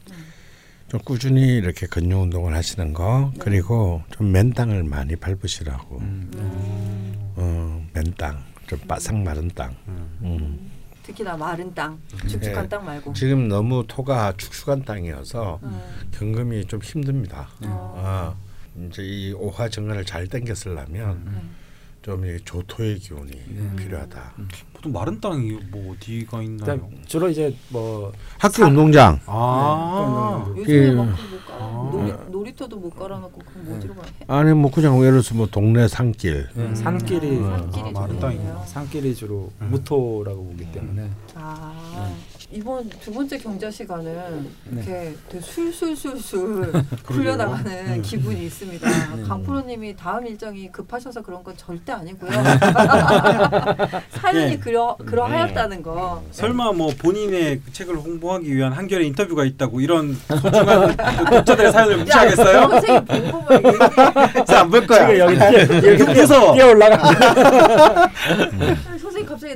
좀 0.90 1.00
꾸준히 1.06 1.56
이렇게 1.56 1.86
근력 1.86 2.22
운동을 2.22 2.56
하시는 2.56 2.94
거 2.94 3.32
네. 3.34 3.40
그리고 3.40 4.02
좀 4.10 4.32
맨땅을 4.32 4.84
많이 4.84 5.16
밟으시라고. 5.16 6.00
음. 6.00 6.32
음, 6.36 7.32
어, 7.36 7.86
맨땅, 7.94 8.44
좀 8.70 8.78
바삭 8.88 9.18
마른 9.18 9.50
땅. 9.50 9.76
음. 9.88 10.70
특히나 11.02 11.36
마른 11.36 11.74
땅, 11.74 12.00
축축한 12.28 12.64
네. 12.64 12.70
땅 12.70 12.86
말고. 12.86 13.14
지금 13.14 13.48
너무 13.48 13.84
토가 13.88 14.32
축축한 14.38 14.86
땅이어서 14.86 15.60
음. 15.64 15.82
경금이 16.12 16.66
좀 16.66 16.80
힘듭니다. 16.80 17.50
어. 17.66 17.96
아, 17.98 18.36
이제 18.78 19.02
이 19.02 19.34
오화 19.34 19.70
정관을 19.70 20.06
잘 20.06 20.28
당겼으려면 20.28 21.10
음. 21.18 21.56
좀이 22.04 22.42
조토의 22.46 23.00
기운이 23.00 23.32
네. 23.32 23.76
필요하다. 23.76 24.34
보통 24.80 24.94
마른 24.94 25.20
땅이 25.20 25.60
뭐 25.72 25.94
어디가 25.94 26.42
있나요? 26.42 26.90
주로 27.06 27.28
이제 27.30 27.54
뭐 27.68 28.14
학교 28.38 28.64
운동장 28.64 29.20
아, 29.26 30.46
네. 30.56 30.62
요즘에 30.62 30.90
그- 30.92 30.96
막못 30.96 31.16
깔아. 31.48 31.58
아. 31.60 31.90
놀이, 31.92 32.14
놀이터도 32.32 32.78
못 32.78 32.96
깔아놓고 32.98 33.40
그럼 33.40 33.66
뭐 33.66 33.78
어디로 33.78 33.94
가? 33.96 34.04
해? 34.04 34.12
안에 34.28 34.54
뭐 34.54 34.72
그냥 34.72 34.98
예를 35.00 35.12
들어서 35.22 35.36
뭐 35.36 35.48
동네 35.48 35.86
산길 35.90 36.48
네, 36.54 36.76
산길이 36.76 37.42
아, 37.44 37.58
산길이 37.60 37.90
아, 37.90 37.92
마른. 38.00 38.20
땅이구나. 38.22 38.64
산길이 38.66 39.14
주로 39.16 39.52
음. 39.62 39.68
무토라고 39.72 40.46
보기 40.46 40.72
때문에 40.72 41.10
아 41.36 42.10
이번 42.52 42.90
두 42.90 43.14
번째 43.14 43.38
경자 43.38 43.70
시간은 43.70 44.50
네. 44.70 44.82
이렇게 44.82 45.16
되게 45.30 45.40
술술술술 45.40 46.72
풀려나가는 47.06 47.94
음. 47.98 48.02
기분이 48.02 48.44
있습니다. 48.48 48.90
네. 49.18 49.24
강프로님이 49.24 49.96
다음 49.96 50.26
일정이 50.26 50.72
급하셔서 50.72 51.22
그런 51.22 51.44
건 51.44 51.56
절대 51.56 51.92
아니고요. 51.92 52.32
네. 52.32 52.38
사연이 54.10 54.54
예. 54.54 54.58
그러 54.58 54.98
그러하였다는 55.06 55.84
거. 55.84 56.24
설마 56.32 56.72
뭐 56.72 56.92
본인의 56.98 57.62
그 57.64 57.72
책을 57.72 57.96
홍보하기 57.98 58.56
위한 58.56 58.74
한결의 58.74 59.06
인터뷰가 59.10 59.46
있다고 59.46 59.80
이런 59.82 60.16
소중한 60.28 60.98
독자들의 61.30 61.72
사연을 61.72 61.98
무시하겠어요? 62.00 62.68
선생님 62.68 63.06
방법을 63.06 63.58
얘기해. 63.58 64.58
안볼 64.58 64.88
거야. 64.88 65.08
지금 65.08 65.20
여기. 65.20 66.56
뛰어 66.56 66.68
올라가. 66.70 68.10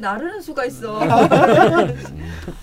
나르는 0.04 0.41
수가 0.41 0.66
있어. 0.66 0.99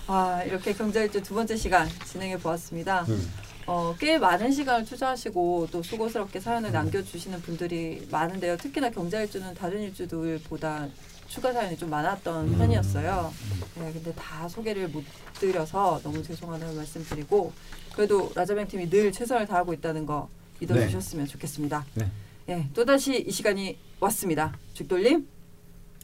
아 0.07 0.43
이렇게 0.45 0.73
경자일주 0.73 1.23
두 1.23 1.33
번째 1.33 1.57
시간 1.57 1.89
진행해 2.05 2.37
보았습니다. 2.37 3.01
음. 3.09 3.31
어, 3.65 3.95
꽤 3.99 4.17
많은 4.19 4.51
시간을 4.51 4.85
투자하시고 4.85 5.69
또 5.71 5.81
수고스럽게 5.81 6.39
사연을 6.39 6.71
남겨주시는 6.71 7.41
분들이 7.41 8.07
많은데요. 8.11 8.57
특히나 8.57 8.91
경자일주는 8.91 9.53
다른 9.55 9.81
일주들보다 9.81 10.87
추가 11.27 11.51
사연이 11.53 11.77
좀 11.77 11.89
많았던 11.89 12.57
편이었어요. 12.57 13.33
네, 13.79 13.91
근데 13.93 14.13
다 14.13 14.47
소개를 14.47 14.89
못 14.89 15.03
드려서 15.39 15.99
너무 16.03 16.21
죄송하다는 16.21 16.75
말씀드리고 16.75 17.53
그래도 17.95 18.31
라자뱅 18.35 18.67
팀이 18.67 18.89
늘 18.89 19.11
최선을 19.11 19.47
다하고 19.47 19.73
있다는 19.73 20.05
거 20.05 20.29
믿어주셨으면 20.59 21.25
좋겠습니다. 21.27 21.85
네. 21.95 22.11
네, 22.45 22.69
또다시 22.73 23.23
이 23.25 23.31
시간이 23.31 23.77
왔습니다. 23.99 24.53
죽돌님, 24.73 25.27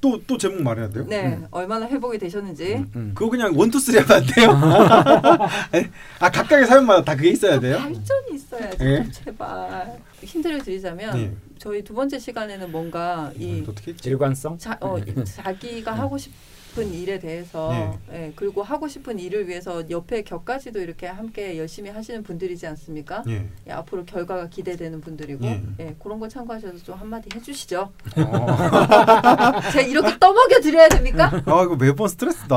또 0.01 0.19
또 0.27 0.37
제목 0.37 0.61
말해야 0.61 0.89
돼요? 0.89 1.05
네, 1.07 1.39
얼마나 1.51 1.87
회복이 1.87 2.17
되셨는지 2.17 2.85
음. 2.95 3.11
그거 3.15 3.29
그냥 3.29 3.57
one 3.57 3.68
two 3.68 3.79
three 3.79 3.97
하면 3.99 4.11
안 4.11 4.25
돼요? 4.25 4.51
아 6.19 6.29
각각의 6.31 6.65
사연마다 6.65 7.03
다 7.03 7.15
그게 7.15 7.29
있어야 7.29 7.59
돼요? 7.59 7.77
발전이 7.77 8.35
있어야지 8.35 8.77
예? 8.81 9.05
제발 9.11 9.99
힌트를 10.21 10.63
드리자면 10.63 11.13
네. 11.15 11.31
저희 11.57 11.83
두 11.83 11.93
번째 11.93 12.19
시간에는 12.19 12.71
뭔가 12.71 13.31
이또 13.37 13.71
어떻게 13.71 13.91
했지? 13.91 14.09
일관성. 14.09 14.57
자, 14.57 14.77
어, 14.81 14.97
이 14.99 15.25
자기가 15.25 15.91
하고 15.93 16.17
싶 16.17 16.31
은 16.77 16.93
일에 16.93 17.17
대해서 17.19 17.97
예, 18.11 18.31
그리고 18.35 18.61
하고 18.61 18.87
싶은 18.87 19.17
일을 19.19 19.47
위해서 19.47 19.89
옆에 19.89 20.23
격까지도 20.23 20.79
이렇게 20.79 21.07
함께 21.07 21.57
열심히 21.57 21.89
하시는 21.89 22.21
분들이지 22.23 22.67
않습니까? 22.67 23.23
예. 23.27 23.47
예, 23.67 23.71
앞으로 23.71 24.05
결과가 24.05 24.49
기대되는 24.49 25.01
분들이고 25.01 25.45
예. 25.45 25.63
예, 25.79 25.95
그런 26.01 26.19
거 26.19 26.27
참고하셔서 26.27 26.77
좀 26.83 26.95
한마디 26.95 27.29
해주시죠. 27.35 27.91
어. 28.17 28.45
제가 29.73 29.81
이렇게 29.81 30.19
떠먹여 30.19 30.59
드려야 30.61 30.87
됩니까? 30.89 31.31
아 31.45 31.63
이거 31.63 31.75
매번 31.75 32.07
스트레스다. 32.07 32.55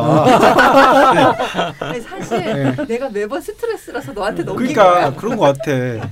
아니, 1.81 2.01
사실 2.01 2.77
내가 2.87 3.09
매번 3.09 3.41
스트레스라서 3.41 4.13
너한테 4.13 4.43
넘긴 4.43 4.75
그러니까 4.75 4.93
거야. 4.93 5.15
그런 5.15 5.37
거 5.37 5.45
같아. 5.45 6.11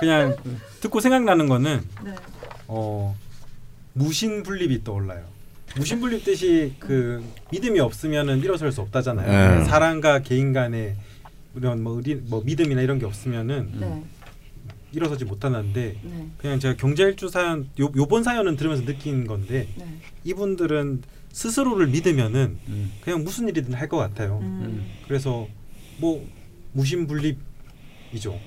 그냥 0.00 0.36
듣고 0.80 1.00
생각나는 1.00 1.48
거는 1.48 1.82
네. 2.04 2.14
어 2.68 3.16
무신 3.94 4.42
분립이 4.42 4.84
떠올라요. 4.84 5.37
무신분립 5.76 6.24
뜻이 6.24 6.74
그 6.78 7.22
믿음이 7.52 7.78
없으면은 7.80 8.38
일어설 8.40 8.72
수 8.72 8.80
없다잖아요. 8.80 9.58
네. 9.60 9.64
사람과 9.64 10.20
개인 10.20 10.52
간의 10.52 10.96
이런 11.54 11.82
뭐, 11.82 11.96
의리, 11.96 12.14
뭐 12.16 12.42
믿음이나 12.44 12.80
이런 12.82 12.98
게 12.98 13.06
없으면은 13.06 13.70
네. 13.78 14.02
일어서지 14.92 15.24
못하는데 15.24 15.96
네. 16.02 16.26
그냥 16.38 16.58
제가 16.58 16.76
경제일주 16.76 17.28
사연 17.28 17.68
요 17.80 17.92
요번 17.96 18.22
사연은 18.24 18.56
들으면서 18.56 18.84
느낀 18.84 19.26
건데 19.26 19.68
네. 19.76 19.98
이분들은 20.24 21.02
스스로를 21.32 21.88
믿으면은 21.88 22.58
음. 22.68 22.92
그냥 23.02 23.22
무슨 23.22 23.48
일이든 23.48 23.74
할 23.74 23.88
것 23.88 23.96
같아요. 23.98 24.38
음. 24.42 24.84
그래서 25.06 25.46
뭐 25.98 26.26
무신분립이죠. 26.72 28.38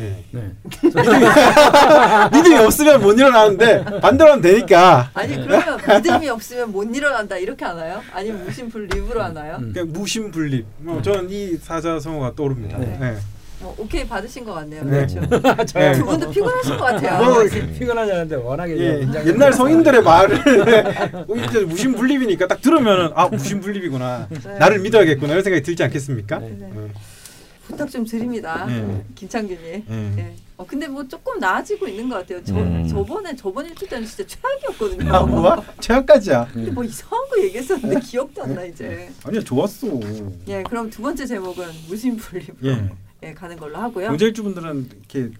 예. 0.00 0.16
네. 0.30 0.50
믿음이 2.32 2.56
없으면 2.56 3.00
못 3.00 3.18
일어나는데 3.18 3.84
반대로 4.00 4.30
하면 4.32 4.42
되니까 4.42 5.10
아니 5.14 5.34
그러면 5.36 5.78
믿음이 6.02 6.28
없으면 6.28 6.72
못 6.72 6.84
일어난다 6.94 7.36
이렇게 7.38 7.64
하나요? 7.64 8.02
아니면 8.12 8.44
무신불립으로 8.44 9.22
하나요? 9.22 9.56
음. 9.60 9.72
그냥 9.72 9.92
무신분립. 9.92 10.66
뭐 10.78 11.00
저는 11.00 11.30
이 11.30 11.56
사자성어가 11.56 12.34
떠오릅니다. 12.34 12.78
네. 12.78 12.98
예. 13.00 13.16
뭐 13.58 13.74
오케이 13.78 14.06
받으신 14.06 14.44
것 14.44 14.52
같네요. 14.52 14.84
네. 14.84 15.06
그렇죠. 15.06 15.20
네. 15.74 15.92
두 15.94 16.04
분도 16.04 16.30
피곤하신 16.30 16.76
것 16.76 16.84
같아요. 16.84 17.24
뭐 17.24 17.42
피곤하지 17.78 18.12
않은데 18.12 18.36
워낙에 18.36 18.76
예, 18.76 19.00
옛날. 19.26 19.52
성인들의 19.52 20.02
말을 20.02 20.36
이제 21.48 21.60
무신분립이니까 21.60 22.48
딱 22.48 22.60
들으면은 22.60 23.10
아 23.14 23.28
무신분립이구나 23.28 24.28
네. 24.28 24.58
나를 24.58 24.80
믿어야겠구나 24.80 25.32
이런 25.32 25.42
생각이 25.42 25.62
들지 25.62 25.82
않겠습니까? 25.82 26.40
네. 27.66 27.72
네. 27.72 27.74
어, 27.74 27.76
부탁 27.76 27.90
좀 27.90 28.04
드립니다. 28.04 28.66
네. 28.66 29.04
김창균이. 29.14 29.60
예. 29.88 30.14
예. 30.18 30.34
어 30.58 30.64
근데 30.66 30.88
뭐 30.88 31.06
조금 31.06 31.38
나아지고 31.38 31.86
있는 31.86 32.08
것 32.08 32.16
같아요. 32.16 32.42
저 32.42 32.54
음. 32.54 32.86
저번에 32.88 33.36
저번 33.36 33.66
일주 33.66 33.86
때는 33.86 34.06
진짜 34.06 34.24
최악이었거든요. 34.26 35.14
아 35.14 35.22
뭐야? 35.26 35.62
최악까지야. 35.80 36.48
근데 36.54 36.70
뭐 36.70 36.82
이상한 36.82 37.28
거 37.28 37.42
얘기했었는데 37.42 38.00
기억도 38.00 38.42
안 38.42 38.54
나 38.54 38.64
이제. 38.64 39.10
아니야 39.24 39.42
좋았어. 39.42 39.86
예, 40.48 40.62
그럼 40.62 40.88
두 40.88 41.02
번째 41.02 41.26
제목은 41.26 41.66
무신불립으로 41.88 42.56
예. 42.72 42.90
예, 43.24 43.34
가는 43.34 43.54
걸로 43.56 43.76
하고요. 43.76 44.06
경제일주 44.08 44.42
분들은 44.44 44.88
이렇게 45.12 45.30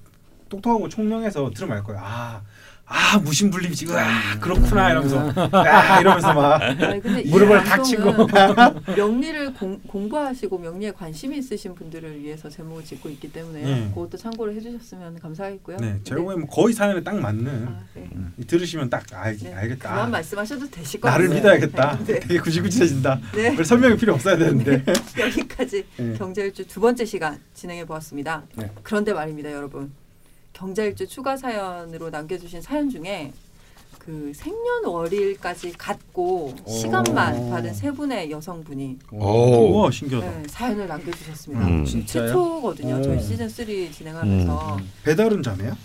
똑똑하고 0.50 0.88
총명해서 0.90 1.50
들으면 1.54 1.78
알 1.78 1.82
거예요. 1.84 2.00
아, 2.04 2.42
아 2.88 3.18
무신분립이지. 3.18 3.86
아 3.90 4.38
그렇구나 4.38 4.92
이러면서 4.92 5.32
아 5.52 6.00
이러면서 6.00 6.32
막 6.32 6.60
무릎을 7.26 7.64
탁 7.64 7.76
방송은 7.78 8.26
명리를 8.96 9.54
공, 9.54 9.80
공부하시고 9.88 10.58
명리에 10.58 10.92
관심이 10.92 11.36
있으신 11.38 11.74
분들을 11.74 12.22
위해서 12.22 12.48
제목을 12.48 12.84
짓고 12.84 13.08
있기 13.08 13.32
때문에 13.32 13.62
예. 13.64 13.88
그것도 13.88 14.16
참고를 14.16 14.54
해주셨으면 14.54 15.18
감사하겠고요. 15.18 15.78
네, 15.78 15.98
제가 16.04 16.20
보기엔 16.20 16.40
뭐 16.40 16.48
거의 16.48 16.74
사연에 16.74 17.02
딱 17.02 17.16
맞는 17.18 17.66
아, 17.68 17.82
네. 17.94 18.08
들으시면 18.46 18.88
딱 18.88 19.04
알, 19.12 19.36
네. 19.36 19.52
알겠다. 19.52 19.88
그만 19.88 20.04
아, 20.04 20.08
말씀하셔도 20.08 20.70
되실 20.70 21.00
것 21.00 21.08
나를 21.08 21.26
같아요. 21.28 21.40
믿어야겠다. 21.42 21.98
네. 22.06 22.20
되게 22.20 22.38
구질구질해진다. 22.38 23.20
네. 23.34 23.56
별 23.56 23.64
설명이 23.64 23.96
필요 23.96 24.14
없어야 24.14 24.36
되는데. 24.36 24.84
여기까지 25.18 25.84
네. 25.96 26.14
경제일주 26.16 26.68
두 26.68 26.80
번째 26.80 27.04
시간 27.04 27.40
진행해 27.52 27.84
보았습니다. 27.84 28.44
네. 28.54 28.70
그런데 28.84 29.12
말입니다, 29.12 29.50
여러분. 29.52 29.90
경제일주 30.56 31.06
추가 31.06 31.36
사연으로 31.36 32.08
남겨주신 32.08 32.62
사연 32.62 32.88
중에 32.88 33.30
그 33.98 34.32
생년월일까지 34.34 35.72
갖고 35.72 36.54
시간만 36.66 37.50
다른 37.50 37.74
세 37.74 37.90
분의 37.90 38.30
여성분이 38.30 38.98
오. 39.12 39.72
우와 39.72 39.90
신기하다. 39.90 40.30
네, 40.30 40.42
사연을 40.48 40.88
남겨주셨습니다. 40.88 41.66
음. 41.66 41.84
진짜요? 41.84 42.26
최초거든요. 42.28 42.96
오. 42.96 43.02
저희 43.02 43.20
시즌 43.20 43.48
3 43.48 43.66
진행하면서 43.92 44.78
배달은 45.04 45.42
자매야? 45.42 45.76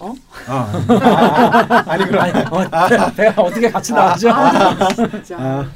어? 0.00 0.14
아, 0.46 1.84
아니 1.86 2.04
그럼 2.06 2.22
아니, 2.22 2.32
어, 2.46 3.10
배가 3.14 3.42
어떻게 3.42 3.70
같이 3.70 3.92
나오죠? 3.92 4.30
아, 4.30 4.88
진짜. 4.94 5.36
아, 5.38 5.70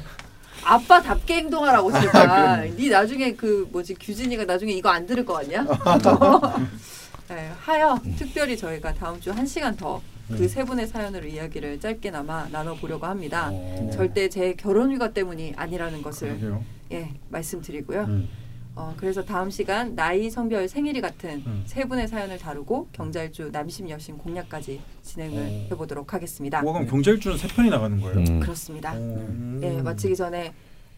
아빠답게 0.63 1.35
행동하라고 1.35 1.91
제발. 1.91 2.73
네 2.75 2.89
나중에 2.89 3.33
그 3.33 3.67
뭐지 3.71 3.95
규진이가 3.95 4.45
나중에 4.45 4.71
이거 4.73 4.89
안 4.89 5.05
들을 5.05 5.23
거 5.25 5.37
아니야? 5.37 5.65
네, 7.29 7.49
하여 7.59 7.99
특별히 8.17 8.57
저희가 8.57 8.93
다음 8.93 9.19
주 9.19 9.31
한 9.31 9.45
시간 9.45 9.75
더 9.75 10.01
그세 10.29 10.63
분의 10.63 10.87
사연으로 10.87 11.25
이야기를 11.27 11.79
짧게나마 11.79 12.47
나눠보려고 12.51 13.05
합니다. 13.05 13.49
어, 13.51 13.89
절대 13.93 14.29
제 14.29 14.53
결혼 14.53 14.91
휴가 14.91 15.11
때문이 15.11 15.53
아니라는 15.55 16.01
것을 16.01 16.29
그러게요. 16.39 16.63
예 16.91 17.09
말씀드리고요. 17.29 18.01
음. 18.03 18.29
어, 18.75 18.93
그래서 18.97 19.23
다음 19.23 19.49
시간 19.51 19.95
나이, 19.95 20.29
성별, 20.31 20.67
생일이 20.67 20.99
같은 21.01 21.43
음. 21.45 21.63
세 21.67 21.83
분의 21.85 22.07
사연을 22.07 22.39
다루고 22.39 22.87
경자일주 22.93 23.49
남심, 23.51 23.89
여심, 23.89 24.17
공략까지 24.17 24.81
진행을 25.03 25.37
어. 25.41 25.67
해보도록 25.71 26.13
하겠습니다. 26.13 26.61
뭐 26.63 26.73
그럼 26.73 26.87
경제일주는 26.87 27.37
세 27.37 27.47
편이 27.49 27.69
나가는 27.69 27.99
거예요? 28.01 28.17
음. 28.17 28.39
그렇습니다. 28.39 28.93
음. 28.95 29.59
예, 29.63 29.81
마치기 29.81 30.15
전에 30.15 30.53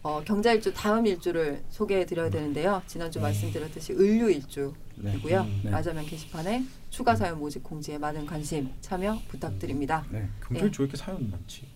어, 0.06 0.22
경자일주 0.24 0.72
다음 0.72 1.04
일주를 1.04 1.64
소개해드려야 1.68 2.30
되는데요. 2.30 2.80
지난주 2.86 3.18
말씀드렸듯이 3.18 3.92
을류일주이고요. 3.92 5.40
음, 5.40 5.60
네. 5.64 5.70
라자면 5.70 6.06
게시판에 6.06 6.62
추가 6.90 7.16
사연 7.16 7.40
모집 7.40 7.64
공지에 7.64 7.98
많은 7.98 8.24
관심 8.24 8.70
참여 8.80 9.18
부탁드립니다. 9.26 10.06
네. 10.12 10.28
경제일주 10.46 10.82
왜 10.82 10.84
이렇게 10.84 10.96
사연 10.96 11.28
많지? 11.28 11.66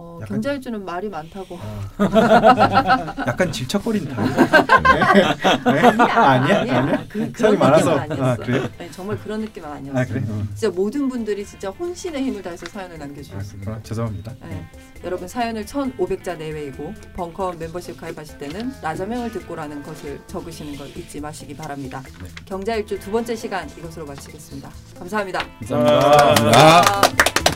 어, 0.00 0.18
약간- 0.22 0.36
경자일주는 0.36 0.84
말이 0.84 1.08
많다고. 1.08 1.58
약간 3.26 3.50
질척거리는 3.50 4.08
타입. 4.14 4.38
아니야, 5.66 6.60
아니야? 6.60 6.78
아니야? 6.78 7.04
그, 7.08 7.32
그런 7.32 7.58
많아서. 7.58 7.98
아, 7.98 8.36
그래요? 8.36 8.68
네, 8.78 8.88
정말 8.92 9.18
그런 9.18 9.40
느낌은 9.40 9.68
아니었어. 9.68 9.98
아 9.98 10.04
그래? 10.04 10.22
어. 10.28 10.44
진짜 10.54 10.70
모든 10.70 11.08
분들이 11.08 11.44
진짜 11.44 11.70
혼신의 11.70 12.22
힘을 12.22 12.42
다해서 12.42 12.64
사연을 12.66 12.94
아, 12.94 12.98
남겨주셨습니다. 13.00 13.64
그렇구나. 13.64 13.82
죄송합니다. 13.82 14.34
네. 14.48 14.64
여러분 15.02 15.26
사연을 15.26 15.64
1,500자 15.64 16.36
내외이고 16.38 16.94
벙커 17.16 17.54
멤버십 17.58 18.00
가입하실 18.00 18.38
때는 18.38 18.72
라자명을 18.80 19.32
듣고라는 19.32 19.82
것을 19.82 20.20
적으시는 20.28 20.76
걸 20.76 20.86
잊지 20.96 21.20
마시기 21.20 21.56
바랍니다. 21.56 22.02
경자일주 22.44 23.00
두 23.00 23.10
번째 23.10 23.34
시간 23.34 23.68
이것으로 23.76 24.06
마치겠습니다. 24.06 24.70
감사합니다. 24.96 25.40
감사합니다. 25.68 25.98
아. 25.98 26.82
감사합니다. 26.82 27.47